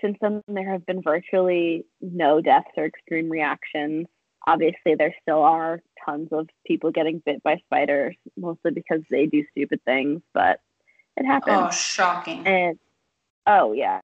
since 0.00 0.18
then, 0.20 0.40
there 0.46 0.70
have 0.70 0.86
been 0.86 1.02
virtually 1.02 1.84
no 2.00 2.40
deaths 2.40 2.70
or 2.76 2.84
extreme 2.84 3.28
reactions. 3.28 4.06
Obviously, 4.46 4.94
there 4.94 5.14
still 5.22 5.42
are 5.42 5.80
tons 6.04 6.28
of 6.32 6.48
people 6.66 6.90
getting 6.90 7.22
bit 7.24 7.42
by 7.42 7.56
spiders, 7.58 8.16
mostly 8.36 8.72
because 8.72 9.00
they 9.10 9.26
do 9.26 9.44
stupid 9.52 9.80
things, 9.84 10.20
but 10.34 10.60
it 11.16 11.24
happens. 11.24 11.56
Oh, 11.58 11.70
shocking. 11.70 12.46
And 12.46 12.78
oh 13.46 13.72
yeah, 13.72 14.00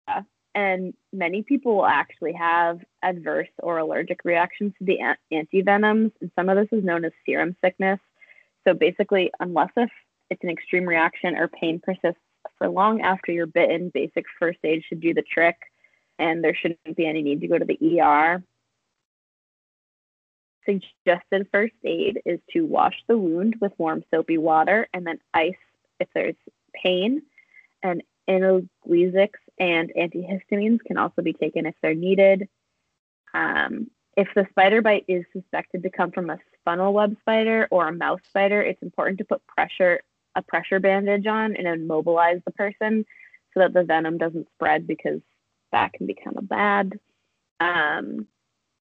and 0.54 0.94
many 1.12 1.42
people 1.42 1.76
will 1.76 1.86
actually 1.86 2.32
have 2.32 2.80
adverse 3.02 3.48
or 3.62 3.78
allergic 3.78 4.24
reactions 4.24 4.72
to 4.78 4.84
the 4.84 4.98
anti 5.30 5.62
venoms, 5.62 6.12
and 6.20 6.30
some 6.36 6.48
of 6.48 6.56
this 6.56 6.68
is 6.76 6.84
known 6.84 7.04
as 7.04 7.12
serum 7.24 7.56
sickness. 7.62 8.00
So 8.66 8.74
basically, 8.74 9.30
unless 9.40 9.70
if 9.76 9.90
it's 10.30 10.42
an 10.42 10.50
extreme 10.50 10.84
reaction 10.84 11.36
or 11.36 11.48
pain 11.48 11.80
persists 11.80 12.20
for 12.58 12.68
long 12.68 13.00
after 13.00 13.32
you're 13.32 13.46
bitten, 13.46 13.90
basic 13.94 14.24
first 14.38 14.58
aid 14.64 14.82
should 14.88 15.00
do 15.00 15.14
the 15.14 15.22
trick, 15.22 15.56
and 16.18 16.42
there 16.42 16.54
shouldn't 16.54 16.96
be 16.96 17.06
any 17.06 17.22
need 17.22 17.40
to 17.40 17.48
go 17.48 17.58
to 17.58 17.64
the 17.64 18.00
ER. 18.00 18.42
Suggested 20.64 21.48
first 21.52 21.74
aid 21.84 22.20
is 22.24 22.40
to 22.52 22.66
wash 22.66 22.96
the 23.06 23.16
wound 23.16 23.56
with 23.60 23.72
warm 23.78 24.04
soapy 24.10 24.38
water 24.38 24.88
and 24.92 25.06
then 25.06 25.18
ice 25.32 25.54
if 25.98 26.08
there's 26.14 26.36
pain. 26.74 27.22
And 27.82 28.02
analgesics 28.28 29.40
and 29.58 29.92
antihistamines 29.96 30.80
can 30.86 30.98
also 30.98 31.22
be 31.22 31.32
taken 31.32 31.66
if 31.66 31.74
they're 31.82 31.94
needed. 31.94 32.48
Um, 33.32 33.90
if 34.16 34.28
the 34.34 34.46
spider 34.50 34.82
bite 34.82 35.04
is 35.08 35.24
suspected 35.32 35.84
to 35.84 35.90
come 35.90 36.10
from 36.10 36.28
a 36.28 36.38
funnel 36.64 36.92
web 36.92 37.16
spider 37.20 37.68
or 37.70 37.88
a 37.88 37.92
mouse 37.92 38.20
spider, 38.28 38.60
it's 38.60 38.82
important 38.82 39.18
to 39.18 39.24
put 39.24 39.46
pressure 39.46 40.00
a 40.34 40.42
pressure 40.42 40.78
bandage 40.78 41.26
on 41.26 41.56
and 41.56 41.66
immobilize 41.66 42.40
the 42.44 42.52
person 42.52 43.04
so 43.54 43.60
that 43.60 43.72
the 43.72 43.82
venom 43.82 44.18
doesn't 44.18 44.48
spread 44.54 44.86
because 44.86 45.20
that 45.72 45.92
can 45.92 46.06
be 46.06 46.14
kind 46.14 46.36
of 46.36 46.48
bad. 46.48 46.98
Um, 47.60 48.26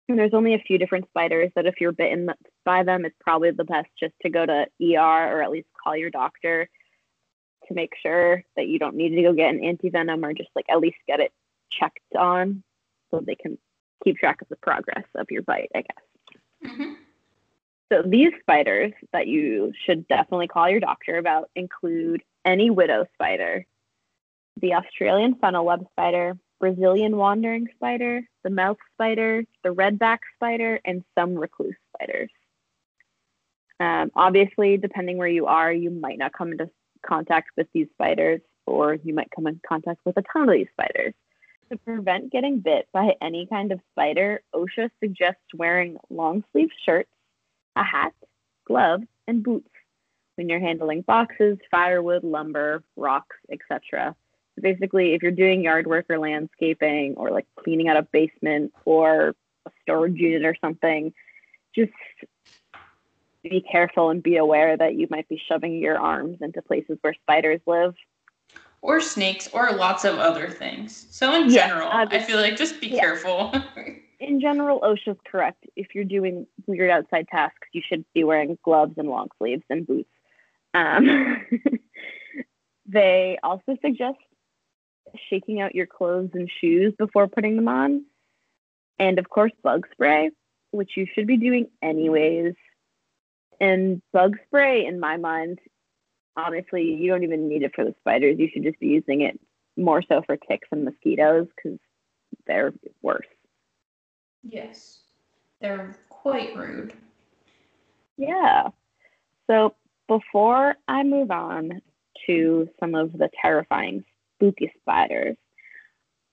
and 0.09 0.17
there's 0.17 0.33
only 0.33 0.55
a 0.55 0.59
few 0.59 0.77
different 0.77 1.07
spiders 1.09 1.51
that 1.55 1.65
if 1.65 1.75
you're 1.79 1.91
bitten 1.91 2.29
by 2.65 2.83
them, 2.83 3.05
it's 3.05 3.15
probably 3.21 3.51
the 3.51 3.63
best 3.63 3.87
just 3.99 4.13
to 4.21 4.29
go 4.29 4.45
to 4.45 4.65
ER 4.81 4.97
or 4.97 5.41
at 5.41 5.51
least 5.51 5.67
call 5.81 5.95
your 5.95 6.09
doctor 6.09 6.67
to 7.67 7.73
make 7.73 7.91
sure 8.01 8.43
that 8.55 8.67
you 8.67 8.79
don't 8.79 8.95
need 8.95 9.15
to 9.15 9.21
go 9.21 9.33
get 9.33 9.53
an 9.53 9.61
antivenom 9.61 10.23
or 10.23 10.33
just 10.33 10.49
like 10.55 10.65
at 10.69 10.79
least 10.79 10.97
get 11.07 11.19
it 11.19 11.31
checked 11.71 11.99
on 12.17 12.63
so 13.11 13.21
they 13.25 13.35
can 13.35 13.57
keep 14.03 14.17
track 14.17 14.41
of 14.41 14.49
the 14.49 14.55
progress 14.57 15.05
of 15.15 15.27
your 15.29 15.43
bite, 15.43 15.71
I 15.75 15.81
guess. 15.81 16.73
hmm 16.73 16.93
So 17.91 18.01
these 18.05 18.31
spiders 18.41 18.93
that 19.13 19.27
you 19.27 19.71
should 19.85 20.07
definitely 20.07 20.47
call 20.47 20.69
your 20.69 20.79
doctor 20.79 21.17
about 21.17 21.49
include 21.55 22.21
any 22.45 22.69
widow 22.69 23.05
spider, 23.13 23.65
the 24.59 24.73
Australian 24.73 25.35
funnel 25.35 25.65
web 25.65 25.85
spider, 25.91 26.37
Brazilian 26.59 27.17
wandering 27.17 27.67
spider, 27.75 28.21
the 28.43 28.49
mouse 28.49 28.77
spider, 28.93 29.43
the 29.63 29.73
redback 29.73 30.19
spider, 30.35 30.79
and 30.85 31.03
some 31.17 31.35
recluse 31.35 31.75
spiders. 31.95 32.29
Um, 33.79 34.11
obviously, 34.15 34.77
depending 34.77 35.17
where 35.17 35.27
you 35.27 35.45
are, 35.45 35.71
you 35.71 35.89
might 35.89 36.17
not 36.17 36.33
come 36.33 36.51
into 36.51 36.69
contact 37.05 37.51
with 37.55 37.67
these 37.73 37.87
spiders, 37.93 38.41
or 38.65 38.95
you 38.95 39.13
might 39.13 39.31
come 39.33 39.47
in 39.47 39.59
contact 39.67 40.01
with 40.05 40.17
a 40.17 40.23
ton 40.33 40.49
of 40.49 40.53
these 40.53 40.67
spiders. 40.73 41.13
To 41.71 41.77
prevent 41.77 42.31
getting 42.31 42.59
bit 42.59 42.87
by 42.91 43.15
any 43.21 43.45
kind 43.45 43.71
of 43.71 43.79
spider, 43.91 44.41
OSHA 44.53 44.89
suggests 44.99 45.43
wearing 45.53 45.97
long 46.09 46.43
sleeve 46.51 46.71
shirts, 46.85 47.09
a 47.75 47.83
hat, 47.83 48.13
gloves, 48.65 49.05
and 49.27 49.43
boots 49.43 49.69
when 50.35 50.49
you're 50.49 50.59
handling 50.59 51.01
boxes, 51.01 51.57
firewood, 51.69 52.23
lumber, 52.23 52.83
rocks, 52.95 53.35
etc. 53.51 54.15
Basically, 54.61 55.13
if 55.13 55.21
you're 55.21 55.31
doing 55.31 55.63
yard 55.63 55.87
work 55.87 56.05
or 56.09 56.19
landscaping 56.19 57.15
or 57.15 57.31
like 57.31 57.45
cleaning 57.57 57.87
out 57.87 57.97
a 57.97 58.03
basement 58.03 58.73
or 58.85 59.35
a 59.65 59.71
storage 59.81 60.15
unit 60.17 60.45
or 60.45 60.55
something, 60.61 61.13
just 61.75 61.91
be 63.43 63.61
careful 63.71 64.09
and 64.09 64.21
be 64.21 64.37
aware 64.37 64.75
that 64.75 64.95
you 64.95 65.07
might 65.09 65.27
be 65.29 65.41
shoving 65.47 65.77
your 65.77 65.97
arms 65.97 66.37
into 66.41 66.61
places 66.61 66.97
where 67.01 67.13
spiders 67.13 67.61
live. 67.65 67.95
Or 68.81 69.01
snakes, 69.01 69.49
or 69.51 69.71
lots 69.73 70.05
of 70.05 70.19
other 70.19 70.49
things. 70.49 71.07
So 71.11 71.33
in 71.33 71.49
Yeah, 71.49 71.67
general, 71.67 71.89
I 71.91 72.19
feel 72.19 72.37
like 72.37 72.55
just 72.55 72.79
be 72.79 72.87
Yeah. 72.87 73.01
careful. 73.01 73.53
In 74.19 74.41
general, 74.41 74.81
OSHA's 74.81 75.17
correct. 75.25 75.65
If 75.77 75.95
you're 75.95 76.03
doing 76.03 76.45
weird 76.67 76.89
outside 76.89 77.29
tasks, 77.29 77.69
you 77.71 77.81
should 77.81 78.03
be 78.13 78.25
wearing 78.25 78.57
gloves 78.63 78.95
and 78.97 79.07
long 79.07 79.29
sleeves 79.37 79.63
and 79.69 79.87
boots. 79.87 80.09
Um, 80.73 81.37
they 82.85 83.39
also 83.41 83.77
suggest 83.81 84.17
shaking 85.29 85.61
out 85.61 85.75
your 85.75 85.85
clothes 85.85 86.31
and 86.33 86.49
shoes 86.61 86.93
before 86.97 87.27
putting 87.27 87.55
them 87.55 87.67
on. 87.67 88.05
And 88.97 89.19
of 89.19 89.29
course, 89.29 89.51
bug 89.63 89.87
spray, 89.91 90.31
which 90.71 90.91
you 90.97 91.05
should 91.13 91.27
be 91.27 91.37
doing 91.37 91.67
anyways. 91.81 92.53
And 93.61 94.01
bug 94.13 94.37
spray, 94.47 94.85
in 94.85 94.99
my 94.99 95.17
mind, 95.17 95.59
honestly, 96.35 96.83
you 96.83 97.09
don't 97.09 97.23
even 97.23 97.47
need 97.49 97.63
it 97.63 97.73
for 97.75 97.83
the 97.83 97.95
spiders. 97.99 98.37
You 98.39 98.49
should 98.53 98.63
just 98.63 98.79
be 98.79 98.87
using 98.87 99.21
it 99.21 99.39
more 99.77 100.01
so 100.01 100.21
for 100.25 100.37
ticks 100.37 100.67
and 100.71 100.85
mosquitoes 100.85 101.47
because 101.55 101.79
they're 102.45 102.73
worse. 103.01 103.27
yes, 104.43 104.99
they're 105.61 105.95
quite 106.09 106.55
rude. 106.55 106.93
Yeah. 108.17 108.69
So 109.47 109.75
before 110.07 110.75
I 110.87 111.03
move 111.03 111.31
on 111.31 111.81
to 112.27 112.69
some 112.79 112.95
of 112.95 113.13
the 113.13 113.29
terrifying, 113.41 114.03
spooky 114.39 114.71
spiders, 114.81 115.35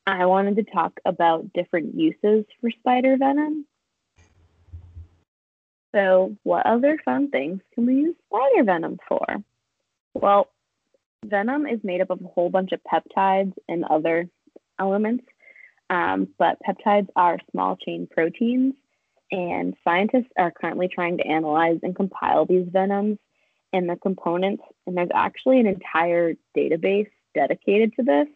I 0.07 0.26
wanted 0.26 0.57
to 0.57 0.62
talk 0.64 1.00
about 1.04 1.52
different 1.52 1.94
uses 1.94 2.44
for 2.61 2.70
spider 2.70 3.16
venom. 3.18 3.66
So, 5.94 6.36
what 6.42 6.66
other 6.66 6.98
fun 7.04 7.30
things 7.30 7.61
can 7.74 7.86
we 7.86 7.94
use 7.94 8.16
spider 8.26 8.64
venom 8.64 8.98
for? 9.09 9.24
Well, 10.14 10.48
venom 11.24 11.66
is 11.66 11.80
made 11.82 12.00
up 12.00 12.11
of 12.11 12.20
a 12.22 12.28
whole 12.28 12.50
bunch 12.50 12.70
of 12.72 12.80
peptides 12.84 13.54
and 13.68 13.84
other 13.84 14.28
elements, 14.78 15.24
um, 15.90 16.28
but 16.38 16.59
peptides 16.66 17.09
are 17.16 17.38
small 17.50 17.76
chain 17.76 18.07
proteins 18.11 18.74
and 19.32 19.74
scientists 19.82 20.30
are 20.38 20.52
currently 20.52 20.88
trying 20.88 21.18
to 21.18 21.26
analyze 21.26 21.80
and 21.82 21.96
compile 21.96 22.46
these 22.46 22.66
venoms 22.70 23.18
and 23.72 23.88
their 23.88 23.96
components. 23.96 24.62
And 24.86 24.96
there's 24.96 25.11
actually 25.12 25.61
an 25.61 25.66
entire 25.66 26.34
database 26.57 27.11
dedicated 27.37 27.93
to 27.97 28.03
this. 28.03 28.28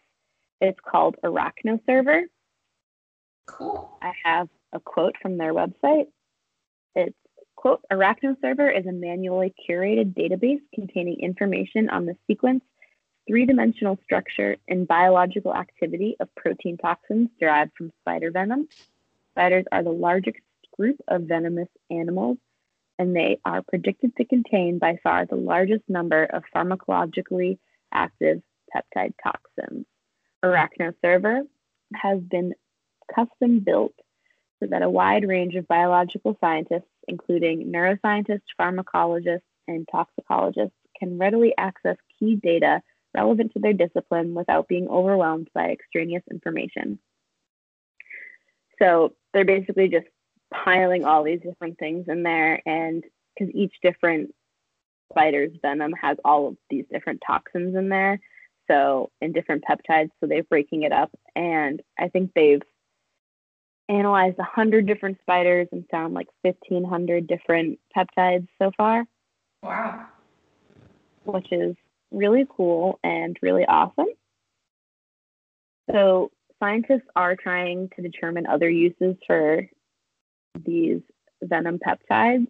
It's 0.61 0.79
called 0.87 1.17
ArachnoServer. 1.25 2.25
Cool. 3.47 3.99
I 4.03 4.13
have 4.25 4.49
a 4.73 4.79
quote 4.79 5.17
from 5.21 5.39
their 5.39 5.55
website. 5.55 6.07
It's 6.95 7.17
quote, 7.57 7.83
ArachnoServer 7.93 8.79
is 8.79 8.87
a 8.87 8.93
manually 8.93 9.55
curated 9.69 10.15
database 10.15 10.61
containing 10.75 11.21
information 11.21 11.89
on 11.91 12.07
the 12.07 12.17
sequence, 12.27 12.63
three-dimensional 13.27 13.99
structure, 14.05 14.57
and 14.69 14.87
biological 14.87 15.55
activity 15.55 16.17
of 16.21 16.35
protein 16.37 16.77
toxins 16.77 17.29
derived 17.39 17.73
from 17.77 17.93
spider 18.01 18.31
venom. 18.31 18.69
Spiders 19.33 19.65
are 19.73 19.83
the 19.83 19.91
largest 19.91 20.39
group 20.77 20.97
of 21.09 21.23
venomous 21.23 21.69
animals, 21.91 22.39
and 22.99 23.15
they 23.15 23.39
are 23.45 23.63
predicted 23.63 24.17
to 24.17 24.25
contain 24.25 24.79
by 24.79 24.99
far 25.03 25.27
the 25.27 25.37
largest 25.37 25.85
number 25.89 26.25
of 26.25 26.45
pharmacologically 26.55 27.59
active 27.93 28.43
peptide 28.75 29.15
toxins. 29.23 29.87
ArachnoServer 30.45 31.43
has 31.95 32.21
been 32.21 32.55
custom 33.15 33.61
built 33.61 33.95
so 34.61 34.69
that 34.71 34.83
a 34.83 34.91
wide 34.91 35.27
range 35.27 35.55
of 35.55 35.67
biological 35.69 36.37
scientists, 36.41 36.89
including 37.09 37.73
neuroscientists, 37.73 38.43
pharmacologists, 38.61 39.41
and 39.67 39.89
toxicologists, 39.91 40.77
can 40.99 41.19
readily 41.19 41.55
access 41.57 41.97
key 42.19 42.37
data 42.37 42.83
relevant 43.15 43.53
to 43.53 43.59
their 43.59 43.73
discipline 43.73 44.35
without 44.35 44.69
being 44.69 44.89
overwhelmed 44.89 45.49
by 45.55 45.71
extraneous 45.71 46.23
information. 46.31 46.99
So 48.81 49.15
they're 49.33 49.45
basically 49.45 49.89
just 49.89 50.07
piling 50.53 51.05
all 51.05 51.25
these 51.25 51.41
different 51.41 51.79
things 51.79 52.07
in 52.09 52.23
there, 52.23 52.61
and 52.67 53.05
because 53.39 53.55
each 53.55 53.75
different 53.83 54.35
spider's 55.11 55.53
venom 55.63 55.93
has 56.01 56.19
all 56.25 56.49
of 56.49 56.57
these 56.69 56.85
different 56.91 57.23
toxins 57.27 57.75
in 57.75 57.89
there, 57.89 58.21
so 58.71 59.11
in 59.21 59.33
different 59.33 59.65
peptides, 59.69 60.11
so 60.21 60.27
they're 60.27 60.45
breaking 60.45 60.83
it 60.83 60.93
up, 60.93 61.11
and 61.35 61.83
I 61.99 62.09
think 62.09 62.33
they've 62.35 62.63
analyzed 63.89 64.39
100 64.39 64.87
different 64.87 65.19
spiders 65.21 65.67
and 65.73 65.85
found 65.91 66.15
like 66.15 66.29
1500 66.43 67.27
different 67.27 67.81
peptides 67.97 68.47
so 68.63 68.71
far 68.77 69.05
Wow. 69.65 70.07
which 71.25 71.49
is 71.51 71.75
really 72.13 72.47
cool 72.49 73.01
and 73.03 73.37
really 73.43 73.67
awesome. 73.67 74.07
So, 75.91 76.31
scientists 76.61 77.09
are 77.17 77.35
trying 77.35 77.91
to 77.97 78.03
determine 78.03 78.47
other 78.47 78.71
uses 78.71 79.17
for 79.27 79.69
these 80.65 81.01
venom 81.43 81.79
peptides. 81.79 82.47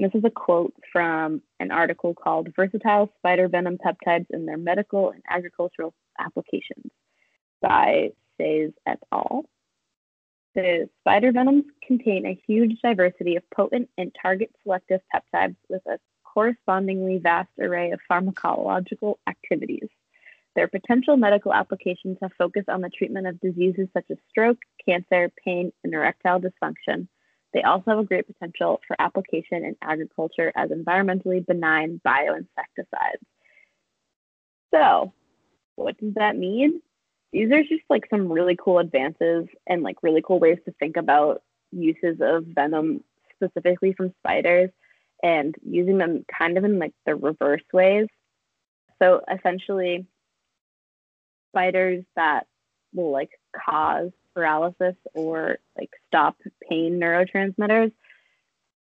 This 0.00 0.14
is 0.14 0.24
a 0.24 0.30
quote 0.30 0.72
from 0.90 1.42
an 1.58 1.70
article 1.70 2.14
called 2.14 2.48
Versatile 2.56 3.12
Spider 3.18 3.48
Venom 3.48 3.76
Peptides 3.76 4.30
in 4.30 4.46
Their 4.46 4.56
Medical 4.56 5.10
and 5.10 5.22
Agricultural 5.28 5.92
Applications 6.18 6.90
by 7.60 8.12
Saez 8.40 8.72
et 8.86 8.98
al. 9.12 9.44
The 10.54 10.88
spider 11.00 11.32
venoms 11.32 11.64
contain 11.86 12.24
a 12.24 12.40
huge 12.46 12.78
diversity 12.82 13.36
of 13.36 13.42
potent 13.54 13.90
and 13.98 14.10
target 14.22 14.50
selective 14.62 15.02
peptides 15.14 15.56
with 15.68 15.82
a 15.86 15.98
correspondingly 16.24 17.18
vast 17.18 17.50
array 17.60 17.90
of 17.90 18.00
pharmacological 18.10 19.16
activities. 19.28 19.88
Their 20.56 20.68
potential 20.68 21.18
medical 21.18 21.52
applications 21.52 22.16
have 22.22 22.32
focused 22.38 22.70
on 22.70 22.80
the 22.80 22.88
treatment 22.88 23.26
of 23.26 23.38
diseases 23.40 23.88
such 23.92 24.06
as 24.10 24.16
stroke, 24.30 24.60
cancer, 24.82 25.30
pain, 25.44 25.72
and 25.84 25.92
erectile 25.92 26.40
dysfunction. 26.40 27.06
They 27.52 27.62
also 27.62 27.90
have 27.90 27.98
a 27.98 28.04
great 28.04 28.26
potential 28.26 28.80
for 28.86 28.96
application 28.98 29.64
in 29.64 29.76
agriculture 29.82 30.52
as 30.54 30.70
environmentally 30.70 31.44
benign 31.44 32.00
bioinsecticides. 32.06 33.24
So, 34.72 35.12
what 35.74 35.98
does 35.98 36.14
that 36.14 36.36
mean? 36.36 36.80
These 37.32 37.50
are 37.52 37.62
just 37.62 37.82
like 37.88 38.04
some 38.10 38.30
really 38.30 38.56
cool 38.56 38.78
advances 38.78 39.46
and 39.66 39.82
like 39.82 39.96
really 40.02 40.22
cool 40.24 40.38
ways 40.38 40.58
to 40.64 40.74
think 40.78 40.96
about 40.96 41.42
uses 41.72 42.18
of 42.20 42.44
venom 42.46 43.02
specifically 43.34 43.94
from 43.94 44.12
spiders 44.18 44.70
and 45.22 45.54
using 45.64 45.98
them 45.98 46.24
kind 46.36 46.58
of 46.58 46.64
in 46.64 46.78
like 46.78 46.92
the 47.06 47.14
reverse 47.14 47.62
ways. 47.72 48.06
So 49.00 49.22
essentially, 49.32 50.06
spiders 51.50 52.04
that 52.16 52.46
will 52.94 53.10
like 53.10 53.30
cause 53.66 54.10
paralysis 54.34 54.96
or 55.14 55.58
like 55.76 55.90
stop 56.08 56.36
pain 56.68 56.98
neurotransmitters, 57.00 57.92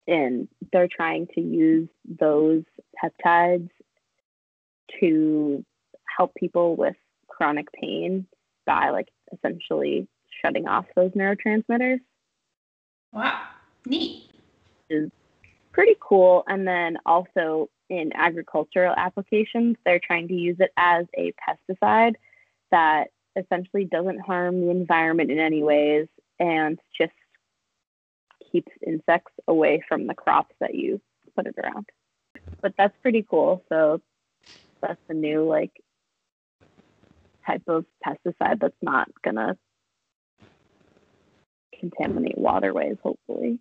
and 0.06 0.48
they're 0.72 0.88
trying 0.88 1.26
to 1.34 1.40
use 1.40 1.88
those 2.04 2.64
peptides 3.02 3.70
to 5.00 5.64
help 6.16 6.34
people 6.34 6.76
with 6.76 6.96
chronic 7.28 7.70
pain 7.72 8.26
by 8.64 8.90
like 8.90 9.08
essentially 9.32 10.08
shutting 10.42 10.66
off 10.66 10.86
those 10.94 11.10
neurotransmitters 11.12 11.98
Wow. 13.16 13.40
Neat. 13.86 14.30
Is 14.90 15.10
pretty 15.72 15.96
cool. 16.00 16.44
And 16.46 16.68
then 16.68 16.98
also 17.06 17.70
in 17.88 18.12
agricultural 18.14 18.94
applications, 18.96 19.76
they're 19.84 20.00
trying 20.00 20.28
to 20.28 20.34
use 20.34 20.56
it 20.60 20.70
as 20.76 21.06
a 21.16 21.32
pesticide 21.32 22.14
that 22.70 23.08
essentially 23.36 23.84
doesn't 23.84 24.20
harm 24.20 24.60
the 24.60 24.70
environment 24.70 25.30
in 25.30 25.38
any 25.38 25.62
ways 25.62 26.08
and 26.38 26.78
just 26.98 27.12
keeps 28.50 28.72
insects 28.86 29.32
away 29.46 29.82
from 29.88 30.06
the 30.06 30.14
crops 30.14 30.54
that 30.60 30.74
you 30.74 31.00
put 31.34 31.46
it 31.46 31.54
around. 31.62 31.86
But 32.62 32.72
that's 32.78 32.96
pretty 33.02 33.26
cool. 33.28 33.62
So 33.68 34.00
that's 34.82 35.00
a 35.08 35.14
new 35.14 35.46
like 35.46 35.72
type 37.46 37.62
of 37.68 37.84
pesticide 38.04 38.60
that's 38.60 38.74
not 38.82 39.08
gonna 39.22 39.56
contaminate 41.78 42.38
waterways, 42.38 42.96
hopefully. 43.02 43.58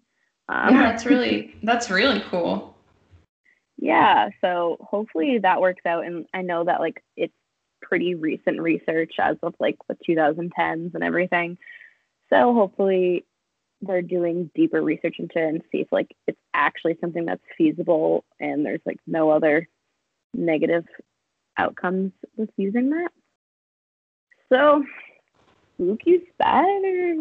Um, 0.47 0.75
Yeah, 0.75 0.83
that's 0.83 1.05
really 1.05 1.55
that's 1.63 1.89
really 1.89 2.21
cool. 2.29 2.75
Yeah, 3.77 4.29
so 4.41 4.77
hopefully 4.79 5.39
that 5.39 5.59
works 5.59 5.85
out. 5.85 6.05
And 6.05 6.25
I 6.33 6.41
know 6.41 6.63
that 6.63 6.79
like 6.79 7.03
it's 7.17 7.33
pretty 7.87 8.15
recent 8.15 8.61
research 8.61 9.13
as 9.19 9.37
of 9.43 9.53
like 9.59 9.77
the 9.87 9.97
2010s 10.07 10.93
and 10.93 11.03
everything. 11.03 11.57
So 12.29 12.53
hopefully 12.53 13.25
they're 13.81 14.01
doing 14.01 14.49
deeper 14.55 14.81
research 14.81 15.15
into 15.19 15.37
it 15.37 15.47
and 15.47 15.61
see 15.71 15.79
if 15.79 15.87
like 15.91 16.15
it's 16.27 16.39
actually 16.53 16.97
something 16.99 17.25
that's 17.25 17.43
feasible 17.57 18.23
and 18.39 18.65
there's 18.65 18.81
like 18.85 18.99
no 19.05 19.29
other 19.29 19.67
negative 20.33 20.85
outcomes 21.57 22.11
with 22.35 22.49
using 22.57 22.89
that. 22.91 23.09
So 24.51 24.83
spooky 25.75 26.21
spiders. 26.33 27.17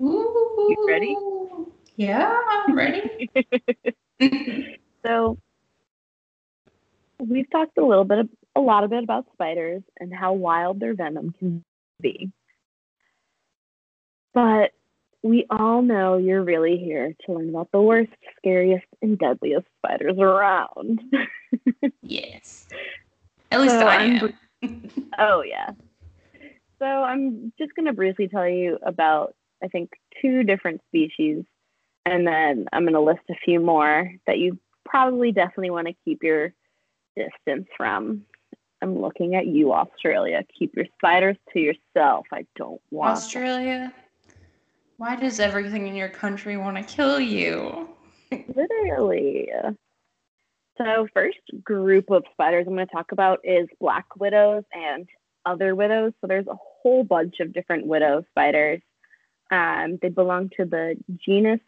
Ooh. 0.00 0.86
ready? 0.88 1.16
Yeah, 1.96 2.38
I'm 2.50 2.76
ready. 2.76 3.30
So 5.06 5.38
we've 7.20 7.48
talked 7.50 7.78
a 7.78 7.84
little 7.84 8.04
bit, 8.04 8.28
a 8.56 8.60
lot 8.60 8.84
of 8.84 8.90
bit 8.90 9.04
about 9.04 9.26
spiders 9.32 9.82
and 10.00 10.12
how 10.12 10.32
wild 10.32 10.80
their 10.80 10.94
venom 10.94 11.34
can 11.38 11.62
be. 12.00 12.32
But 14.32 14.72
we 15.22 15.46
all 15.50 15.82
know 15.82 16.16
you're 16.16 16.42
really 16.42 16.78
here 16.78 17.14
to 17.24 17.32
learn 17.32 17.48
about 17.50 17.70
the 17.72 17.80
worst, 17.80 18.12
scariest, 18.36 18.86
and 19.02 19.18
deadliest 19.18 19.66
spiders 19.78 20.18
around. 20.18 21.00
yes. 22.02 22.66
At 23.50 23.60
least 23.60 23.74
So 23.74 23.86
I 23.86 24.02
am. 24.02 24.90
oh 25.18 25.42
yeah. 25.42 25.70
So 26.78 26.84
I'm 26.86 27.52
just 27.58 27.74
gonna 27.74 27.92
briefly 27.92 28.28
tell 28.28 28.48
you 28.48 28.78
about 28.84 29.34
I 29.62 29.68
think 29.68 29.90
two 30.20 30.42
different 30.42 30.80
species, 30.88 31.44
and 32.04 32.26
then 32.26 32.66
I'm 32.72 32.84
gonna 32.84 33.00
list 33.00 33.20
a 33.30 33.34
few 33.44 33.60
more 33.60 34.12
that 34.26 34.38
you 34.38 34.58
probably 34.84 35.32
definitely 35.32 35.70
want 35.70 35.88
to 35.88 35.94
keep 36.04 36.22
your 36.22 36.52
distance 37.16 37.66
from. 37.76 38.24
I'm 38.82 39.00
looking 39.00 39.34
at 39.34 39.46
you, 39.46 39.72
Australia. 39.72 40.44
Keep 40.58 40.76
your 40.76 40.86
spiders 40.98 41.36
to 41.52 41.60
yourself. 41.60 42.26
I 42.32 42.46
don't 42.56 42.80
want. 42.90 43.16
Australia. 43.16 43.92
Why 44.98 45.16
does 45.16 45.40
everything 45.40 45.86
in 45.86 45.94
your 45.94 46.08
country 46.08 46.56
want 46.56 46.76
to 46.76 46.82
kill 46.82 47.20
you? 47.20 47.88
Literally. 48.54 49.48
So, 50.78 51.08
first 51.14 51.38
group 51.64 52.10
of 52.10 52.24
spiders 52.32 52.66
I'm 52.66 52.74
going 52.74 52.86
to 52.86 52.92
talk 52.92 53.12
about 53.12 53.40
is 53.44 53.66
black 53.80 54.16
widows 54.16 54.64
and 54.72 55.08
other 55.46 55.74
widows. 55.74 56.12
So, 56.20 56.26
there's 56.26 56.46
a 56.46 56.56
whole 56.56 57.04
bunch 57.04 57.40
of 57.40 57.52
different 57.52 57.86
widow 57.86 58.24
spiders. 58.30 58.80
Um, 59.50 59.98
they 60.02 60.08
belong 60.08 60.50
to 60.56 60.64
the 60.64 60.96
genus 61.24 61.60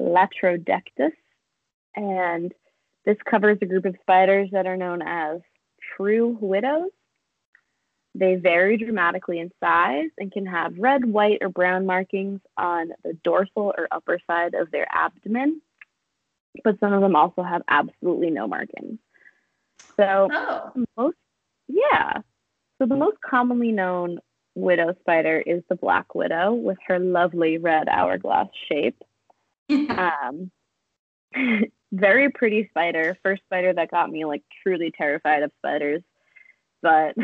Latrodectus, 0.00 1.12
and 1.94 2.52
this 3.04 3.16
covers 3.28 3.58
a 3.62 3.66
group 3.66 3.84
of 3.84 3.96
spiders 4.00 4.50
that 4.52 4.66
are 4.66 4.76
known 4.76 5.00
as 5.02 5.40
true 6.00 6.38
widows. 6.40 6.90
They 8.14 8.36
vary 8.36 8.76
dramatically 8.76 9.38
in 9.38 9.52
size 9.60 10.10
and 10.18 10.32
can 10.32 10.46
have 10.46 10.78
red, 10.78 11.04
white, 11.04 11.38
or 11.42 11.48
brown 11.48 11.86
markings 11.86 12.40
on 12.56 12.90
the 13.04 13.12
dorsal 13.22 13.72
or 13.76 13.86
upper 13.92 14.18
side 14.26 14.54
of 14.54 14.70
their 14.72 14.86
abdomen 14.90 15.60
but 16.64 16.78
some 16.80 16.92
of 16.92 17.00
them 17.00 17.16
also 17.16 17.42
have 17.42 17.62
absolutely 17.68 18.30
no 18.30 18.46
markings. 18.46 18.98
So 19.96 20.28
Oh. 20.30 20.86
most, 20.96 21.16
yeah. 21.68 22.18
So 22.78 22.86
the 22.86 22.96
most 22.96 23.20
commonly 23.20 23.72
known 23.72 24.18
widow 24.54 24.94
spider 25.00 25.40
is 25.40 25.62
the 25.68 25.76
black 25.76 26.14
widow 26.14 26.52
with 26.52 26.78
her 26.86 26.98
lovely 26.98 27.58
red 27.58 27.88
hourglass 27.88 28.48
shape. 28.68 29.02
Um, 29.70 30.50
very 31.92 32.30
pretty 32.30 32.68
spider. 32.68 33.16
First 33.22 33.42
spider 33.44 33.72
that 33.72 33.90
got 33.90 34.10
me 34.10 34.24
like 34.24 34.42
truly 34.62 34.92
terrified 34.96 35.42
of 35.42 35.52
spiders. 35.58 36.02
But 36.82 37.14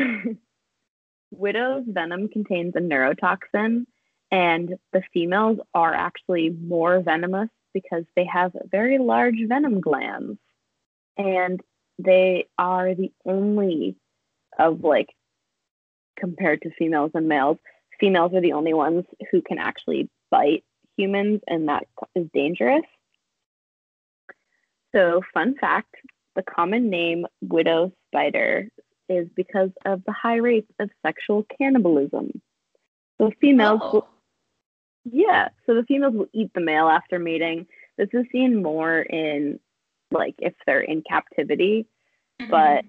widow's 1.31 1.83
venom 1.87 2.27
contains 2.29 2.73
a 2.75 2.79
neurotoxin, 2.79 3.85
and 4.31 4.75
the 4.93 5.01
females 5.13 5.59
are 5.73 5.93
actually 5.93 6.49
more 6.49 6.99
venomous 6.99 7.49
because 7.73 8.03
they 8.15 8.25
have 8.25 8.55
very 8.69 8.97
large 8.97 9.37
venom 9.47 9.81
glands. 9.81 10.37
And 11.17 11.61
they 11.99 12.47
are 12.57 12.93
the 12.93 13.11
only 13.25 13.95
of 14.59 14.83
like 14.83 15.09
compared 16.17 16.61
to 16.63 16.71
females 16.71 17.11
and 17.13 17.27
males, 17.27 17.57
females 17.99 18.33
are 18.33 18.41
the 18.41 18.53
only 18.53 18.73
ones 18.73 19.05
who 19.31 19.41
can 19.41 19.57
actually 19.57 20.09
bite 20.29 20.63
humans, 20.97 21.41
and 21.47 21.69
that 21.69 21.85
is 22.15 22.27
dangerous. 22.33 22.83
So, 24.97 25.21
fun 25.31 25.53
fact 25.61 25.93
the 26.35 26.41
common 26.41 26.89
name 26.89 27.25
widow 27.41 27.91
spider 28.07 28.67
is 29.09 29.27
because 29.35 29.69
of 29.85 30.03
the 30.05 30.11
high 30.11 30.37
rates 30.37 30.71
of 30.79 30.89
sexual 31.05 31.45
cannibalism. 31.55 32.41
So, 33.21 33.31
females 33.39 33.79
oh. 33.83 33.91
will, 33.93 34.07
yeah, 35.05 35.49
so 35.65 35.75
the 35.75 35.83
females 35.83 36.15
will 36.15 36.29
eat 36.33 36.49
the 36.55 36.61
male 36.61 36.87
after 36.87 37.19
mating. 37.19 37.67
This 37.99 38.09
is 38.11 38.25
seen 38.31 38.63
more 38.63 38.99
in 38.99 39.59
like 40.09 40.33
if 40.39 40.53
they're 40.65 40.81
in 40.81 41.03
captivity, 41.07 41.85
mm-hmm. 42.41 42.49
but 42.49 42.83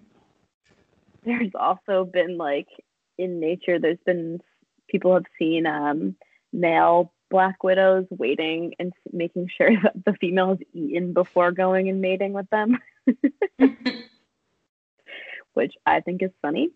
there's 1.24 1.52
also 1.54 2.08
been 2.10 2.38
like 2.38 2.68
in 3.18 3.38
nature, 3.38 3.78
there's 3.78 3.98
been 4.06 4.40
people 4.88 5.12
have 5.12 5.26
seen 5.38 5.66
um, 5.66 6.16
male 6.54 7.12
black 7.30 7.62
widows 7.62 8.06
waiting 8.10 8.74
and 8.78 8.92
making 9.12 9.48
sure 9.56 9.70
that 9.82 10.04
the 10.04 10.14
female 10.14 10.52
is 10.52 10.58
eaten 10.72 11.12
before 11.12 11.52
going 11.52 11.88
and 11.88 12.00
mating 12.00 12.32
with 12.32 12.48
them, 12.50 12.78
which 15.54 15.74
I 15.86 16.00
think 16.00 16.22
is 16.22 16.30
funny. 16.42 16.70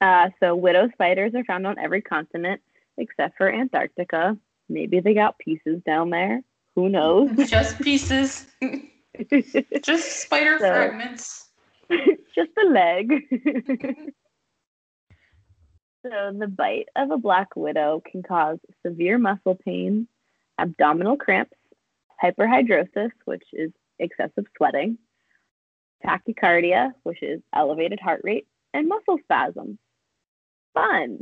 Uh, 0.00 0.30
so, 0.40 0.56
widow 0.56 0.88
spiders 0.92 1.34
are 1.34 1.44
found 1.44 1.66
on 1.66 1.78
every 1.78 2.02
continent 2.02 2.60
except 2.98 3.36
for 3.36 3.52
Antarctica. 3.52 4.36
Maybe 4.68 5.00
they 5.00 5.14
got 5.14 5.38
pieces 5.38 5.80
down 5.86 6.10
there. 6.10 6.42
Who 6.74 6.88
knows? 6.88 7.30
Just 7.48 7.80
pieces. 7.80 8.46
just 9.82 10.22
spider 10.22 10.58
so, 10.58 10.72
fragments. 10.72 11.50
just 12.34 12.50
a 12.58 12.66
leg. 12.66 14.12
So, 16.04 16.32
the 16.36 16.48
bite 16.48 16.88
of 16.96 17.10
a 17.10 17.16
black 17.18 17.54
widow 17.54 18.02
can 18.10 18.22
cause 18.22 18.58
severe 18.84 19.18
muscle 19.18 19.54
pain, 19.54 20.08
abdominal 20.58 21.16
cramps, 21.16 21.56
hyperhidrosis, 22.22 23.10
which 23.24 23.44
is 23.52 23.70
excessive 23.98 24.46
sweating, 24.56 24.98
tachycardia, 26.04 26.92
which 27.04 27.22
is 27.22 27.40
elevated 27.54 28.00
heart 28.00 28.22
rate, 28.24 28.46
and 28.74 28.88
muscle 28.88 29.18
spasms. 29.24 29.78
Fun. 30.74 31.20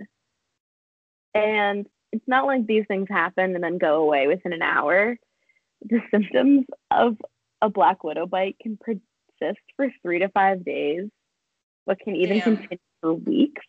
And 1.34 1.86
it's 2.12 2.26
not 2.26 2.46
like 2.46 2.66
these 2.66 2.84
things 2.88 3.08
happen 3.08 3.54
and 3.54 3.62
then 3.62 3.78
go 3.78 4.02
away 4.02 4.26
within 4.26 4.52
an 4.52 4.62
hour. 4.62 5.16
The 5.82 6.00
symptoms 6.10 6.64
of 6.90 7.16
a 7.62 7.68
black 7.68 8.02
widow 8.02 8.26
bite 8.26 8.56
can 8.60 8.78
persist 8.78 9.60
for 9.76 9.88
three 10.02 10.20
to 10.20 10.28
five 10.30 10.64
days, 10.64 11.08
but 11.86 12.00
can 12.00 12.16
even 12.16 12.38
Damn. 12.38 12.56
continue 12.56 12.78
for 13.00 13.14
weeks. 13.14 13.62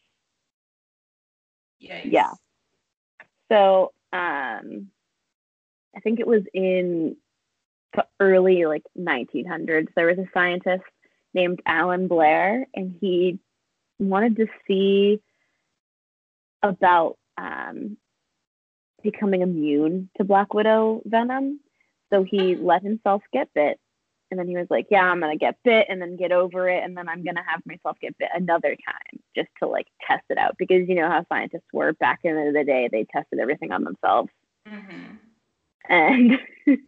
Yikes. 1.82 2.12
Yeah. 2.12 2.32
So 3.52 3.92
um, 4.14 4.88
I 5.96 6.00
think 6.02 6.20
it 6.20 6.28
was 6.28 6.44
in 6.54 7.18
the 7.94 8.06
early 8.20 8.66
like 8.66 8.84
1900s. 8.98 9.88
There 9.96 10.08
was 10.08 10.18
a 10.18 10.30
scientist 10.34 10.84
named 11.34 11.62
Alan 11.66 12.08
Blair, 12.08 12.68
and 12.74 12.96
he 13.02 13.40
wanted 14.00 14.38
to 14.38 14.48
see 14.68 15.22
about 16.64 17.18
um, 17.38 17.98
becoming 19.04 19.42
immune 19.42 20.10
to 20.18 20.24
black 20.24 20.54
widow 20.54 21.02
venom. 21.06 21.60
So 22.12 22.24
he 22.24 22.56
let 22.56 22.84
himself 22.84 23.24
get 23.32 23.50
bit 23.54 23.80
and 24.32 24.40
then 24.40 24.48
he 24.48 24.58
was 24.58 24.68
like, 24.70 24.88
Yeah, 24.90 25.04
I'm 25.04 25.20
going 25.20 25.38
to 25.38 25.46
get 25.46 25.58
bit 25.64 25.88
and 25.90 26.02
then 26.02 26.16
get 26.16 26.32
over 26.32 26.70
it. 26.70 26.84
And 26.84 26.98
then 26.98 27.08
I'm 27.08 27.24
going 27.24 27.36
to 27.36 27.44
have 27.46 27.62
myself 27.66 27.98
get 28.02 28.18
bit 28.18 28.30
another 28.34 28.70
time 28.70 29.20
just 29.36 29.50
to 29.62 29.68
like 29.68 29.88
test 30.08 30.24
it 30.30 30.38
out. 30.38 30.56
Because 30.58 30.88
you 30.88 30.96
know 30.96 31.10
how 31.10 31.26
scientists 31.30 31.68
were 31.74 31.94
back 31.94 32.22
in 32.24 32.54
the 32.54 32.64
day, 32.64 32.90
they 32.92 33.06
tested 33.12 33.40
everything 33.40 33.72
on 33.72 33.84
themselves. 33.84 34.30
Mm-hmm. 34.68 35.16
And 35.90 36.40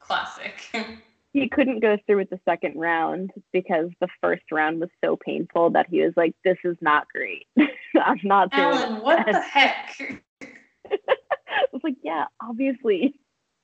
classic. 0.00 0.54
he 1.32 1.48
couldn't 1.48 1.80
go 1.80 1.96
through 2.06 2.18
with 2.18 2.30
the 2.30 2.40
second 2.44 2.78
round 2.78 3.30
because 3.52 3.90
the 4.00 4.08
first 4.20 4.42
round 4.50 4.80
was 4.80 4.90
so 5.04 5.16
painful 5.16 5.70
that 5.70 5.86
he 5.88 6.02
was 6.02 6.12
like, 6.16 6.34
This 6.44 6.58
is 6.64 6.76
not 6.80 7.08
great. 7.08 7.46
I'm 7.58 8.20
not 8.22 8.50
doing 8.50 8.64
Alan, 8.64 9.02
what 9.02 9.26
the 9.26 9.40
heck? 9.40 9.96
I 10.42 11.66
was 11.72 11.82
like, 11.82 11.96
Yeah, 12.02 12.26
obviously. 12.40 13.14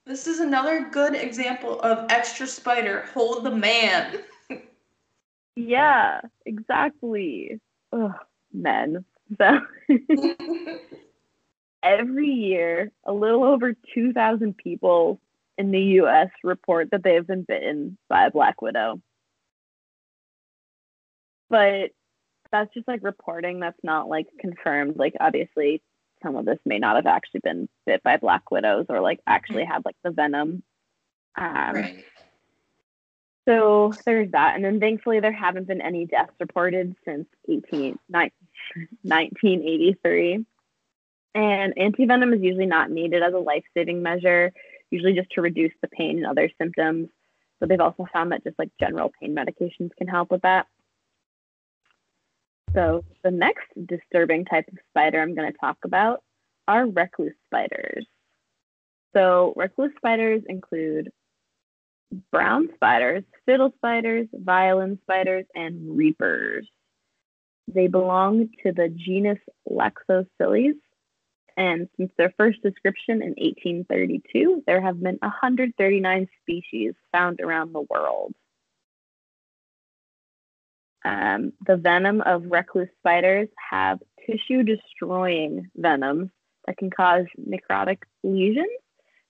This 0.09 0.27
is 0.27 0.41
another 0.41 0.89
good 0.91 1.15
example 1.15 1.79
of 1.81 2.07
extra 2.09 2.47
spider. 2.47 3.05
Hold 3.13 3.45
the 3.45 3.51
man. 3.51 4.17
yeah, 5.55 6.23
exactly. 6.47 7.61
Ugh, 7.93 8.15
men. 8.51 9.05
So 9.37 9.61
every 11.83 12.29
year, 12.29 12.91
a 13.05 13.13
little 13.13 13.45
over 13.45 13.75
2,000 13.95 14.57
people 14.57 15.21
in 15.59 15.73
the 15.73 16.01
US 16.01 16.31
report 16.43 16.89
that 16.93 17.03
they 17.03 17.13
have 17.13 17.27
been 17.27 17.45
bitten 17.47 17.99
by 18.09 18.25
a 18.25 18.31
black 18.31 18.63
widow. 18.63 19.03
But 21.51 21.91
that's 22.51 22.73
just 22.73 22.89
like 22.89 23.05
reporting 23.05 23.61
that's 23.61 23.77
not 23.83 24.09
like 24.09 24.29
confirmed. 24.41 24.97
Like, 24.97 25.17
obviously, 25.21 25.83
some 26.23 26.37
of 26.37 26.45
this 26.45 26.59
may 26.65 26.79
not 26.79 26.97
have 26.97 27.07
actually 27.07 27.41
been 27.41 27.69
bit 27.87 28.03
by 28.03 28.17
black 28.17 28.51
widows 28.51 28.87
or 28.89 29.01
like 29.01 29.21
actually 29.27 29.65
had 29.65 29.85
like 29.85 29.97
the 30.05 30.11
venom. 30.11 30.63
Um, 31.37 31.75
right. 31.75 32.05
So 33.49 33.93
there's 34.05 34.31
that. 34.33 34.57
And 34.57 34.65
then 34.65 34.79
thankfully, 34.79 35.21
there 35.21 35.33
haven't 35.33 35.69
been 35.69 35.81
any 35.81 36.05
deaths 36.05 36.35
reported 36.39 36.95
since 37.07 37.27
18, 37.49 37.99
1983. 38.09 40.45
And 41.35 41.75
antivenom 41.77 42.35
is 42.35 42.43
usually 42.43 42.67
not 42.67 42.91
needed 42.91 43.23
as 43.23 43.33
a 43.33 43.39
life 43.39 43.65
saving 43.73 44.03
measure, 44.03 44.53
usually 44.91 45.15
just 45.15 45.31
to 45.31 45.41
reduce 45.41 45.73
the 45.81 45.89
pain 45.89 46.19
and 46.19 46.27
other 46.27 46.51
symptoms. 46.59 47.09
But 47.59 47.71
they've 47.71 47.81
also 47.81 48.07
found 48.13 48.33
that 48.33 48.45
just 48.45 48.59
like 48.59 48.69
general 48.79 49.11
pain 49.19 49.35
medications 49.35 49.97
can 49.97 50.09
help 50.09 50.31
with 50.31 50.43
that. 50.43 50.67
So, 52.75 53.05
the 53.25 53.31
next 53.31 53.67
disturbing 53.87 54.45
type 54.45 54.67
of 54.69 54.79
spider 54.91 55.21
I'm 55.21 55.35
going 55.35 55.51
to 55.51 55.59
talk 55.59 55.79
about 55.85 56.23
are 56.67 56.87
recluse 56.87 57.35
spiders. 57.47 58.07
So, 59.17 59.55
recluse 59.57 59.93
spiders 59.97 60.43
include 60.49 61.11
brown 62.31 62.69
spiders, 62.75 63.25
fiddle 63.47 63.73
spiders, 63.77 64.29
violin 64.33 64.99
spiders, 65.03 65.45
and 65.55 65.97
reapers. 65.97 66.69
They 67.67 67.87
belong 67.87 68.49
to 68.63 68.73
the 68.73 68.89
genus 68.89 69.39
Loxosceles, 69.69 70.79
and 71.59 71.89
since 71.97 72.13
their 72.17 72.33
first 72.39 72.63
description 72.63 73.21
in 73.21 73.35
1832, 73.37 74.63
there 74.67 74.81
have 74.81 75.03
been 75.03 75.19
139 75.21 76.29
species 76.43 76.95
found 77.13 77.41
around 77.41 77.73
the 77.73 77.85
world. 77.91 78.33
Um, 81.05 81.53
the 81.67 81.77
venom 81.77 82.21
of 82.23 82.51
recluse 82.51 82.89
spiders 82.99 83.49
have 83.71 84.01
tissue 84.27 84.63
destroying 84.63 85.71
venoms 85.77 86.31
that 86.67 86.77
can 86.77 86.91
cause 86.91 87.27
necrotic 87.39 87.99
lesions 88.23 88.69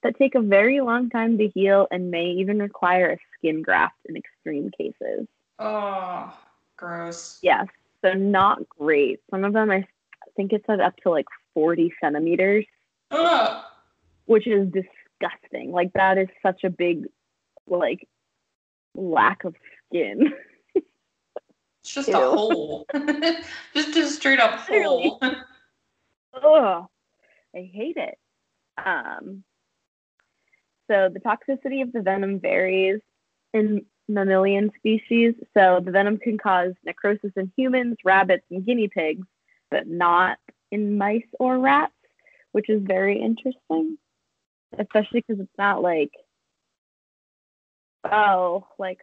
that 0.03 0.17
take 0.17 0.35
a 0.35 0.41
very 0.41 0.81
long 0.81 1.09
time 1.09 1.37
to 1.37 1.47
heal 1.49 1.87
and 1.91 2.11
may 2.11 2.27
even 2.31 2.59
require 2.59 3.11
a 3.11 3.17
skin 3.37 3.61
graft 3.61 3.95
in 4.05 4.15
extreme 4.15 4.71
cases. 4.77 5.27
Oh, 5.57 6.33
gross. 6.77 7.39
Yes, 7.41 7.67
so 8.03 8.13
not 8.13 8.67
great. 8.69 9.19
Some 9.29 9.43
of 9.43 9.53
them, 9.53 9.69
I 9.71 9.85
think 10.35 10.53
it 10.53 10.63
said 10.65 10.79
up 10.79 10.95
to 11.03 11.09
like 11.09 11.25
40 11.53 11.93
centimeters, 12.01 12.65
Ugh. 13.11 13.63
which 14.25 14.47
is 14.47 14.67
disgusting. 14.71 15.71
Like, 15.71 15.91
that 15.93 16.17
is 16.17 16.29
such 16.41 16.63
a 16.63 16.69
big, 16.69 17.05
like, 17.67 18.07
lack 18.95 19.43
of 19.43 19.55
skin. 19.87 20.33
It's 21.89 21.95
just 21.95 22.09
Ew. 22.09 22.15
a 22.17 22.35
hole. 22.35 22.85
just 23.73 23.97
a 23.97 24.05
straight 24.05 24.39
up 24.39 24.59
hole. 24.59 25.19
Ugh. 26.35 26.85
I 27.55 27.71
hate 27.73 27.97
it. 27.97 28.15
Um, 28.77 29.43
so 30.87 31.09
the 31.11 31.19
toxicity 31.19 31.81
of 31.81 31.91
the 31.91 32.03
venom 32.03 32.39
varies 32.39 33.01
in 33.55 33.87
mammalian 34.07 34.69
species. 34.77 35.33
So 35.55 35.81
the 35.83 35.89
venom 35.89 36.19
can 36.19 36.37
cause 36.37 36.73
necrosis 36.85 37.31
in 37.35 37.51
humans, 37.57 37.97
rabbits, 38.05 38.45
and 38.51 38.63
guinea 38.63 38.87
pigs, 38.87 39.25
but 39.71 39.87
not 39.87 40.37
in 40.71 40.95
mice 40.95 41.25
or 41.39 41.57
rats, 41.57 41.91
which 42.51 42.69
is 42.69 42.83
very 42.83 43.19
interesting, 43.19 43.97
especially 44.77 45.23
because 45.27 45.39
it's 45.39 45.57
not 45.57 45.81
like 45.81 46.11
Oh, 48.03 48.67
like 48.77 49.01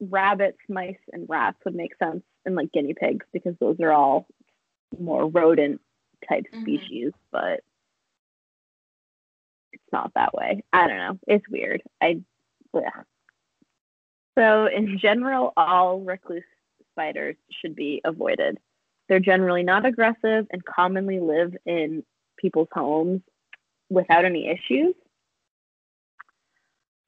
rabbits, 0.00 0.58
mice, 0.68 0.98
and 1.12 1.28
rats 1.28 1.58
would 1.64 1.74
make 1.74 1.96
sense, 1.96 2.22
and 2.44 2.54
like 2.54 2.72
guinea 2.72 2.94
pigs 2.94 3.26
because 3.32 3.54
those 3.60 3.78
are 3.80 3.92
all 3.92 4.26
more 4.98 5.26
rodent 5.28 5.80
type 6.28 6.44
Mhm. 6.52 6.60
species, 6.62 7.12
but 7.30 7.62
it's 9.72 9.92
not 9.92 10.12
that 10.14 10.34
way. 10.34 10.64
I 10.72 10.88
don't 10.88 10.96
know. 10.98 11.18
It's 11.26 11.48
weird. 11.48 11.82
I 12.00 12.22
yeah. 12.74 13.02
So 14.38 14.66
in 14.66 14.98
general, 14.98 15.52
all 15.56 16.00
recluse 16.00 16.44
spiders 16.92 17.36
should 17.50 17.74
be 17.74 18.00
avoided. 18.04 18.58
They're 19.08 19.20
generally 19.20 19.62
not 19.62 19.84
aggressive 19.86 20.46
and 20.50 20.64
commonly 20.64 21.18
live 21.20 21.56
in 21.66 22.04
people's 22.36 22.68
homes 22.72 23.22
without 23.90 24.24
any 24.24 24.46
issues. 24.48 24.94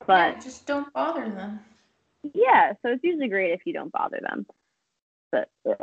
But 0.07 0.35
yeah, 0.35 0.41
just 0.41 0.67
don't 0.67 0.93
bother 0.93 1.29
them. 1.31 1.61
Yeah, 2.35 2.73
so 2.83 2.93
it's 2.93 3.05
usually 3.05 3.29
great 3.29 3.53
if 3.53 3.61
you 3.65 3.73
don't 3.73 3.93
bother 3.93 4.21
them. 4.21 4.47
But 5.31 5.49
ugh. 5.69 5.77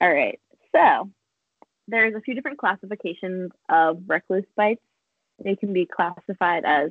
all 0.00 0.12
right, 0.12 0.40
so 0.74 1.10
there's 1.86 2.14
a 2.14 2.20
few 2.20 2.34
different 2.34 2.58
classifications 2.58 3.50
of 3.68 3.98
recluse 4.06 4.44
bites. 4.56 4.82
They 5.42 5.56
can 5.56 5.72
be 5.72 5.86
classified 5.86 6.64
as 6.64 6.90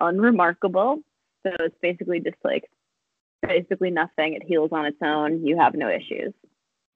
unremarkable, 0.00 1.00
so 1.44 1.52
it's 1.60 1.76
basically 1.82 2.20
just 2.20 2.36
like 2.44 2.64
basically 3.42 3.90
nothing. 3.90 4.34
It 4.34 4.42
heals 4.42 4.70
on 4.72 4.86
its 4.86 4.98
own. 5.02 5.46
You 5.46 5.58
have 5.58 5.74
no 5.74 5.88
issues. 5.88 6.32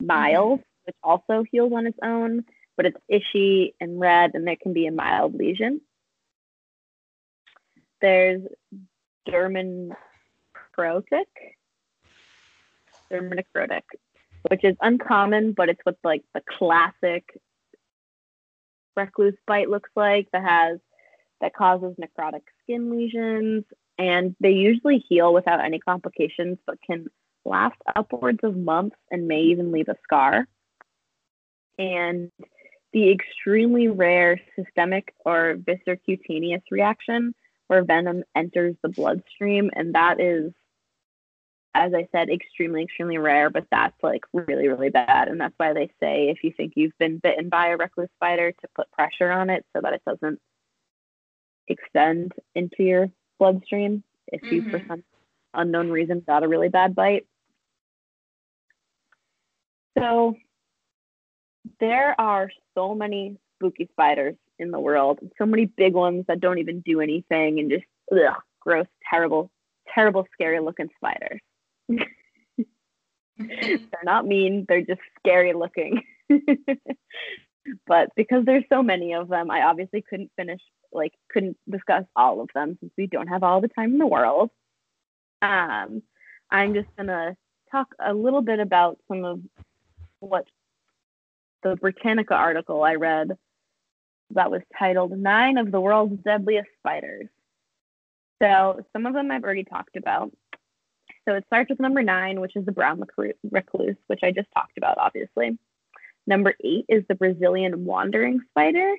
Mild, 0.01 0.61
mm-hmm. 0.61 0.87
which 0.87 0.97
also 1.03 1.45
heals 1.51 1.73
on 1.75 1.87
its 1.87 1.99
own, 2.03 2.45
but 2.77 2.87
it's 2.87 2.99
itchy 3.09 3.75
and 3.81 4.01
red, 4.01 4.33
and 4.35 4.47
there 4.47 4.57
can 4.61 4.73
be 4.73 4.87
a 4.87 4.93
mild 4.93 5.35
lesion. 5.35 5.81
There's 8.01 8.43
dermanocrotic, 10.79 11.25
dermanocrotic, 13.13 13.83
which 14.51 14.65
is 14.65 14.77
uncommon, 14.81 15.53
but 15.53 15.69
it's 15.69 15.81
what 15.85 15.97
like 16.05 16.23
the 16.35 16.43
classic 16.59 17.25
recluse 18.97 19.37
bite 19.47 19.71
looks 19.71 19.91
like 19.97 20.29
that 20.33 20.43
has 20.43 20.79
that 21.41 21.55
causes 21.55 21.97
necrotic 22.01 22.43
skin 22.63 22.91
lesions, 22.91 23.65
and 23.99 24.37
they 24.41 24.53
usually 24.53 25.05
heal 25.09 25.33
without 25.35 25.61
any 25.61 25.79
complications, 25.79 26.59
but 26.67 26.79
can 26.87 27.07
last 27.45 27.77
upwards 27.97 28.39
of 28.43 28.57
months 28.57 28.97
and 29.11 29.27
may 29.27 29.41
even 29.41 29.73
leave 29.73 29.89
a 29.89 29.97
scar. 30.05 30.47
And 31.79 32.31
the 32.93 33.11
extremely 33.11 33.89
rare 33.89 34.41
systemic 34.57 35.15
or 35.25 35.57
viscerocutaneous 35.57 36.63
reaction 36.71 37.35
where 37.67 37.85
venom 37.85 38.23
enters 38.37 38.77
the 38.83 38.89
bloodstream, 38.91 39.71
and 39.75 39.95
that 39.95 40.21
is, 40.21 40.53
as 41.75 41.95
I 41.95 42.07
said, 42.13 42.29
extremely, 42.29 42.83
extremely 42.83 43.19
rare, 43.19 43.49
but 43.51 43.67
that's 43.71 43.97
like 44.03 44.23
really, 44.33 44.69
really 44.69 44.91
bad. 44.91 45.29
And 45.29 45.41
that's 45.41 45.55
why 45.57 45.73
they 45.73 45.91
say 46.01 46.29
if 46.29 46.45
you 46.45 46.53
think 46.57 46.75
you've 46.77 46.97
been 46.99 47.19
bitten 47.19 47.49
by 47.49 47.69
a 47.69 47.77
recluse 47.77 48.11
spider, 48.17 48.53
to 48.53 48.69
put 48.75 48.91
pressure 48.93 49.31
on 49.31 49.49
it 49.51 49.65
so 49.75 49.81
that 49.81 49.95
it 49.95 50.03
doesn't 50.07 50.39
extend 51.69 52.33
into 52.55 52.83
your 52.83 53.11
bloodstream 53.39 54.03
if 54.29 54.43
you, 54.51 54.63
for 54.63 54.81
Mhm. 54.81 54.87
some 54.89 55.05
unknown 55.55 55.91
reason, 55.91 56.21
got 56.21 56.43
a 56.43 56.49
really 56.49 56.69
bad 56.69 56.95
bite. 56.95 57.27
So 59.99 60.37
there 61.81 62.21
are 62.21 62.51
so 62.75 62.95
many 62.95 63.39
spooky 63.57 63.87
spiders 63.93 64.37
in 64.59 64.71
the 64.71 64.81
world, 64.81 65.21
so 65.39 65.47
many 65.47 65.67
big 65.67 65.95
ones 65.95 66.25
that 66.27 66.41
don't 66.41 66.59
even 66.59 66.81
do 66.81 67.01
anything 67.01 67.59
and 67.59 67.71
just 67.71 67.85
ugh, 68.11 68.43
gross, 68.61 68.87
terrible, 69.09 69.51
terrible, 69.95 70.27
scary 70.33 70.61
looking 70.61 70.91
spiders. 70.97 71.41
they're 73.39 73.79
not 74.05 74.27
mean, 74.27 74.67
they're 74.69 74.83
just 74.83 75.01
scary 75.19 75.53
looking. 75.53 76.03
but 77.87 78.11
because 78.17 78.45
there's 78.45 78.65
so 78.69 78.83
many 78.83 79.15
of 79.15 79.29
them, 79.29 79.51
I 79.51 79.63
obviously 79.63 80.03
couldn't 80.03 80.33
finish, 80.37 80.61
like, 80.93 81.13
couldn't 81.31 81.57
discuss 81.69 82.05
all 82.17 82.41
of 82.41 82.51
them 82.55 82.77
since 82.81 82.93
we 82.97 83.07
don't 83.07 83.29
have 83.29 83.43
all 83.43 83.61
the 83.61 83.69
time 83.69 83.93
in 83.93 83.99
the 83.99 84.07
world. 84.07 84.51
Um, 85.41 86.03
I'm 86.51 86.75
just 86.75 86.89
gonna 86.97 87.37
talk 87.71 87.89
a 87.99 88.15
little 88.15 88.43
bit 88.43 88.61
about 88.61 88.99
some 89.09 89.25
of 89.25 89.41
what 90.21 90.47
the 91.63 91.77
Britannica 91.77 92.35
article 92.35 92.83
I 92.83 92.95
read 92.95 93.37
that 94.31 94.51
was 94.51 94.63
titled 94.79 95.13
Nine 95.13 95.59
of 95.59 95.71
the 95.71 95.81
World's 95.81 96.23
Deadliest 96.23 96.69
Spiders. 96.79 97.29
So 98.43 98.85
some 98.93 99.07
of 99.07 99.15
them 99.15 99.31
I've 99.31 99.45
already 99.45 99.65
talked 99.65 99.97
about. 99.97 100.33
So 101.29 101.35
it 101.35 101.45
starts 101.47 101.71
with 101.71 101.81
number 101.81 102.03
nine, 102.03 102.41
which 102.41 102.57
is 102.57 102.65
the 102.65 102.73
brown 102.73 103.03
recluse, 103.51 103.97
which 104.09 104.21
I 104.23 104.33
just 104.33 104.49
talked 104.55 104.77
about, 104.77 104.99
obviously. 104.99 105.59
Number 106.27 106.55
eight 106.65 106.85
is 106.89 107.05
the 107.09 107.15
Brazilian 107.15 107.85
wandering 107.85 108.41
spider. 108.51 108.95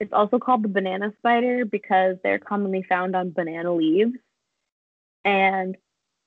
It's 0.00 0.12
also 0.12 0.38
called 0.38 0.62
the 0.62 0.68
banana 0.68 1.12
spider 1.18 1.64
because 1.64 2.16
they're 2.22 2.38
commonly 2.38 2.84
found 2.88 3.16
on 3.16 3.32
banana 3.32 3.74
leaves. 3.74 4.12
And 5.24 5.76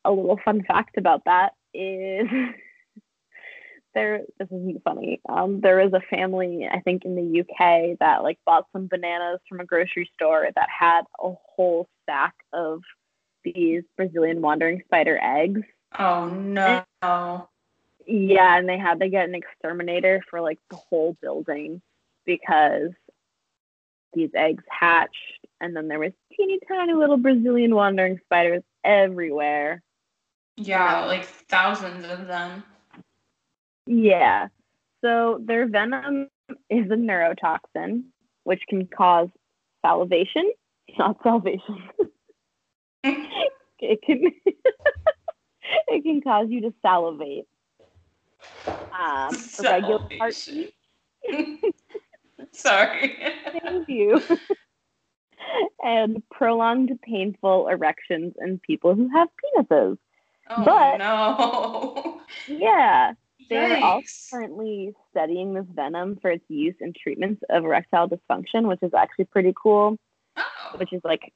a 0.06 0.12
little 0.12 0.40
fun 0.44 0.64
fact 0.64 0.98
about 0.98 1.24
that 1.26 1.54
is 1.74 2.28
there 3.94 4.22
this 4.40 4.48
isn't 4.48 4.84
funny. 4.84 5.22
Um, 5.28 5.62
there 5.62 5.78
was 5.78 5.94
a 5.94 6.16
family, 6.16 6.68
I 6.72 6.80
think 6.80 7.06
in 7.06 7.16
the 7.16 7.42
UK, 7.42 7.98
that 8.00 8.24
like 8.24 8.40
bought 8.46 8.66
some 8.74 8.88
bananas 8.88 9.40
from 9.48 9.60
a 9.60 9.66
grocery 9.66 10.10
store 10.16 10.48
that 10.54 10.68
had 10.70 11.02
a 11.20 11.34
whole 11.56 11.88
stack 12.04 12.34
of 12.54 12.82
these 13.54 13.84
Brazilian 13.98 14.42
wandering 14.42 14.82
spider 14.86 15.20
eggs. 15.22 15.62
oh 15.98 16.30
no. 16.30 16.84
Yeah, 18.06 18.58
and 18.58 18.68
they 18.68 18.78
had 18.78 19.00
to 19.02 19.10
get 19.10 19.30
an 19.30 19.36
exterminator 19.36 20.22
for 20.30 20.42
like 20.42 20.60
the 20.70 20.78
whole 20.78 21.16
building 21.22 21.82
because 22.26 22.92
these 24.14 24.32
eggs 24.36 24.64
hatched 24.68 25.16
and 25.62 25.76
then 25.76 25.88
there 25.88 26.00
was 26.00 26.12
teeny 26.36 26.60
tiny 26.68 26.94
little 26.94 27.18
Brazilian 27.18 27.76
wandering 27.76 28.20
spiders 28.26 28.64
everywhere. 28.84 29.82
Yeah, 30.58 31.06
like 31.06 31.26
thousands 31.26 32.06
of 32.06 32.28
them. 32.28 32.64
Yeah. 33.86 34.48
So 35.04 35.40
their 35.44 35.68
venom 35.68 36.28
is 36.70 36.90
a 36.92 36.96
neurotoxin, 36.96 38.04
which 38.44 38.62
can 38.68 38.88
cause 38.88 39.30
salivation, 39.86 40.52
not 40.98 41.18
salvation. 41.24 41.78
it 43.82 44.02
can 44.02 44.32
it 45.88 46.04
can 46.04 46.22
cause 46.22 46.48
you 46.50 46.62
to 46.62 46.74
salivate. 46.82 47.48
Um, 48.68 49.36
regular 49.62 50.00
heartbeat. 50.20 50.74
Sorry. 52.54 53.18
Thank 53.52 53.90
you. 53.90 54.22
and 55.84 56.24
prolonged 56.30 56.98
painful 57.02 57.68
erections 57.68 58.34
in 58.42 58.60
people 58.60 58.96
who 58.96 59.10
have 59.14 59.28
penises. 59.58 59.98
Oh 60.50 60.64
But- 60.66 60.98
no. 60.98 62.22
Yeah. 62.48 63.14
They're 63.50 63.84
also 63.84 64.02
Yikes. 64.06 64.30
currently 64.32 64.94
studying 65.10 65.56
this 65.56 65.66
venom 65.74 66.18
for 66.22 66.30
its 66.30 66.46
use 66.50 66.76
in 66.82 66.94
treatments 66.94 67.42
of 67.50 67.66
erectile 67.66 68.08
dysfunction, 68.08 68.68
which 68.68 68.84
is 68.84 68.94
actually 68.94 69.26
pretty 69.26 69.54
cool. 69.60 69.98
Oh. 70.38 70.44
Which 70.78 70.94
is 70.94 71.02
like, 71.04 71.34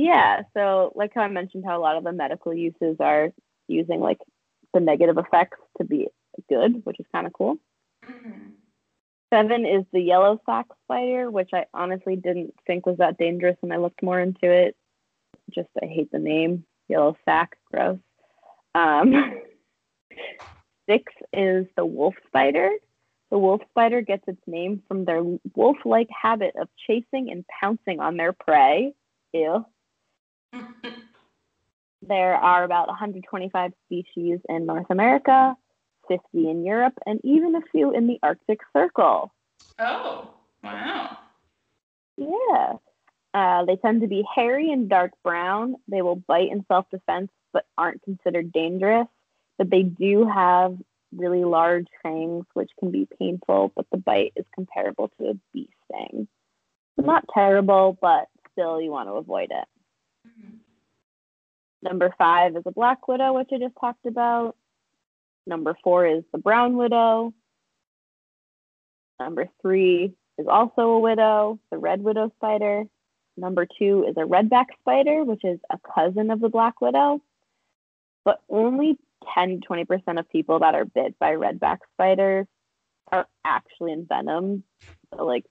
yeah. 0.00 0.42
So, 0.54 0.92
like 0.94 1.12
how 1.14 1.22
I 1.22 1.28
mentioned, 1.28 1.64
how 1.66 1.78
a 1.78 1.82
lot 1.82 1.96
of 1.96 2.04
the 2.04 2.12
medical 2.12 2.54
uses 2.54 2.96
are 3.00 3.30
using 3.68 4.00
like 4.00 4.18
the 4.72 4.80
negative 4.80 5.18
effects 5.18 5.58
to 5.78 5.84
be 5.84 6.08
good, 6.48 6.84
which 6.84 6.98
is 6.98 7.06
kind 7.12 7.26
of 7.26 7.32
cool. 7.32 7.58
Mhm. 8.04 8.52
Seven 9.32 9.66
is 9.66 9.84
the 9.92 10.00
yellow 10.00 10.40
sac 10.46 10.66
spider, 10.84 11.30
which 11.30 11.50
I 11.52 11.66
honestly 11.74 12.16
didn't 12.16 12.54
think 12.66 12.86
was 12.86 12.96
that 12.96 13.18
dangerous 13.18 13.56
when 13.60 13.72
I 13.72 13.76
looked 13.76 14.02
more 14.02 14.18
into 14.18 14.50
it. 14.50 14.74
Just 15.50 15.68
I 15.80 15.86
hate 15.86 16.10
the 16.10 16.18
name, 16.18 16.64
yellow 16.88 17.16
sac, 17.24 17.56
gross. 17.70 17.98
Um, 18.74 19.40
six 20.88 21.12
is 21.32 21.66
the 21.76 21.84
wolf 21.84 22.14
spider. 22.26 22.70
The 23.30 23.38
wolf 23.38 23.60
spider 23.70 24.00
gets 24.00 24.26
its 24.26 24.42
name 24.46 24.82
from 24.88 25.04
their 25.04 25.22
wolf-like 25.54 26.08
habit 26.10 26.56
of 26.56 26.68
chasing 26.86 27.30
and 27.30 27.44
pouncing 27.60 28.00
on 28.00 28.16
their 28.16 28.32
prey. 28.32 28.94
Ew. 29.32 29.64
There 32.02 32.34
are 32.34 32.64
about 32.64 32.88
125 32.88 33.72
species 33.86 34.40
in 34.48 34.66
North 34.66 34.86
America, 34.90 35.54
50 36.08 36.22
in 36.48 36.64
Europe, 36.64 36.94
and 37.06 37.20
even 37.22 37.54
a 37.54 37.60
few 37.70 37.94
in 37.94 38.06
the 38.06 38.18
Arctic 38.22 38.60
Circle. 38.72 39.32
oh, 39.78 40.30
wow. 40.64 41.18
Yeah. 42.16 42.76
Uh, 43.32 43.64
they 43.64 43.76
tend 43.76 44.00
to 44.00 44.08
be 44.08 44.24
hairy 44.34 44.72
and 44.72 44.88
dark 44.88 45.12
brown. 45.22 45.76
They 45.88 46.02
will 46.02 46.16
bite 46.16 46.50
in 46.50 46.64
self 46.66 46.86
defense 46.90 47.30
but 47.52 47.66
aren't 47.76 48.02
considered 48.02 48.52
dangerous. 48.52 49.06
But 49.58 49.70
they 49.70 49.82
do 49.82 50.26
have 50.26 50.76
really 51.14 51.44
large 51.44 51.86
fangs, 52.02 52.46
which 52.54 52.70
can 52.78 52.90
be 52.90 53.06
painful, 53.18 53.72
but 53.76 53.86
the 53.92 53.98
bite 53.98 54.32
is 54.36 54.46
comparable 54.54 55.10
to 55.18 55.30
a 55.30 55.34
bee 55.52 55.68
sting. 55.84 56.28
Not 56.96 57.24
terrible, 57.32 57.98
but 58.00 58.28
still 58.52 58.80
you 58.80 58.90
want 58.90 59.08
to 59.08 59.14
avoid 59.14 59.50
it. 59.50 59.68
Number 61.82 62.14
five 62.18 62.56
is 62.56 62.62
a 62.66 62.72
black 62.72 63.08
widow, 63.08 63.32
which 63.32 63.48
I 63.52 63.58
just 63.58 63.74
talked 63.80 64.06
about. 64.06 64.56
Number 65.46 65.76
four 65.82 66.06
is 66.06 66.22
the 66.32 66.38
brown 66.38 66.76
widow. 66.76 67.32
Number 69.18 69.48
three 69.62 70.14
is 70.38 70.46
also 70.46 70.82
a 70.82 71.00
widow, 71.00 71.58
the 71.70 71.78
red 71.78 72.02
widow 72.02 72.32
spider. 72.36 72.84
Number 73.36 73.66
two 73.78 74.04
is 74.08 74.16
a 74.16 74.26
redback 74.26 74.66
spider, 74.80 75.24
which 75.24 75.44
is 75.44 75.58
a 75.70 75.78
cousin 75.94 76.30
of 76.30 76.40
the 76.40 76.48
black 76.48 76.80
widow. 76.80 77.22
But 78.24 78.40
only 78.48 78.98
10 79.34 79.60
20% 79.60 80.18
of 80.18 80.28
people 80.28 80.60
that 80.60 80.74
are 80.74 80.84
bit 80.84 81.18
by 81.18 81.32
redback 81.32 81.78
spiders 81.94 82.46
are 83.10 83.26
actually 83.44 83.92
envenomed. 83.92 84.62
So, 85.14 85.24
like, 85.24 85.44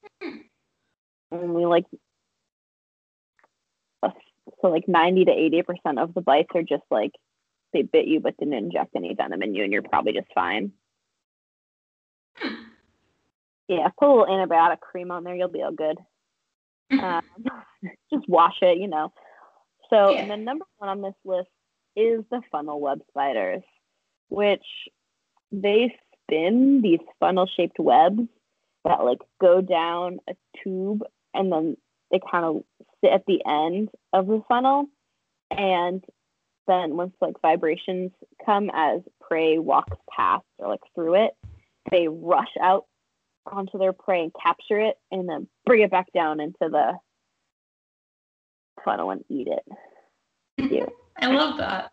only 1.31 1.65
like 1.65 1.85
so 4.61 4.67
like 4.69 4.87
90 4.87 5.25
to 5.25 5.31
80% 5.31 6.01
of 6.01 6.13
the 6.13 6.21
bites 6.21 6.49
are 6.55 6.63
just 6.63 6.83
like 6.91 7.11
they 7.73 7.83
bit 7.83 8.07
you 8.07 8.19
but 8.19 8.37
didn't 8.37 8.53
inject 8.53 8.95
any 8.95 9.13
venom 9.13 9.41
in 9.41 9.53
you 9.53 9.63
and 9.63 9.73
you're 9.73 9.81
probably 9.81 10.13
just 10.13 10.33
fine. 10.33 10.71
Yeah, 13.67 13.87
put 13.99 14.07
a 14.07 14.13
little 14.13 14.25
antibiotic 14.25 14.79
cream 14.79 15.11
on 15.11 15.23
there, 15.23 15.35
you'll 15.35 15.47
be 15.47 15.61
all 15.61 15.71
good. 15.71 15.97
um, 16.99 17.21
just 18.11 18.27
wash 18.27 18.57
it, 18.63 18.79
you 18.79 18.87
know. 18.87 19.13
So, 19.91 20.09
yeah. 20.09 20.21
and 20.21 20.31
then 20.31 20.43
number 20.43 20.65
one 20.77 20.89
on 20.89 21.01
this 21.01 21.13
list 21.23 21.49
is 21.95 22.23
the 22.31 22.41
funnel 22.51 22.79
web 22.79 23.01
spiders, 23.09 23.61
which 24.29 24.65
they 25.51 25.95
spin 26.23 26.81
these 26.81 26.99
funnel 27.19 27.47
shaped 27.47 27.79
webs 27.79 28.21
that 28.85 29.03
like 29.03 29.19
go 29.39 29.61
down 29.61 30.19
a 30.29 30.33
tube 30.63 31.03
and 31.33 31.51
then 31.51 31.77
they 32.11 32.19
kind 32.31 32.45
of 32.45 32.63
sit 33.03 33.11
at 33.11 33.25
the 33.25 33.41
end 33.45 33.89
of 34.13 34.27
the 34.27 34.41
funnel. 34.47 34.85
And 35.51 36.03
then 36.67 36.95
once 36.95 37.15
like 37.21 37.41
vibrations 37.41 38.11
come 38.45 38.69
as 38.73 39.01
prey 39.21 39.57
walks 39.57 39.97
past 40.15 40.45
or 40.57 40.69
like 40.69 40.81
through 40.93 41.25
it, 41.25 41.31
they 41.89 42.07
rush 42.07 42.53
out 42.61 42.85
onto 43.45 43.77
their 43.77 43.93
prey 43.93 44.23
and 44.23 44.31
capture 44.41 44.79
it 44.79 44.97
and 45.11 45.27
then 45.27 45.47
bring 45.65 45.81
it 45.81 45.91
back 45.91 46.11
down 46.13 46.39
into 46.39 46.57
the 46.61 46.93
funnel 48.83 49.11
and 49.11 49.23
eat 49.29 49.47
it. 49.47 50.67
Cute. 50.67 50.89
I 51.17 51.27
love 51.27 51.57
that. 51.57 51.91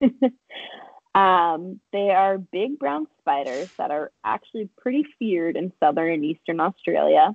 um, 1.14 1.80
they 1.92 2.10
are 2.10 2.38
big 2.38 2.78
brown 2.78 3.06
spiders 3.20 3.68
that 3.78 3.90
are 3.90 4.10
actually 4.24 4.68
pretty 4.78 5.04
feared 5.18 5.56
in 5.56 5.72
southern 5.80 6.12
and 6.12 6.24
eastern 6.24 6.60
Australia. 6.60 7.34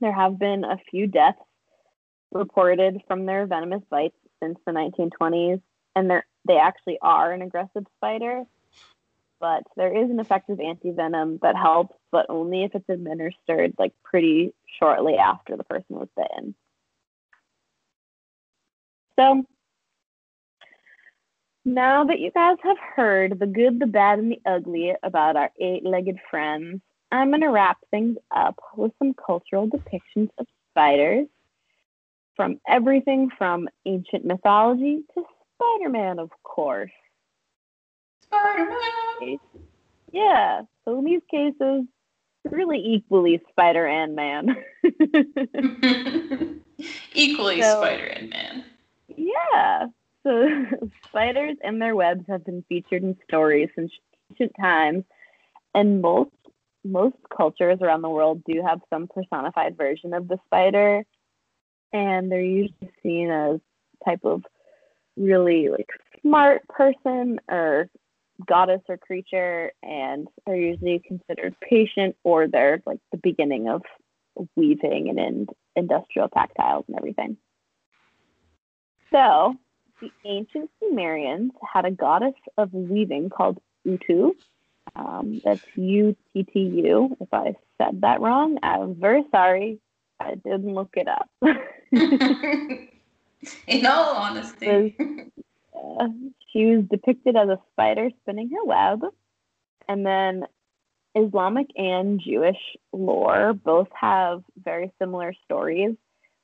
There 0.00 0.12
have 0.12 0.38
been 0.38 0.64
a 0.64 0.78
few 0.90 1.06
deaths 1.06 1.38
reported 2.34 3.00
from 3.06 3.26
their 3.26 3.46
venomous 3.46 3.82
bites 3.88 4.16
since 4.42 4.58
the 4.66 4.72
1920s, 4.72 5.62
and 5.96 6.10
they 6.10 6.20
they 6.46 6.58
actually 6.58 6.98
are 7.00 7.32
an 7.32 7.42
aggressive 7.42 7.84
spider. 7.96 8.44
But 9.40 9.62
there 9.76 9.96
is 9.96 10.10
an 10.10 10.20
effective 10.20 10.60
anti-venom 10.60 11.40
that 11.42 11.56
helps, 11.56 11.96
but 12.10 12.26
only 12.28 12.64
if 12.64 12.74
it's 12.74 12.88
administered 12.88 13.74
like 13.78 13.92
pretty 14.02 14.54
shortly 14.78 15.16
after 15.16 15.56
the 15.56 15.64
person 15.64 15.96
was 15.96 16.08
bitten. 16.16 16.54
So 19.18 19.44
now 21.64 22.04
that 22.04 22.20
you 22.20 22.30
guys 22.30 22.56
have 22.62 22.78
heard 22.78 23.38
the 23.38 23.46
good, 23.46 23.80
the 23.80 23.86
bad, 23.86 24.18
and 24.18 24.32
the 24.32 24.40
ugly 24.46 24.94
about 25.02 25.36
our 25.36 25.50
eight-legged 25.60 26.18
friends, 26.30 26.80
I'm 27.10 27.30
going 27.30 27.42
to 27.42 27.48
wrap 27.48 27.78
things 27.90 28.16
up 28.34 28.58
with 28.76 28.92
some 28.98 29.14
cultural 29.14 29.68
depictions 29.68 30.30
of 30.38 30.46
spiders 30.70 31.26
from 32.36 32.60
everything 32.68 33.30
from 33.36 33.68
ancient 33.86 34.24
mythology 34.24 35.02
to 35.14 35.24
Spider 35.56 35.90
Man, 35.90 36.18
of 36.18 36.30
course. 36.42 36.90
Spider 38.22 38.70
Man! 38.70 39.38
Yeah, 40.12 40.62
so 40.84 40.98
in 40.98 41.04
these 41.04 41.22
cases, 41.30 41.84
really 42.44 42.78
equally 42.78 43.40
Spider 43.50 43.86
and 43.86 44.14
Man. 44.14 44.56
equally 47.14 47.62
so, 47.62 47.80
Spider 47.80 48.04
and 48.04 48.30
Man. 48.30 48.64
Yeah, 49.16 49.86
so 50.24 50.48
spiders 51.08 51.56
and 51.62 51.80
their 51.80 51.94
webs 51.94 52.24
have 52.28 52.44
been 52.44 52.64
featured 52.68 53.02
in 53.02 53.16
stories 53.28 53.70
since 53.74 53.92
ancient 54.30 54.52
times, 54.60 55.04
and 55.74 56.00
most 56.02 56.30
most 56.86 57.16
cultures 57.34 57.78
around 57.80 58.02
the 58.02 58.10
world 58.10 58.42
do 58.44 58.62
have 58.62 58.78
some 58.90 59.08
personified 59.08 59.74
version 59.74 60.12
of 60.12 60.28
the 60.28 60.36
spider 60.44 61.02
and 61.94 62.30
they're 62.30 62.42
usually 62.42 62.90
seen 63.02 63.30
as 63.30 63.60
type 64.04 64.20
of 64.24 64.42
really 65.16 65.68
like 65.70 65.88
smart 66.20 66.66
person 66.68 67.40
or 67.48 67.88
goddess 68.46 68.80
or 68.88 68.98
creature 68.98 69.70
and 69.82 70.28
they're 70.44 70.56
usually 70.56 71.00
considered 71.06 71.54
patient 71.60 72.16
or 72.24 72.48
they're 72.48 72.82
like 72.84 72.98
the 73.12 73.18
beginning 73.18 73.68
of 73.68 73.82
weaving 74.56 75.08
and 75.08 75.18
in 75.18 75.46
industrial 75.76 76.28
tactiles 76.28 76.84
and 76.88 76.96
everything 76.96 77.36
so 79.12 79.54
the 80.00 80.10
ancient 80.24 80.68
sumerians 80.80 81.52
had 81.72 81.84
a 81.84 81.90
goddess 81.92 82.34
of 82.58 82.72
weaving 82.74 83.30
called 83.30 83.58
Uttu 83.86 84.32
um, 84.96 85.40
that's 85.44 85.64
U-T-T-U. 85.76 87.16
If 87.20 87.28
I 87.32 87.54
said 87.78 88.00
that 88.02 88.20
wrong, 88.20 88.58
I'm 88.62 88.94
very 88.94 89.24
sorry. 89.30 89.80
I 90.20 90.34
didn't 90.34 90.74
look 90.74 90.90
it 90.94 91.08
up. 91.08 91.28
In 93.66 93.86
all 93.86 94.16
honesty. 94.16 94.96
uh, 94.98 96.08
she 96.52 96.66
was 96.66 96.84
depicted 96.90 97.36
as 97.36 97.48
a 97.48 97.58
spider 97.72 98.10
spinning 98.22 98.50
her 98.50 98.64
web. 98.64 99.02
And 99.88 100.06
then 100.06 100.44
Islamic 101.14 101.66
and 101.76 102.20
Jewish 102.20 102.56
lore 102.92 103.52
both 103.52 103.88
have 103.98 104.42
very 104.56 104.92
similar 104.98 105.34
stories 105.44 105.94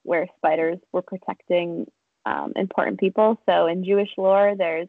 where 0.03 0.29
spiders 0.37 0.79
were 0.93 1.03
protecting 1.03 1.87
um, 2.27 2.53
important 2.57 3.01
people. 3.01 3.39
So 3.49 3.67
in 3.67 3.85
Jewish 3.85 4.11
lore, 4.17 4.55
there's 4.57 4.89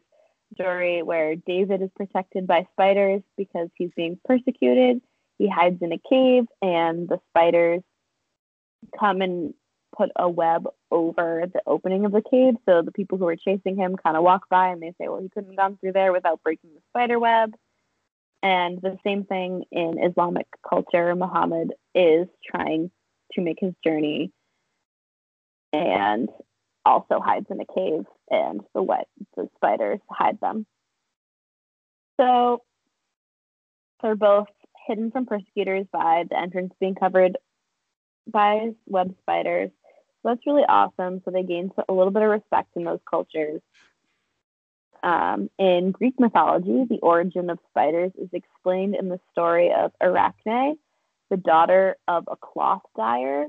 story 0.54 1.02
where 1.02 1.34
David 1.36 1.82
is 1.82 1.90
protected 1.96 2.46
by 2.46 2.66
spiders 2.72 3.22
because 3.36 3.68
he's 3.74 3.90
being 3.96 4.18
persecuted. 4.24 5.00
He 5.38 5.48
hides 5.48 5.80
in 5.80 5.92
a 5.92 5.98
cave, 5.98 6.44
and 6.60 7.08
the 7.08 7.18
spiders 7.30 7.82
come 8.98 9.22
and 9.22 9.54
put 9.96 10.10
a 10.16 10.28
web 10.28 10.66
over 10.90 11.44
the 11.52 11.62
opening 11.66 12.04
of 12.04 12.12
the 12.12 12.22
cave. 12.22 12.54
So 12.66 12.82
the 12.82 12.92
people 12.92 13.18
who 13.18 13.28
are 13.28 13.36
chasing 13.36 13.76
him 13.76 13.96
kind 13.96 14.16
of 14.16 14.22
walk 14.22 14.48
by 14.48 14.68
and 14.68 14.82
they 14.82 14.94
say, 15.00 15.08
well, 15.08 15.20
he 15.20 15.28
couldn't 15.28 15.50
have 15.50 15.58
gone 15.58 15.78
through 15.78 15.92
there 15.92 16.12
without 16.12 16.42
breaking 16.42 16.70
the 16.74 16.80
spider 16.90 17.18
web. 17.18 17.54
And 18.42 18.80
the 18.80 18.98
same 19.04 19.24
thing 19.24 19.64
in 19.70 20.02
Islamic 20.02 20.46
culture, 20.68 21.14
Muhammad 21.14 21.74
is 21.94 22.26
trying 22.44 22.90
to 23.34 23.40
make 23.40 23.58
his 23.60 23.74
journey 23.84 24.32
and 25.72 26.28
also 26.84 27.20
hides 27.20 27.46
in 27.50 27.60
a 27.60 27.66
cave 27.66 28.04
and 28.30 28.60
the 28.74 28.82
wet 28.82 29.06
the 29.36 29.48
spiders 29.56 30.00
hide 30.10 30.40
them. 30.40 30.66
So 32.20 32.62
they're 34.02 34.16
both 34.16 34.48
hidden 34.86 35.10
from 35.10 35.26
persecutors 35.26 35.86
by 35.92 36.24
the 36.28 36.38
entrance 36.38 36.72
being 36.80 36.94
covered 36.94 37.38
by 38.30 38.70
web 38.86 39.14
spiders. 39.20 39.70
So 40.22 40.30
that's 40.30 40.46
really 40.46 40.64
awesome. 40.68 41.22
So 41.24 41.30
they 41.30 41.42
gain 41.42 41.70
a 41.88 41.92
little 41.92 42.12
bit 42.12 42.22
of 42.22 42.30
respect 42.30 42.70
in 42.76 42.84
those 42.84 43.00
cultures. 43.08 43.60
Um, 45.02 45.50
in 45.58 45.90
Greek 45.90 46.14
mythology, 46.20 46.84
the 46.88 47.00
origin 47.02 47.50
of 47.50 47.58
spiders 47.70 48.12
is 48.20 48.28
explained 48.32 48.94
in 48.94 49.08
the 49.08 49.18
story 49.32 49.72
of 49.76 49.90
Arachne, 50.00 50.78
the 51.28 51.36
daughter 51.36 51.96
of 52.06 52.28
a 52.30 52.36
cloth 52.36 52.82
dyer 52.96 53.46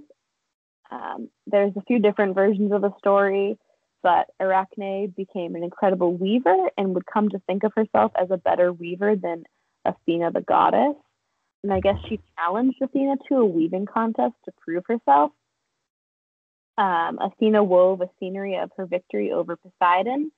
um, 0.93 1.29
there's 1.47 1.73
a 1.75 1.81
few 1.81 1.99
different 1.99 2.35
versions 2.35 2.71
of 2.71 2.81
the 2.81 2.91
story, 2.99 3.57
but 4.01 4.27
Arachne 4.39 5.13
became 5.15 5.55
an 5.55 5.63
incredible 5.63 6.15
weaver 6.15 6.69
and 6.77 6.93
would 6.93 7.05
come 7.05 7.29
to 7.29 7.39
think 7.47 7.63
of 7.63 7.73
herself 7.75 8.11
as 8.19 8.29
a 8.31 8.37
better 8.37 8.71
weaver 8.71 9.15
than 9.15 9.43
Athena 9.85 10.31
the 10.31 10.41
goddess. 10.41 10.95
And 11.63 11.73
I 11.73 11.79
guess 11.79 11.95
she 12.07 12.19
challenged 12.37 12.81
Athena 12.81 13.15
to 13.29 13.35
a 13.37 13.45
weaving 13.45 13.85
contest 13.85 14.35
to 14.45 14.51
prove 14.63 14.83
herself. 14.87 15.31
Um, 16.77 17.19
Athena 17.19 17.63
wove 17.63 18.01
a 18.01 18.09
scenery 18.19 18.57
of 18.57 18.71
her 18.77 18.85
victory 18.85 19.31
over 19.31 19.55
Poseidon, 19.55 20.31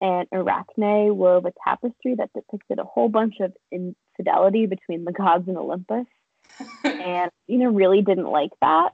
and 0.00 0.28
Arachne 0.32 1.16
wove 1.16 1.44
a 1.44 1.52
tapestry 1.64 2.14
that 2.16 2.32
depicted 2.34 2.78
a 2.78 2.84
whole 2.84 3.08
bunch 3.08 3.36
of 3.40 3.52
infidelity 3.70 4.66
between 4.66 5.04
the 5.04 5.12
gods 5.12 5.48
and 5.48 5.56
Olympus. 5.56 6.06
and 6.84 7.30
Athena 7.44 7.70
really 7.70 8.02
didn't 8.02 8.28
like 8.30 8.50
that. 8.60 8.92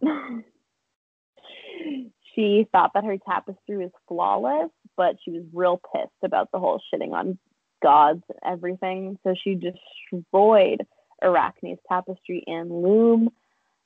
she 2.34 2.66
thought 2.72 2.92
that 2.94 3.04
her 3.04 3.16
tapestry 3.18 3.78
was 3.78 3.90
flawless, 4.08 4.70
but 4.96 5.16
she 5.24 5.30
was 5.30 5.44
real 5.52 5.80
pissed 5.94 6.10
about 6.22 6.50
the 6.52 6.58
whole 6.58 6.80
shitting 6.92 7.12
on 7.12 7.38
gods 7.82 8.22
and 8.28 8.38
everything. 8.44 9.18
So 9.24 9.34
she 9.42 9.54
destroyed 9.54 10.86
Arachne's 11.22 11.78
tapestry 11.88 12.44
and 12.46 12.70
loom. 12.70 13.30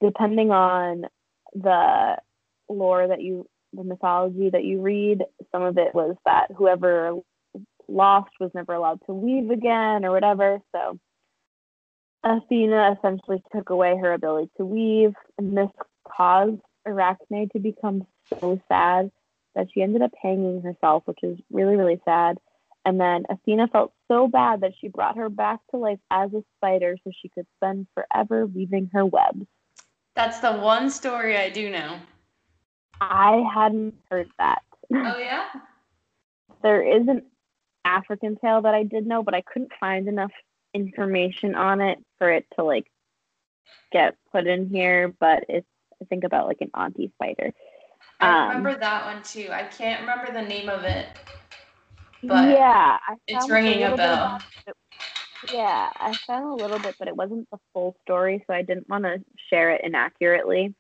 Depending 0.03 0.51
on 0.51 1.07
the 1.55 2.19
lore 2.69 3.09
that 3.09 3.23
you, 3.23 3.47
the 3.73 3.85
mythology 3.85 4.51
that 4.51 4.65
you 4.65 4.81
read, 4.81 5.23
some 5.53 5.63
of 5.63 5.79
it 5.79 5.95
was 5.95 6.17
that 6.25 6.47
whoever 6.57 7.17
lost 7.89 8.31
was 8.41 8.51
never 8.55 8.75
allowed 8.75 9.01
to 9.07 9.13
leave 9.13 9.51
again 9.51 10.05
or 10.05 10.11
whatever. 10.11 10.61
So 10.75 10.99
Athena 12.25 12.97
essentially 12.99 13.43
took 13.55 13.71
away 13.71 13.97
her 13.97 14.13
ability 14.13 14.51
to 14.57 14.65
weave, 14.65 15.15
and 15.39 15.57
this 15.57 15.71
caused 16.17 16.61
Arachne 16.85 17.49
to 17.53 17.59
become 17.59 18.07
so 18.41 18.61
sad 18.69 19.11
that 19.55 19.69
she 19.73 19.83
ended 19.83 20.03
up 20.03 20.13
hanging 20.21 20.61
herself, 20.63 21.03
which 21.07 21.21
is 21.23 21.39
really, 21.51 21.77
really 21.77 22.01
sad. 22.05 22.39
And 22.85 23.01
then 23.01 23.25
Athena 23.29 23.69
felt 23.69 23.93
so 24.07 24.29
bad 24.29 24.61
that 24.61 24.73
she 24.81 24.89
brought 24.89 25.17
her 25.17 25.29
back 25.29 25.61
to 25.71 25.77
life 25.77 25.99
as 26.11 26.33
a 26.33 26.45
spider 26.57 26.97
so 27.03 27.11
she 27.21 27.29
could 27.29 27.47
spend 27.57 27.87
forever 27.95 28.47
weaving 28.47 28.91
her 28.93 29.05
webs. 29.05 29.47
That's 30.15 30.39
the 30.39 30.53
one 30.53 30.91
story 30.91 31.37
I 31.37 31.51
do 31.51 31.71
know. 31.71 31.99
I 33.01 33.45
hadn't 33.55 33.95
heard 34.11 34.29
that. 34.39 34.63
Oh 34.93 35.17
yeah? 35.19 35.47
there 36.63 36.83
is 36.83 37.07
an 37.09 37.23
African 37.85 38.37
tale 38.37 38.63
that 38.63 38.75
I 38.75 38.83
did 38.83 39.07
know, 39.07 39.23
but 39.23 39.35
I 39.35 39.43
couldn't 39.43 39.73
find 39.79 40.09
enough 40.09 40.33
information 40.75 41.55
on 41.55 41.81
it 41.81 41.99
for 42.19 42.31
it 42.31 42.47
to 42.57 42.65
like 42.65 42.87
get 43.93 44.17
put 44.33 44.47
in 44.47 44.69
here. 44.69 45.13
But 45.21 45.45
it's 45.49 45.67
I 46.01 46.05
think 46.07 46.25
about 46.25 46.47
like 46.47 46.61
an 46.61 46.71
auntie 46.75 47.13
spider. 47.15 47.53
I 48.21 48.51
Um, 48.51 48.59
remember 48.59 48.79
that 48.79 49.05
one 49.05 49.23
too. 49.23 49.49
I 49.51 49.65
can't 49.65 50.01
remember 50.01 50.33
the 50.33 50.43
name 50.43 50.69
of 50.69 50.85
it. 50.85 51.07
But 52.23 52.51
yeah, 52.51 52.99
I 53.07 53.17
It's 53.29 53.49
ringing 53.49 53.83
a 53.85 53.91
bit 53.91 53.99
bell. 53.99 54.43
Yeah, 55.53 55.91
I 55.97 56.13
found 56.27 56.47
a 56.47 56.55
little 56.63 56.79
bit, 56.79 56.97
but 56.99 57.09
it 57.09 57.17
wasn't 57.17 57.49
the 57.51 57.59
full 57.73 57.97
story, 58.03 58.43
so 58.47 58.55
I 58.55 58.63
didn't 58.63 58.89
want 58.89 59.05
to 59.05 59.23
share 59.49 59.71
it 59.71 59.83
inaccurately. 59.85 60.75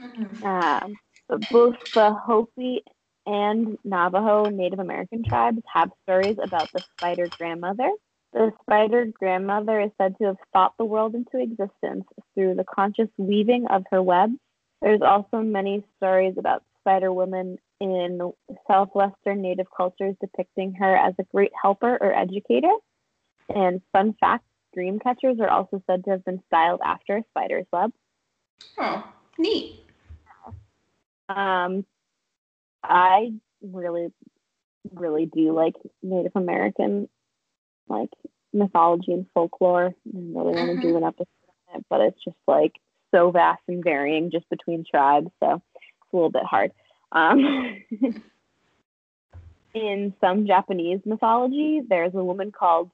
Mhm. 0.00 0.44
Um, 0.44 0.96
both 1.38 1.76
the 1.94 2.12
Hopi 2.12 2.82
and 3.26 3.78
Navajo 3.84 4.48
Native 4.48 4.78
American 4.78 5.24
tribes 5.24 5.62
have 5.72 5.90
stories 6.02 6.36
about 6.42 6.70
the 6.72 6.82
spider 6.96 7.30
grandmother. 7.38 7.90
The 8.32 8.52
spider 8.62 9.06
grandmother 9.06 9.80
is 9.80 9.90
said 9.98 10.16
to 10.18 10.24
have 10.28 10.36
thought 10.52 10.74
the 10.78 10.84
world 10.84 11.14
into 11.14 11.38
existence 11.38 12.04
through 12.34 12.54
the 12.54 12.64
conscious 12.64 13.08
weaving 13.18 13.66
of 13.68 13.84
her 13.90 14.02
webs. 14.02 14.34
There's 14.80 15.02
also 15.02 15.42
many 15.42 15.84
stories 15.98 16.34
about 16.38 16.64
spider 16.80 17.12
women 17.12 17.58
in 17.80 18.32
southwestern 18.66 19.42
native 19.42 19.66
cultures 19.76 20.16
depicting 20.20 20.74
her 20.74 20.96
as 20.96 21.14
a 21.18 21.24
great 21.24 21.52
helper 21.60 21.98
or 22.00 22.12
educator. 22.12 22.72
And 23.54 23.82
fun 23.92 24.14
fact, 24.18 24.44
dream 24.74 24.98
catchers 24.98 25.38
are 25.40 25.50
also 25.50 25.82
said 25.86 26.04
to 26.04 26.10
have 26.10 26.24
been 26.24 26.42
styled 26.46 26.80
after 26.84 27.18
a 27.18 27.24
spider's 27.30 27.66
web. 27.72 27.92
Oh, 28.78 29.06
neat. 29.38 29.91
Um, 31.36 31.84
I 32.82 33.32
really, 33.62 34.12
really 34.92 35.26
do 35.26 35.52
like 35.52 35.74
Native 36.02 36.32
American, 36.34 37.08
like 37.88 38.10
mythology 38.52 39.12
and 39.12 39.26
folklore. 39.34 39.94
I 40.06 40.10
really 40.14 40.54
want 40.54 40.80
to 40.80 40.86
do 40.86 40.96
an 40.96 41.04
episode 41.04 41.28
on 41.70 41.80
it, 41.80 41.86
but 41.88 42.00
it's 42.00 42.22
just 42.24 42.36
like 42.46 42.72
so 43.14 43.30
vast 43.30 43.62
and 43.68 43.84
varying 43.84 44.30
just 44.30 44.48
between 44.50 44.84
tribes, 44.88 45.30
so 45.40 45.54
it's 45.54 46.12
a 46.12 46.16
little 46.16 46.30
bit 46.30 46.44
hard. 46.44 46.72
Um, 47.12 47.84
in 49.74 50.14
some 50.20 50.46
Japanese 50.46 51.00
mythology, 51.04 51.82
there's 51.86 52.14
a 52.14 52.24
woman 52.24 52.52
called 52.52 52.90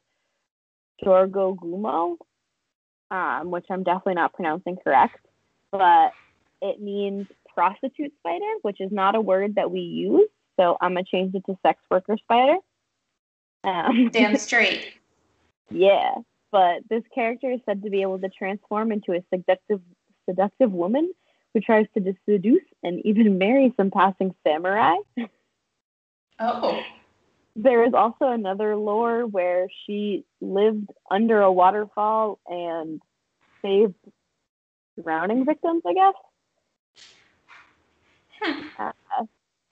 Jorgo 1.05 1.57
Gumo, 1.57 2.17
um, 3.11 3.51
which 3.51 3.67
I'm 3.71 3.85
definitely 3.85 4.15
not 4.15 4.35
pronouncing 4.35 4.77
correct, 4.83 5.25
but 5.71 6.13
it 6.61 6.81
means 6.81 7.27
prostitute 7.59 8.13
spider, 8.21 8.53
which 8.63 8.81
is 8.81 8.93
not 8.93 9.17
a 9.17 9.21
word 9.21 9.57
that 9.57 9.73
we 9.73 9.81
use. 9.81 10.29
So 10.59 10.77
I'm 10.81 10.93
gonna 10.95 11.05
change 11.05 11.35
it 11.35 11.43
to 11.47 11.59
sex 11.67 11.81
worker 11.91 12.17
spider. 12.17 12.57
Um, 13.65 14.11
Damn 14.13 14.37
straight. 14.49 14.87
yeah, 15.69 16.15
but 16.53 16.83
this 16.89 17.03
character 17.13 17.51
is 17.51 17.59
said 17.67 17.83
to 17.83 17.91
be 17.91 18.03
able 18.03 18.21
to 18.21 18.29
transform 18.29 18.93
into 18.93 19.13
a 19.13 19.25
seductive, 19.35 19.81
seductive 20.29 20.71
woman 20.71 21.11
who 21.53 21.61
tries 21.61 21.87
to 21.97 22.15
seduce 22.29 22.63
and 22.85 23.05
even 23.05 23.39
marry 23.39 23.75
some 23.77 23.91
passing 23.91 24.35
samurai. 24.47 24.95
Oh. 26.41 26.81
There 27.57 27.85
is 27.85 27.95
also 27.95 28.27
another 28.31 28.77
lore 28.77 29.27
where 29.27 29.67
she 29.85 30.25
lived 30.41 30.89
under 31.11 31.41
a 31.41 31.51
waterfall 31.51 32.39
and 32.47 33.03
saved 33.61 33.97
drowning 35.03 35.45
victims, 35.45 35.83
I 35.85 35.95
guess. 35.95 36.15
Uh, 38.79 38.93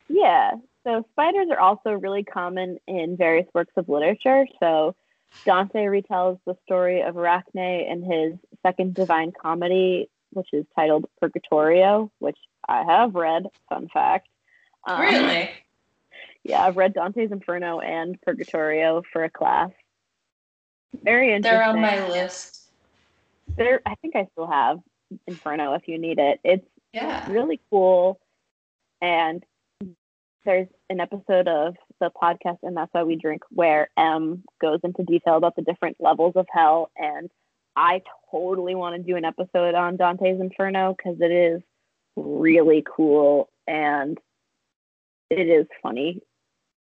yeah, 0.09 0.53
so 0.85 1.05
spiders 1.13 1.49
are 1.51 1.59
also 1.59 1.91
really 1.93 2.23
common 2.25 2.79
in 2.87 3.17
various 3.17 3.47
works 3.55 3.73
of 3.77 3.89
literature. 3.89 4.47
So 4.61 4.95
Dante 5.45 5.85
retells 5.85 6.39
the 6.47 6.57
story 6.65 7.03
of 7.03 7.17
Arachne 7.17 7.59
in 7.59 8.03
his 8.03 8.35
second 8.63 8.95
Divine 8.95 9.33
Comedy, 9.33 10.09
which 10.33 10.49
is 10.53 10.65
titled 10.75 11.07
Purgatorio, 11.21 12.11
which 12.19 12.39
I 12.69 12.83
have 12.85 13.15
read. 13.15 13.47
Fun 13.69 13.89
fact. 13.93 14.29
Um, 14.87 15.01
Really? 15.01 15.51
Yeah, 16.45 16.63
I've 16.65 16.77
read 16.77 16.95
Dante's 16.95 17.33
Inferno 17.33 17.81
and 17.81 18.21
Purgatorio 18.23 19.03
for 19.13 19.25
a 19.25 19.31
class. 19.31 19.71
Very 21.03 21.35
interesting. 21.35 21.59
They're 21.59 21.69
on 21.69 21.81
my 21.81 22.09
list. 22.09 22.69
There, 23.57 23.81
I 23.85 23.97
think 23.97 24.15
I 24.15 24.29
still 24.31 24.47
have 24.47 24.79
Inferno 25.27 25.75
if 25.75 25.89
you 25.89 25.99
need 25.99 26.21
it. 26.21 26.39
It's 26.45 26.65
Yeah. 26.93 27.29
really 27.31 27.61
cool. 27.69 28.21
And 29.01 29.45
there's 30.45 30.69
an 30.89 31.01
episode 31.01 31.49
of 31.49 31.75
the 32.01 32.11
podcast, 32.11 32.59
and 32.63 32.77
that's 32.77 32.93
why 32.93 33.03
we 33.03 33.17
drink, 33.17 33.43
where 33.51 33.89
Em 33.99 34.45
goes 34.61 34.81
into 34.85 35.03
detail 35.03 35.37
about 35.37 35.57
the 35.57 35.63
different 35.63 35.97
levels 35.99 36.35
of 36.37 36.47
hell. 36.51 36.91
And 36.97 37.31
I 37.75 38.03
totally 38.31 38.75
want 38.75 38.97
to 38.97 39.03
do 39.03 39.17
an 39.17 39.25
episode 39.25 39.75
on 39.75 39.97
Dante's 39.97 40.41
Inferno 40.41 40.95
because 40.97 41.19
it 41.21 41.33
is 41.33 41.63
really 42.17 42.83
cool 42.97 43.51
and 43.67 44.19
it 45.29 45.49
is 45.49 45.67
funny 45.83 46.23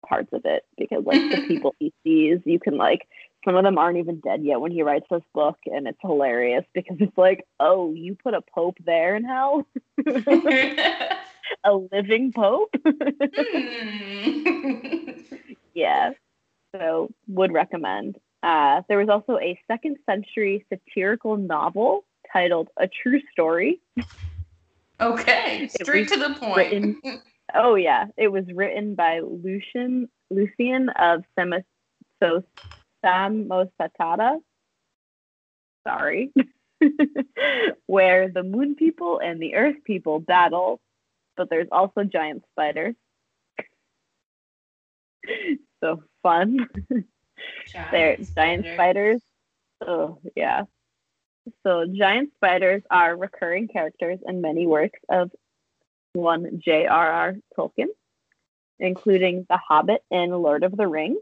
parts 0.07 0.29
of 0.33 0.43
it 0.45 0.63
because 0.77 1.05
like 1.05 1.31
the 1.31 1.45
people 1.49 1.75
he 1.79 1.93
sees, 2.05 2.39
you 2.45 2.61
can 2.61 2.77
like 2.77 3.09
some 3.45 3.57
of 3.57 3.65
them 3.65 3.79
aren't 3.79 3.99
even 3.99 4.21
dead 4.21 4.43
yet 4.43 4.61
when 4.61 4.73
he 4.73 4.83
writes 4.83 5.07
this 5.11 5.23
book, 5.35 5.59
and 5.67 5.87
it's 5.87 5.99
hilarious 6.01 6.65
because 6.75 6.97
it's 7.01 7.17
like, 7.19 7.45
oh, 7.61 7.93
you 7.93 8.17
put 8.23 8.35
a 8.35 8.41
pope 8.55 8.77
there 8.85 9.17
in 9.17 9.25
hell, 9.25 9.67
a 11.65 11.75
living 11.75 12.33
pope. 12.33 12.75
Hmm. 14.25 15.11
yeah, 15.75 16.13
so 16.75 17.11
would 17.29 17.53
recommend. 17.53 18.19
Uh, 18.43 18.83
there 18.89 18.99
was 18.99 19.09
also 19.09 19.39
a 19.39 19.59
second 19.67 19.97
century 20.09 20.65
satirical 20.73 21.37
novel 21.37 22.05
titled 22.33 22.69
A 22.79 22.89
True 22.89 23.21
Story. 23.33 23.81
okay, 25.01 25.69
straight 25.69 26.09
to 26.09 26.17
the 26.19 26.35
point. 26.39 26.57
written- 26.57 27.01
Oh 27.55 27.75
yeah, 27.75 28.07
it 28.17 28.29
was 28.29 28.45
written 28.53 28.95
by 28.95 29.21
Lucian 29.21 30.09
Lucian 30.31 30.89
of 30.91 31.23
Semos- 31.39 31.63
Samosatata. 33.05 34.41
Sorry. 35.87 36.33
Where 37.87 38.29
the 38.31 38.43
moon 38.43 38.75
people 38.75 39.19
and 39.21 39.41
the 39.41 39.55
earth 39.55 39.77
people 39.85 40.19
battle, 40.21 40.81
but 41.37 41.51
there's 41.51 41.69
also 41.71 42.05
giant 42.05 42.45
spiders. 42.53 42.95
so 45.83 46.03
fun. 46.23 46.69
They're 47.91 48.17
giant 48.17 48.27
spider. 48.27 48.75
spiders. 48.75 49.23
Oh, 49.87 50.19
yeah. 50.35 50.63
So, 51.63 51.85
giant 51.93 52.33
spiders 52.37 52.83
are 52.91 53.17
recurring 53.17 53.69
characters 53.69 54.19
in 54.27 54.41
many 54.41 54.67
works 54.67 54.99
of 55.11 55.31
one 56.15 56.61
J.R.R. 56.65 57.35
Tolkien, 57.57 57.89
including 58.79 59.45
The 59.49 59.59
Hobbit 59.59 60.03
and 60.11 60.33
Lord 60.33 60.65
of 60.65 60.77
the 60.77 60.89
Rings. 60.89 61.19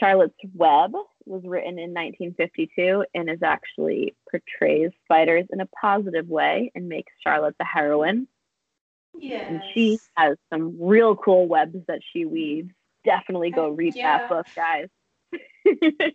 Charlotte's 0.00 0.34
Web 0.54 0.92
was 1.26 1.42
written 1.44 1.78
in 1.78 1.92
1952 1.92 3.04
and 3.14 3.28
is 3.28 3.42
actually 3.42 4.14
portrays 4.30 4.90
spiders 5.04 5.44
in 5.50 5.60
a 5.60 5.66
positive 5.66 6.28
way 6.28 6.70
and 6.74 6.88
makes 6.88 7.12
Charlotte 7.22 7.56
the 7.58 7.64
heroine. 7.64 8.28
Yes. 9.18 9.46
And 9.48 9.62
she 9.74 9.98
has 10.16 10.36
some 10.52 10.76
real 10.80 11.16
cool 11.16 11.46
webs 11.48 11.76
that 11.88 12.00
she 12.12 12.24
weaves. 12.24 12.70
Definitely 13.04 13.50
go 13.50 13.68
read 13.70 13.94
yeah. 13.94 14.18
that 14.18 14.28
book, 14.28 14.46
guys. 14.54 14.88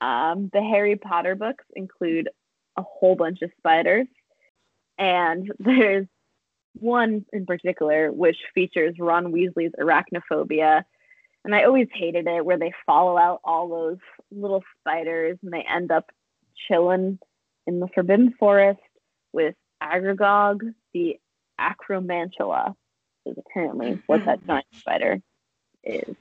um, 0.00 0.50
the 0.52 0.62
Harry 0.62 0.96
Potter 0.96 1.34
books 1.34 1.64
include 1.74 2.28
a 2.76 2.82
whole 2.82 3.16
bunch 3.16 3.42
of 3.42 3.50
spiders, 3.58 4.06
and 4.98 5.50
there's 5.58 6.06
one 6.74 7.24
in 7.32 7.46
particular 7.46 8.12
which 8.12 8.36
features 8.54 8.94
Ron 8.98 9.32
Weasley's 9.32 9.72
arachnophobia. 9.78 10.84
And 11.44 11.54
I 11.54 11.64
always 11.64 11.88
hated 11.92 12.26
it 12.26 12.44
where 12.44 12.58
they 12.58 12.72
follow 12.84 13.16
out 13.16 13.40
all 13.44 13.68
those 13.68 13.98
little 14.30 14.62
spiders 14.80 15.38
and 15.42 15.52
they 15.52 15.62
end 15.62 15.90
up 15.90 16.10
chilling 16.68 17.18
in 17.66 17.80
the 17.80 17.88
Forbidden 17.94 18.34
Forest 18.38 18.80
with 19.32 19.54
Aragog, 19.82 20.60
the 20.92 21.18
Acromantula. 21.58 22.74
is 23.26 23.36
apparently 23.38 24.02
what 24.06 24.24
that 24.24 24.38
mm-hmm. 24.40 24.48
giant 24.48 24.66
spider 24.74 25.20
is. 25.84 26.16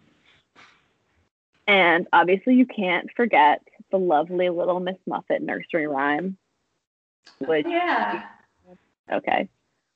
And 1.67 2.07
obviously, 2.11 2.55
you 2.55 2.65
can't 2.65 3.09
forget 3.15 3.61
the 3.91 3.99
lovely 3.99 4.49
little 4.49 4.79
Miss 4.79 4.97
Muffet 5.05 5.41
nursery 5.41 5.87
rhyme. 5.87 6.37
Which, 7.39 7.67
Yeah. 7.67 8.23
okay. 9.11 9.49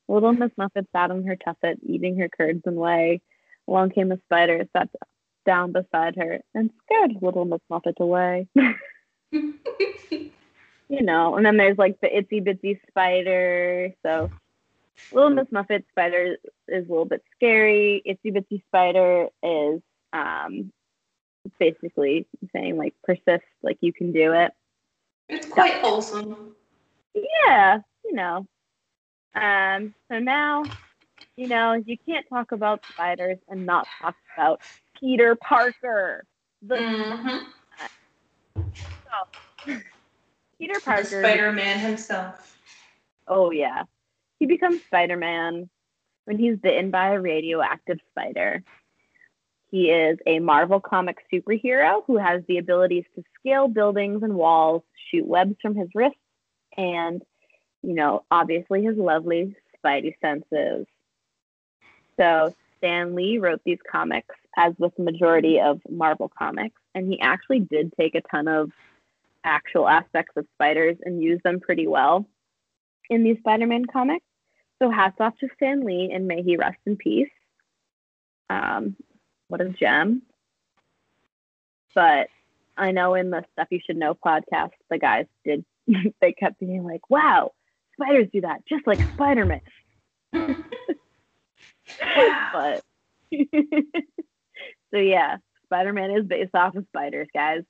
Little 0.08 0.34
Miss 0.34 0.52
Muffet 0.58 0.88
sat 0.92 1.12
on 1.12 1.24
her 1.26 1.36
tuffet, 1.36 1.80
eating 1.82 2.18
her 2.20 2.30
curds 2.30 2.62
and 2.66 2.76
whey. 2.76 3.22
Along 3.68 3.90
came 3.90 4.12
a 4.12 4.18
spider, 4.18 4.68
sat 4.76 4.90
down 5.46 5.72
beside 5.72 6.16
her, 6.16 6.40
and 6.54 6.72
scared 6.86 7.22
little 7.22 7.46
Miss 7.46 7.62
Muffet 7.70 8.00
away. 8.00 8.48
you 9.32 10.32
know, 10.90 11.36
and 11.36 11.46
then 11.46 11.58
there's 11.58 11.78
like 11.78 12.00
the 12.02 12.08
itsy 12.08 12.46
bitsy 12.46 12.80
spider. 12.90 13.94
So 14.06 14.30
Little 15.12 15.32
Miss 15.32 15.48
Muffet 15.52 15.86
spider 15.90 16.38
is 16.68 16.86
a 16.88 16.90
little 16.90 17.06
bit 17.06 17.24
scary. 17.36 18.02
Itsy 18.08 18.36
bitsy 18.36 18.62
spider 18.68 19.28
is 19.42 19.82
um 20.14 20.72
basically 21.60 22.28
saying 22.54 22.78
like 22.78 22.94
persist, 23.04 23.46
like 23.62 23.78
you 23.82 23.94
can 23.94 24.12
do 24.12 24.34
it. 24.34 24.52
it's 25.30 25.48
quite 25.48 25.74
wholesome. 25.76 26.56
Yeah, 27.14 27.80
you 28.06 28.14
know. 28.14 28.48
Um, 29.36 29.94
so 30.10 30.20
now, 30.20 30.64
you 31.36 31.48
know, 31.48 31.74
you 31.74 31.98
can't 32.06 32.28
talk 32.30 32.52
about 32.52 32.84
spiders 32.92 33.40
and 33.50 33.66
not 33.66 33.88
talk 34.02 34.16
about 34.36 34.62
Peter 35.04 35.36
Parker. 35.36 36.24
The 36.62 36.78
Mhm. 36.78 37.46
Peter 40.58 40.80
Parker. 40.80 41.04
Spider-Man 41.04 41.80
himself. 41.80 42.58
Oh 43.28 43.52
yeah. 43.52 43.84
He 44.40 44.46
becomes 44.46 44.82
Spider-Man 44.86 45.70
when 46.24 46.40
he's 46.40 46.58
bitten 46.58 46.90
by 46.90 47.10
a 47.10 47.20
radioactive 47.20 48.00
spider. 48.12 48.64
He 49.72 49.90
is 49.90 50.20
a 50.26 50.40
Marvel 50.40 50.80
comic 50.80 51.18
superhero 51.34 52.04
who 52.08 52.18
has 52.18 52.42
the 52.48 52.60
abilities 52.60 53.04
to 53.16 53.24
scale 53.40 53.68
buildings 53.68 54.24
and 54.24 54.36
walls, 54.36 54.84
shoot 55.10 55.28
webs 55.28 55.56
from 55.62 55.76
his 55.76 55.90
wrists, 55.94 56.18
and, 56.78 57.22
you 57.82 57.94
know, 57.94 58.24
obviously 58.32 58.84
his 58.84 58.96
lovely 58.96 59.54
spidey 59.84 60.14
senses. 60.22 60.86
So 62.18 62.56
Stan 62.78 63.16
Lee 63.16 63.40
wrote 63.40 63.62
these 63.66 63.80
comics, 63.90 64.36
as 64.58 64.74
with 64.78 64.96
the 64.96 65.04
majority 65.04 65.60
of 65.60 65.82
Marvel 65.90 66.32
comics, 66.38 66.80
and 66.94 67.08
he 67.08 67.20
actually 67.20 67.60
did 67.60 67.94
take 68.00 68.16
a 68.16 68.22
ton 68.22 68.48
of 68.48 68.72
actual 69.44 69.88
aspects 69.88 70.34
of 70.38 70.46
spiders 70.56 70.98
and 71.04 71.22
use 71.22 71.40
them 71.44 71.60
pretty 71.60 71.88
well 71.88 72.26
in 73.10 73.24
these 73.24 73.38
Spider-Man 73.40 73.86
comics. 73.86 74.26
So 74.82 74.90
hats 74.90 75.18
off 75.20 75.38
to 75.40 75.48
Stan 75.56 75.86
Lee 75.86 76.12
and 76.14 76.28
may 76.28 76.42
he 76.42 76.58
rest 76.58 76.80
in 76.86 76.98
peace. 76.98 77.30
Um, 78.50 78.96
what 79.48 79.62
a 79.62 79.70
gem. 79.70 80.24
But 81.96 82.28
I 82.78 82.92
know 82.92 83.14
in 83.14 83.30
the 83.30 83.44
Stuff 83.54 83.68
You 83.72 83.80
Should 83.86 83.98
Know 83.98 84.16
podcast, 84.16 84.72
the 84.90 84.98
guys 84.98 85.26
did, 85.46 85.64
they 86.22 86.34
kept 86.34 86.60
being 86.60 86.84
like, 86.84 87.10
wow, 87.10 87.52
spiders 87.94 88.28
do 88.34 88.42
that 88.42 88.66
just 88.68 88.88
like 88.88 89.00
Spider-Man. 89.14 89.62
but 92.54 92.84
so 94.94 95.00
yeah, 95.00 95.38
Spider-Man 95.66 96.12
is 96.12 96.26
based 96.26 96.54
off 96.54 96.76
of 96.76 96.86
spiders, 96.90 97.28
guys. 97.34 97.64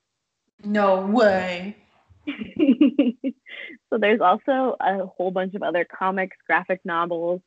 No 0.62 1.06
way. 1.06 1.76
so 2.26 3.98
there's 3.98 4.20
also 4.20 4.76
a 4.80 5.06
whole 5.06 5.30
bunch 5.30 5.54
of 5.54 5.62
other 5.62 5.86
comics, 5.86 6.36
graphic 6.46 6.80
novels, 6.84 7.40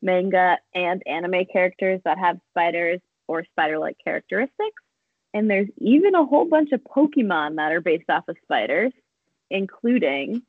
manga, 0.00 0.58
and 0.74 1.02
anime 1.06 1.44
characters 1.52 2.00
that 2.04 2.18
have 2.18 2.38
spiders 2.50 3.00
or 3.26 3.44
spider-like 3.44 3.96
characteristics. 4.02 4.82
And 5.34 5.50
there's 5.50 5.68
even 5.78 6.14
a 6.14 6.24
whole 6.24 6.48
bunch 6.48 6.72
of 6.72 6.80
Pokemon 6.84 7.56
that 7.56 7.72
are 7.72 7.80
based 7.80 8.08
off 8.08 8.28
of 8.28 8.36
spiders, 8.44 8.92
including 9.50 10.42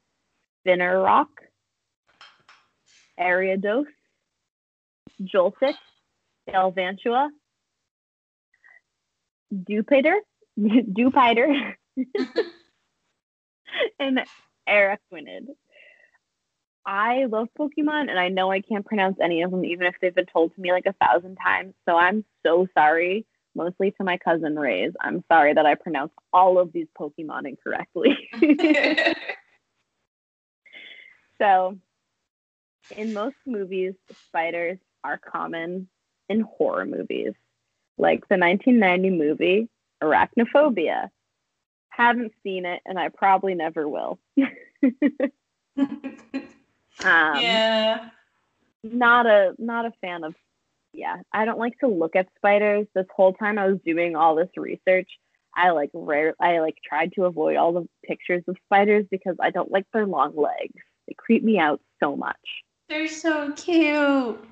Spinarak, 0.66 1.28
Ariados, 3.20 3.86
Joltik, 5.22 5.74
Galvantula, 6.48 7.30
Dewpider, 9.54 10.16
Dewpider, 10.60 11.76
and 14.00 14.20
Araquanid. 14.68 15.48
I 16.86 17.26
love 17.26 17.50
Pokemon, 17.60 18.10
and 18.10 18.18
I 18.18 18.30
know 18.30 18.50
I 18.50 18.62
can't 18.62 18.86
pronounce 18.86 19.18
any 19.22 19.42
of 19.42 19.52
them, 19.52 19.66
even 19.66 19.88
if 19.88 19.96
they've 20.02 20.16
been 20.16 20.26
told 20.26 20.56
to 20.56 20.62
me 20.62 20.72
like 20.72 20.86
a 20.86 20.94
thousand 20.94 21.36
times. 21.36 21.74
So 21.88 21.98
I'm 21.98 22.24
so 22.46 22.66
sorry, 22.74 23.26
mostly 23.56 23.92
to 23.92 24.06
my 24.06 24.18
cousin 24.18 24.58
Ray's. 24.58 24.94
I'm 25.02 25.24
sorry 25.30 25.54
that 25.54 25.66
I 25.66 25.76
pronounced 25.76 26.16
all 26.32 26.58
of 26.60 26.72
these 26.72 26.88
Pokemon 26.98 27.46
incorrectly. 27.46 28.30
so, 31.42 31.78
in 32.96 33.14
most 33.14 33.36
movies, 33.46 33.96
spiders 34.28 34.78
are 35.04 35.18
common 35.18 35.90
in 36.30 36.40
horror 36.40 36.86
movies, 36.86 37.34
like 37.98 38.28
the 38.30 38.38
1990 38.38 39.10
movie 39.12 39.70
Arachnophobia. 40.04 41.10
Haven't 41.90 42.32
seen 42.44 42.66
it, 42.66 42.82
and 42.86 43.00
I 43.00 43.10
probably 43.10 43.56
never 43.56 43.88
will. 43.88 44.20
Um, 47.04 47.44
yeah. 47.44 48.10
not 48.84 49.28
a 49.28 49.54
not 49.60 49.86
a 49.86 49.92
fan 50.02 50.24
of 50.24 50.34
yeah 50.94 51.18
i 51.32 51.46
don't 51.46 51.60
like 51.60 51.78
to 51.82 51.88
look 51.88 52.16
at 52.16 52.28
spiders 52.38 52.88
this 52.96 53.06
whole 53.16 53.34
time 53.34 53.60
i 53.60 53.68
was 53.68 53.78
doing 53.86 54.16
all 54.16 54.34
this 54.36 54.50
research 54.58 55.08
i 55.56 55.70
like 55.70 55.92
rare 55.94 56.34
i 56.42 56.58
like 56.58 56.78
tried 56.84 57.14
to 57.14 57.26
avoid 57.26 57.56
all 57.56 57.72
the 57.72 57.88
pictures 58.04 58.44
of 58.48 58.58
spiders 58.66 59.06
because 59.12 59.36
i 59.40 59.52
don't 59.52 59.70
like 59.70 59.86
their 59.94 60.08
long 60.08 60.36
legs 60.36 60.74
they 61.08 61.14
creep 61.16 61.44
me 61.44 61.60
out 61.60 61.80
so 62.02 62.16
much 62.16 62.36
They're 62.90 63.08
so 63.08 63.52
cute. 63.52 64.44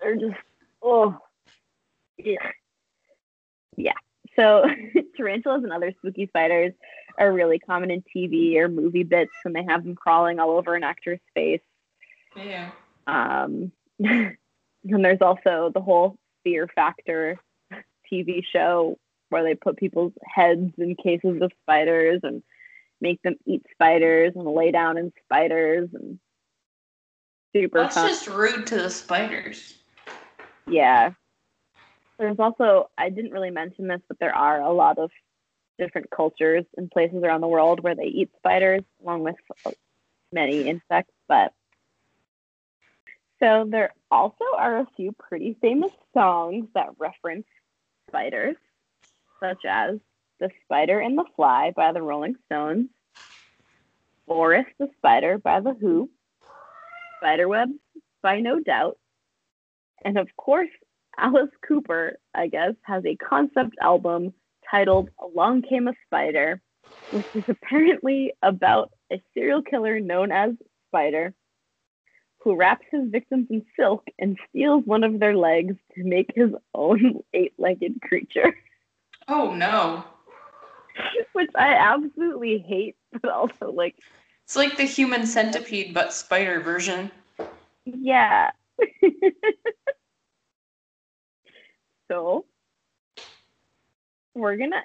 they're 0.00 0.16
just 0.16 0.36
oh 0.82 1.18
yeah 2.16 2.50
yeah 3.80 3.92
so 4.36 4.64
tarantulas 5.16 5.62
and 5.64 5.72
other 5.72 5.92
spooky 5.98 6.26
spiders 6.26 6.72
are 7.18 7.32
really 7.32 7.58
common 7.58 7.90
in 7.90 8.02
tv 8.14 8.56
or 8.56 8.68
movie 8.68 9.02
bits 9.02 9.32
when 9.42 9.52
they 9.52 9.64
have 9.64 9.82
them 9.84 9.94
crawling 9.94 10.38
all 10.38 10.50
over 10.50 10.74
an 10.74 10.84
actor's 10.84 11.20
face 11.34 11.60
Yeah. 12.36 12.70
Um, 13.06 13.72
and 13.98 14.36
there's 14.84 15.20
also 15.20 15.70
the 15.74 15.80
whole 15.80 16.16
Fear 16.44 16.68
Factor 16.74 17.38
TV 18.10 18.42
show 18.44 18.96
where 19.30 19.42
they 19.42 19.54
put 19.54 19.76
people's 19.76 20.12
heads 20.24 20.72
in 20.78 20.94
cases 20.96 21.40
of 21.42 21.52
spiders 21.62 22.20
and 22.22 22.42
make 23.00 23.20
them 23.22 23.34
eat 23.46 23.62
spiders 23.72 24.32
and 24.36 24.44
lay 24.46 24.70
down 24.70 24.96
in 24.96 25.12
spiders 25.24 25.88
and 25.92 26.18
super 27.54 27.80
That's 27.82 27.94
fun. 27.94 28.08
just 28.08 28.26
rude 28.28 28.66
to 28.68 28.76
the 28.76 28.90
spiders. 28.90 29.74
Yeah. 30.68 31.12
There's 32.20 32.38
also, 32.38 32.90
I 32.98 33.08
didn't 33.08 33.32
really 33.32 33.50
mention 33.50 33.88
this, 33.88 34.02
but 34.06 34.18
there 34.20 34.36
are 34.36 34.60
a 34.60 34.70
lot 34.70 34.98
of 34.98 35.10
different 35.78 36.10
cultures 36.10 36.66
and 36.76 36.90
places 36.90 37.22
around 37.24 37.40
the 37.40 37.48
world 37.48 37.82
where 37.82 37.94
they 37.94 38.04
eat 38.04 38.28
spiders 38.36 38.82
along 39.02 39.22
with 39.22 39.36
many 40.30 40.68
insects. 40.68 41.14
But 41.28 41.54
so 43.42 43.64
there 43.66 43.94
also 44.10 44.44
are 44.58 44.80
a 44.80 44.86
few 44.98 45.12
pretty 45.12 45.56
famous 45.62 45.92
songs 46.12 46.66
that 46.74 46.90
reference 46.98 47.46
spiders, 48.08 48.56
such 49.42 49.64
as 49.66 49.98
The 50.40 50.50
Spider 50.66 51.00
and 51.00 51.16
the 51.16 51.24
Fly 51.36 51.72
by 51.74 51.92
the 51.92 52.02
Rolling 52.02 52.36
Stones, 52.44 52.88
Boris 54.28 54.66
the 54.78 54.90
Spider 54.98 55.38
by 55.38 55.60
The 55.60 55.72
Who, 55.72 56.10
Spiderwebs 57.16 57.78
by 58.20 58.40
No 58.40 58.60
Doubt, 58.60 58.98
and 60.04 60.18
of 60.18 60.28
course, 60.36 60.68
Alice 61.20 61.50
Cooper, 61.68 62.18
I 62.34 62.46
guess, 62.46 62.72
has 62.82 63.04
a 63.04 63.14
concept 63.16 63.76
album 63.82 64.32
titled 64.70 65.10
Along 65.18 65.60
Came 65.62 65.86
a 65.86 65.92
Spider, 66.06 66.62
which 67.10 67.26
is 67.34 67.44
apparently 67.46 68.32
about 68.42 68.90
a 69.12 69.22
serial 69.34 69.60
killer 69.62 70.00
known 70.00 70.32
as 70.32 70.52
Spider 70.88 71.34
who 72.38 72.56
wraps 72.56 72.86
his 72.90 73.10
victims 73.10 73.48
in 73.50 73.62
silk 73.78 74.02
and 74.18 74.38
steals 74.48 74.82
one 74.86 75.04
of 75.04 75.20
their 75.20 75.36
legs 75.36 75.76
to 75.94 76.02
make 76.04 76.30
his 76.34 76.50
own 76.74 77.20
eight 77.34 77.52
legged 77.58 78.00
creature, 78.00 78.56
Oh 79.28 79.54
no. 79.54 80.02
which 81.34 81.50
I 81.54 81.74
absolutely 81.74 82.64
hate, 82.66 82.96
but 83.12 83.30
also, 83.30 83.70
like, 83.70 83.94
It's 84.44 84.56
like 84.56 84.78
the 84.78 84.84
human 84.84 85.26
centipede 85.26 85.92
but 85.92 86.14
spider 86.14 86.60
version. 86.60 87.10
yeah. 87.84 88.52
so, 92.10 92.44
we're 94.34 94.56
gonna, 94.56 94.82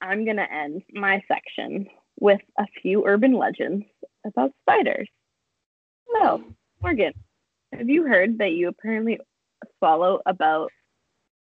I'm 0.00 0.24
gonna 0.24 0.46
end 0.50 0.82
my 0.92 1.22
section 1.28 1.88
with 2.20 2.40
a 2.58 2.66
few 2.80 3.04
urban 3.06 3.32
legends 3.32 3.84
about 4.26 4.52
spiders. 4.62 5.08
So, 6.14 6.42
Morgan, 6.82 7.12
have 7.72 7.88
you 7.88 8.04
heard 8.04 8.38
that 8.38 8.52
you 8.52 8.68
apparently 8.68 9.18
swallow 9.78 10.20
about, 10.26 10.70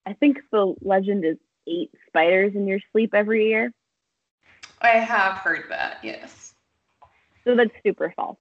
I 0.06 0.14
think 0.14 0.38
the 0.52 0.74
legend 0.82 1.26
is 1.26 1.38
eight 1.68 1.92
spiders 2.08 2.54
in 2.56 2.68
your 2.68 2.80
sleep 2.92 3.14
every 3.14 3.48
year. 3.48 3.72
I 4.82 4.90
have 4.90 5.38
heard 5.38 5.66
that, 5.70 6.00
yes. 6.04 6.54
So 7.46 7.56
that's 7.56 7.72
super 7.86 8.14
false. 8.16 8.38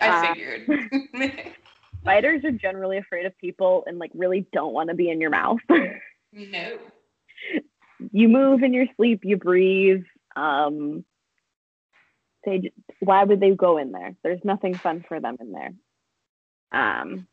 I 0.00 0.10
Uh, 0.10 0.34
figured. 0.34 1.52
Spiders 2.06 2.44
are 2.44 2.52
generally 2.52 2.98
afraid 2.98 3.26
of 3.26 3.36
people 3.38 3.84
and 3.86 3.98
like 3.98 4.12
really 4.14 4.46
don't 4.52 4.72
want 4.72 4.90
to 4.90 4.94
be 4.94 5.10
in 5.10 5.20
your 5.20 5.30
mouth. 5.30 5.58
no. 6.32 6.78
you 8.12 8.28
move 8.28 8.62
in 8.62 8.72
your 8.72 8.86
sleep, 8.96 9.20
you 9.24 9.36
breathe. 9.36 10.04
Um, 10.36 11.04
they 12.44 12.72
why 13.00 13.24
would 13.24 13.40
they 13.40 13.50
go 13.50 13.78
in 13.78 13.90
there? 13.90 14.14
There's 14.22 14.44
nothing 14.44 14.74
fun 14.74 15.04
for 15.08 15.18
them 15.18 15.36
in 15.40 15.52
there. 15.52 15.72
Um, 16.72 17.26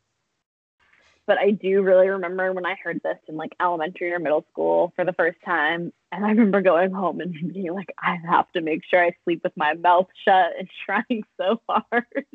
but 1.26 1.38
I 1.38 1.52
do 1.52 1.82
really 1.82 2.08
remember 2.08 2.52
when 2.52 2.66
I 2.66 2.74
heard 2.82 3.00
this 3.02 3.18
in 3.28 3.36
like 3.36 3.54
elementary 3.60 4.12
or 4.12 4.18
middle 4.18 4.44
school 4.50 4.92
for 4.94 5.04
the 5.04 5.12
first 5.12 5.38
time, 5.44 5.92
and 6.12 6.24
I 6.24 6.30
remember 6.30 6.60
going 6.60 6.90
home 6.90 7.20
and 7.20 7.32
being 7.54 7.72
like, 7.72 7.94
I 7.98 8.16
have 8.28 8.50
to 8.52 8.60
make 8.60 8.82
sure 8.84 9.02
I 9.02 9.16
sleep 9.24 9.42
with 9.44 9.56
my 9.56 9.74
mouth 9.74 10.08
shut 10.26 10.52
and 10.58 10.68
trying 10.84 11.22
so 11.40 11.60
hard. 11.68 12.26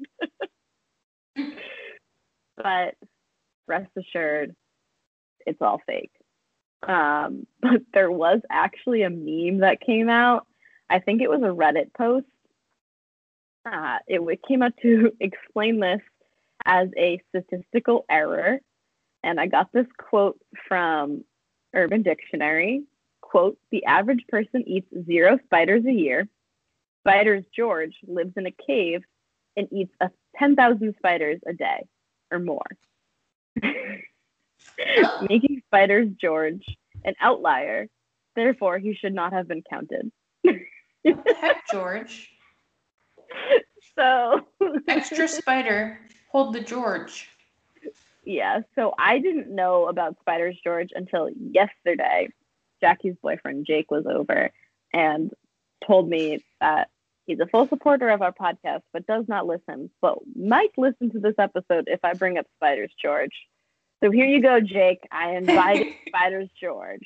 But 2.61 2.95
rest 3.67 3.89
assured, 3.97 4.55
it's 5.45 5.61
all 5.61 5.81
fake. 5.87 6.11
Um, 6.87 7.47
but 7.61 7.81
there 7.93 8.11
was 8.11 8.41
actually 8.49 9.03
a 9.03 9.09
meme 9.09 9.59
that 9.59 9.81
came 9.81 10.09
out. 10.09 10.45
I 10.89 10.99
think 10.99 11.21
it 11.21 11.29
was 11.29 11.41
a 11.41 11.55
Reddit 11.55 11.93
post. 11.97 12.25
Uh, 13.65 13.99
it 14.07 14.17
w- 14.17 14.37
came 14.47 14.61
out 14.61 14.73
to 14.81 15.11
explain 15.19 15.79
this 15.79 16.01
as 16.65 16.89
a 16.97 17.21
statistical 17.29 18.05
error. 18.09 18.59
And 19.23 19.39
I 19.39 19.47
got 19.47 19.71
this 19.71 19.85
quote 19.97 20.39
from 20.67 21.23
Urban 21.73 22.03
Dictionary. 22.03 22.83
Quote, 23.21 23.57
the 23.71 23.85
average 23.85 24.23
person 24.29 24.63
eats 24.65 24.87
zero 25.05 25.37
spiders 25.45 25.85
a 25.85 25.91
year. 25.91 26.27
Spiders 27.01 27.43
George 27.55 27.95
lives 28.07 28.33
in 28.37 28.47
a 28.47 28.55
cave 28.65 29.01
and 29.55 29.67
eats 29.71 29.93
a 30.01 30.09
10,000 30.37 30.95
spiders 30.97 31.39
a 31.45 31.53
day 31.53 31.85
or 32.31 32.39
more. 32.39 32.65
Making 35.21 35.61
spiders 35.67 36.09
George 36.21 36.63
an 37.03 37.15
outlier. 37.19 37.87
Therefore, 38.35 38.77
he 38.77 38.93
should 38.93 39.13
not 39.13 39.33
have 39.33 39.47
been 39.47 39.63
counted. 39.69 40.11
What 40.43 40.55
the 41.03 41.35
heck, 41.39 41.63
George? 41.71 42.29
So, 43.95 44.41
Extra 44.87 45.27
spider. 45.27 45.99
Hold 46.31 46.53
the 46.53 46.61
George. 46.61 47.29
yeah, 48.23 48.61
so 48.75 48.93
I 48.97 49.19
didn't 49.19 49.53
know 49.53 49.87
about 49.87 50.17
Spiders 50.21 50.57
George 50.63 50.89
until 50.95 51.29
yesterday. 51.29 52.29
Jackie's 52.81 53.15
boyfriend 53.21 53.65
Jake 53.65 53.91
was 53.91 54.05
over 54.05 54.51
and 54.93 55.31
told 55.85 56.07
me 56.09 56.43
that 56.61 56.89
he's 57.29 57.39
a 57.39 57.45
full 57.45 57.67
supporter 57.67 58.09
of 58.09 58.23
our 58.23 58.33
podcast, 58.33 58.81
but 58.91 59.05
does 59.05 59.25
not 59.27 59.45
listen, 59.45 59.91
but 60.01 60.17
might 60.35 60.71
listen 60.77 61.11
to 61.11 61.19
this 61.19 61.35
episode 61.37 61.85
if 61.85 61.99
I 62.03 62.13
bring 62.13 62.39
up 62.39 62.47
Spiders 62.55 62.91
George. 62.99 63.33
So 64.03 64.09
here 64.09 64.25
you 64.25 64.41
go, 64.41 64.59
Jake. 64.59 65.07
I 65.11 65.31
invited 65.35 65.93
Spiders 66.07 66.49
George. 66.59 67.05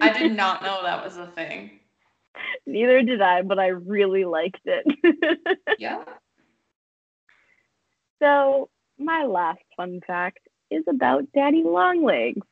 I 0.00 0.12
did 0.12 0.36
not 0.36 0.62
know 0.62 0.82
that 0.82 1.02
was 1.02 1.16
a 1.16 1.26
thing. 1.28 1.80
Neither 2.66 3.02
did 3.02 3.22
I, 3.22 3.40
but 3.42 3.58
I 3.58 3.68
really 3.68 4.24
liked 4.24 4.60
it. 4.64 4.86
Yeah. 5.78 6.02
So, 8.20 8.68
my 8.98 9.26
last 9.26 9.60
fun 9.76 10.00
fact 10.04 10.40
is 10.72 10.82
about 10.88 11.30
Daddy 11.32 11.62
Longlegs. 11.64 12.44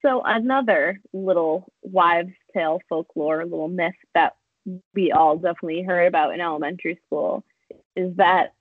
So, 0.00 0.22
another 0.24 0.98
little 1.12 1.70
wives' 1.82 2.32
tale 2.54 2.80
folklore, 2.88 3.44
little 3.44 3.68
myth 3.68 3.92
that 4.14 4.32
we 4.94 5.12
all 5.12 5.36
definitely 5.36 5.82
heard 5.82 6.06
about 6.06 6.34
in 6.34 6.40
elementary 6.40 6.98
school 7.06 7.44
is 7.96 8.14
that 8.16 8.54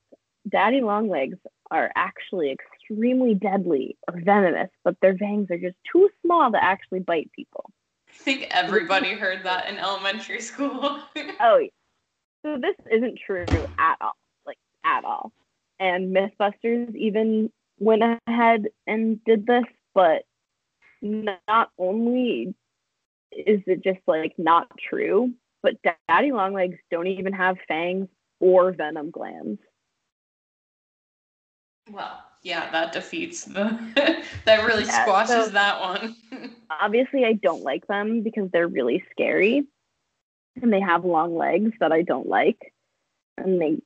Daddy 0.47 0.81
Longlegs 0.81 1.37
are 1.71 1.91
actually 1.95 2.51
extremely 2.51 3.35
deadly 3.35 3.97
or 4.07 4.19
venomous, 4.21 4.69
but 4.83 4.95
their 5.01 5.15
fangs 5.17 5.51
are 5.51 5.57
just 5.57 5.75
too 5.91 6.09
small 6.25 6.51
to 6.51 6.63
actually 6.63 6.99
bite 6.99 7.31
people. 7.35 7.69
I 8.09 8.23
think 8.23 8.47
everybody 8.51 9.13
heard 9.13 9.43
that 9.43 9.67
in 9.67 9.77
elementary 9.77 10.41
school. 10.41 11.01
Oh, 11.41 11.57
yeah. 11.57 11.69
so 12.43 12.57
this 12.59 12.75
isn't 12.91 13.19
true 13.25 13.65
at 13.77 13.97
all, 14.01 14.15
like 14.45 14.57
at 14.83 15.05
all. 15.05 15.31
And 15.79 16.15
MythBusters 16.15 16.95
even 16.95 17.51
went 17.79 18.03
ahead 18.27 18.65
and 18.87 19.23
did 19.23 19.45
this, 19.45 19.63
but 19.93 20.23
not 21.01 21.69
only 21.77 22.53
is 23.31 23.61
it 23.67 23.83
just 23.83 23.99
like 24.07 24.33
not 24.37 24.67
true, 24.89 25.33
but 25.63 25.75
daddy 26.07 26.31
longlegs 26.31 26.77
don't 26.91 27.07
even 27.07 27.33
have 27.33 27.57
fangs 27.67 28.07
or 28.39 28.71
venom 28.71 29.11
glands. 29.11 29.59
well, 31.91 32.23
yeah, 32.43 32.69
that 32.71 32.93
defeats 32.93 33.45
the. 33.45 33.77
that 34.45 34.65
really 34.65 34.85
Yeah, 34.85 35.01
squashes 35.03 35.45
so- 35.45 35.51
that 35.51 35.79
one. 35.79 36.15
Obviously, 36.81 37.25
I 37.25 37.33
don't 37.33 37.63
like 37.63 37.85
them 37.87 38.21
because 38.21 38.49
they're 38.51 38.67
really 38.67 39.03
scary 39.11 39.63
and 40.61 40.71
they 40.71 40.79
have 40.79 41.03
long 41.03 41.35
legs 41.35 41.71
that 41.79 41.91
I 41.91 42.03
don't 42.03 42.27
like. 42.27 42.73
And 43.37 43.59
they, 43.59 43.77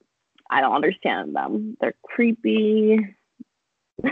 I 0.49 0.59
don't 0.61 0.75
understand 0.75 1.33
them. 1.35 1.77
They're 1.79 1.95
creepy. 2.03 2.99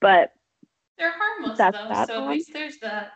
But 0.00 0.32
They're 0.98 1.12
harmless 1.16 1.58
though, 1.58 2.04
so 2.04 2.24
at 2.24 2.30
least 2.30 2.52
there's 2.52 2.78
that. 2.78 3.12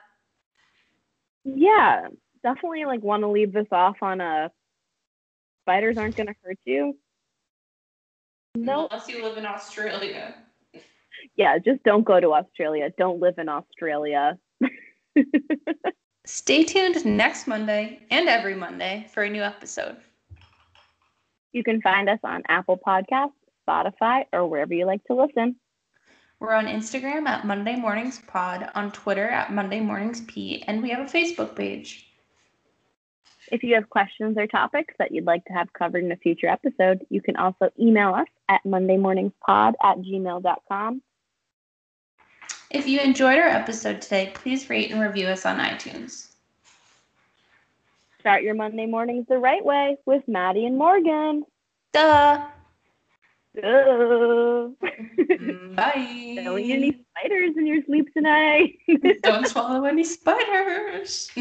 Yeah, 1.45 2.09
definitely 2.43 2.85
like 2.85 3.03
want 3.03 3.23
to 3.23 3.29
leave 3.29 3.53
this 3.53 3.67
off 3.73 3.97
on 4.03 4.21
a 4.21 4.51
spiders 5.63 5.97
aren't 5.99 6.17
going 6.17 6.27
to 6.27 6.35
hurt 6.43 6.59
you. 6.65 6.97
No, 8.57 8.89
Unless 8.91 9.09
you 9.09 9.23
live 9.23 9.37
in 9.39 9.47
Australia. 9.47 10.35
yeah, 11.37 11.59
just 11.59 11.83
don't 11.85 12.05
go 12.05 12.19
to 12.19 12.33
Australia. 12.35 12.91
Don't 12.99 13.21
live 13.21 13.39
in 13.39 13.49
Australia. 13.49 14.37
Stay 16.27 16.65
tuned 16.65 17.05
next 17.05 17.47
Monday 17.47 18.01
and 18.11 18.29
every 18.29 18.55
Monday 18.55 19.07
for 19.13 19.23
a 19.23 19.31
new 19.31 19.43
episode. 19.43 19.97
You 21.53 21.63
can 21.63 21.81
find 21.81 22.09
us 22.09 22.19
on 22.23 22.43
Apple 22.49 22.79
Podcasts, 22.85 23.33
Spotify, 23.69 24.25
or 24.33 24.47
wherever 24.47 24.75
you 24.75 24.87
like 24.87 25.03
to 25.05 25.15
listen. 25.15 25.57
We're 26.41 26.55
on 26.55 26.67
Instagram 26.67 27.27
at 27.27 27.47
Monday 27.47 27.77
Mornings 27.77 28.19
Pod, 28.27 28.71
on 28.75 28.91
Twitter 28.93 29.29
at 29.29 29.53
Monday 29.53 29.79
Mornings 29.79 30.23
P, 30.23 30.63
and 30.67 30.83
we 30.83 30.89
have 30.89 31.01
a 31.01 31.13
Facebook 31.13 31.55
page. 31.55 32.11
If 33.53 33.63
you 33.63 33.75
have 33.75 33.91
questions 33.91 34.39
or 34.39 34.47
topics 34.47 34.95
that 34.99 35.13
you'd 35.13 35.27
like 35.27 35.45
to 35.45 35.53
have 35.53 35.71
covered 35.75 36.03
in 36.03 36.13
a 36.13 36.17
future 36.17 36.47
episode, 36.47 37.05
you 37.11 37.21
can 37.21 37.37
also 37.37 37.69
email 37.79 38.15
us 38.15 38.29
at 38.49 38.63
mondaymorningspod 38.65 39.75
at 39.83 39.99
gmail.com. 39.99 41.03
If 42.71 42.89
you 42.89 43.01
enjoyed 43.01 43.39
our 43.39 43.49
episode 43.49 44.01
today, 44.01 44.31
please 44.33 44.71
rate 44.71 44.93
and 44.93 45.01
review 45.01 45.27
us 45.27 45.45
on 45.45 45.59
iTunes. 45.59 46.29
Start 48.21 48.43
your 48.43 48.55
Monday 48.55 48.87
mornings 48.87 49.27
the 49.29 49.39
right 49.39 49.65
way 49.65 49.99
with 50.07 50.27
Maddie 50.27 50.65
and 50.65 50.79
Morgan. 50.79 51.45
Duh! 51.93 52.47
Duh. 53.55 54.69
Mm, 55.19 55.75
bye! 55.77 56.43
Don't 56.45 56.59
eat 56.61 56.73
any 56.73 57.05
spiders 57.11 57.57
in 57.57 57.67
your 57.67 57.83
sleep 57.85 58.13
tonight. 58.15 58.79
Don't 59.23 59.47
swallow 59.47 59.85
any 59.85 60.05
spiders! 60.05 61.31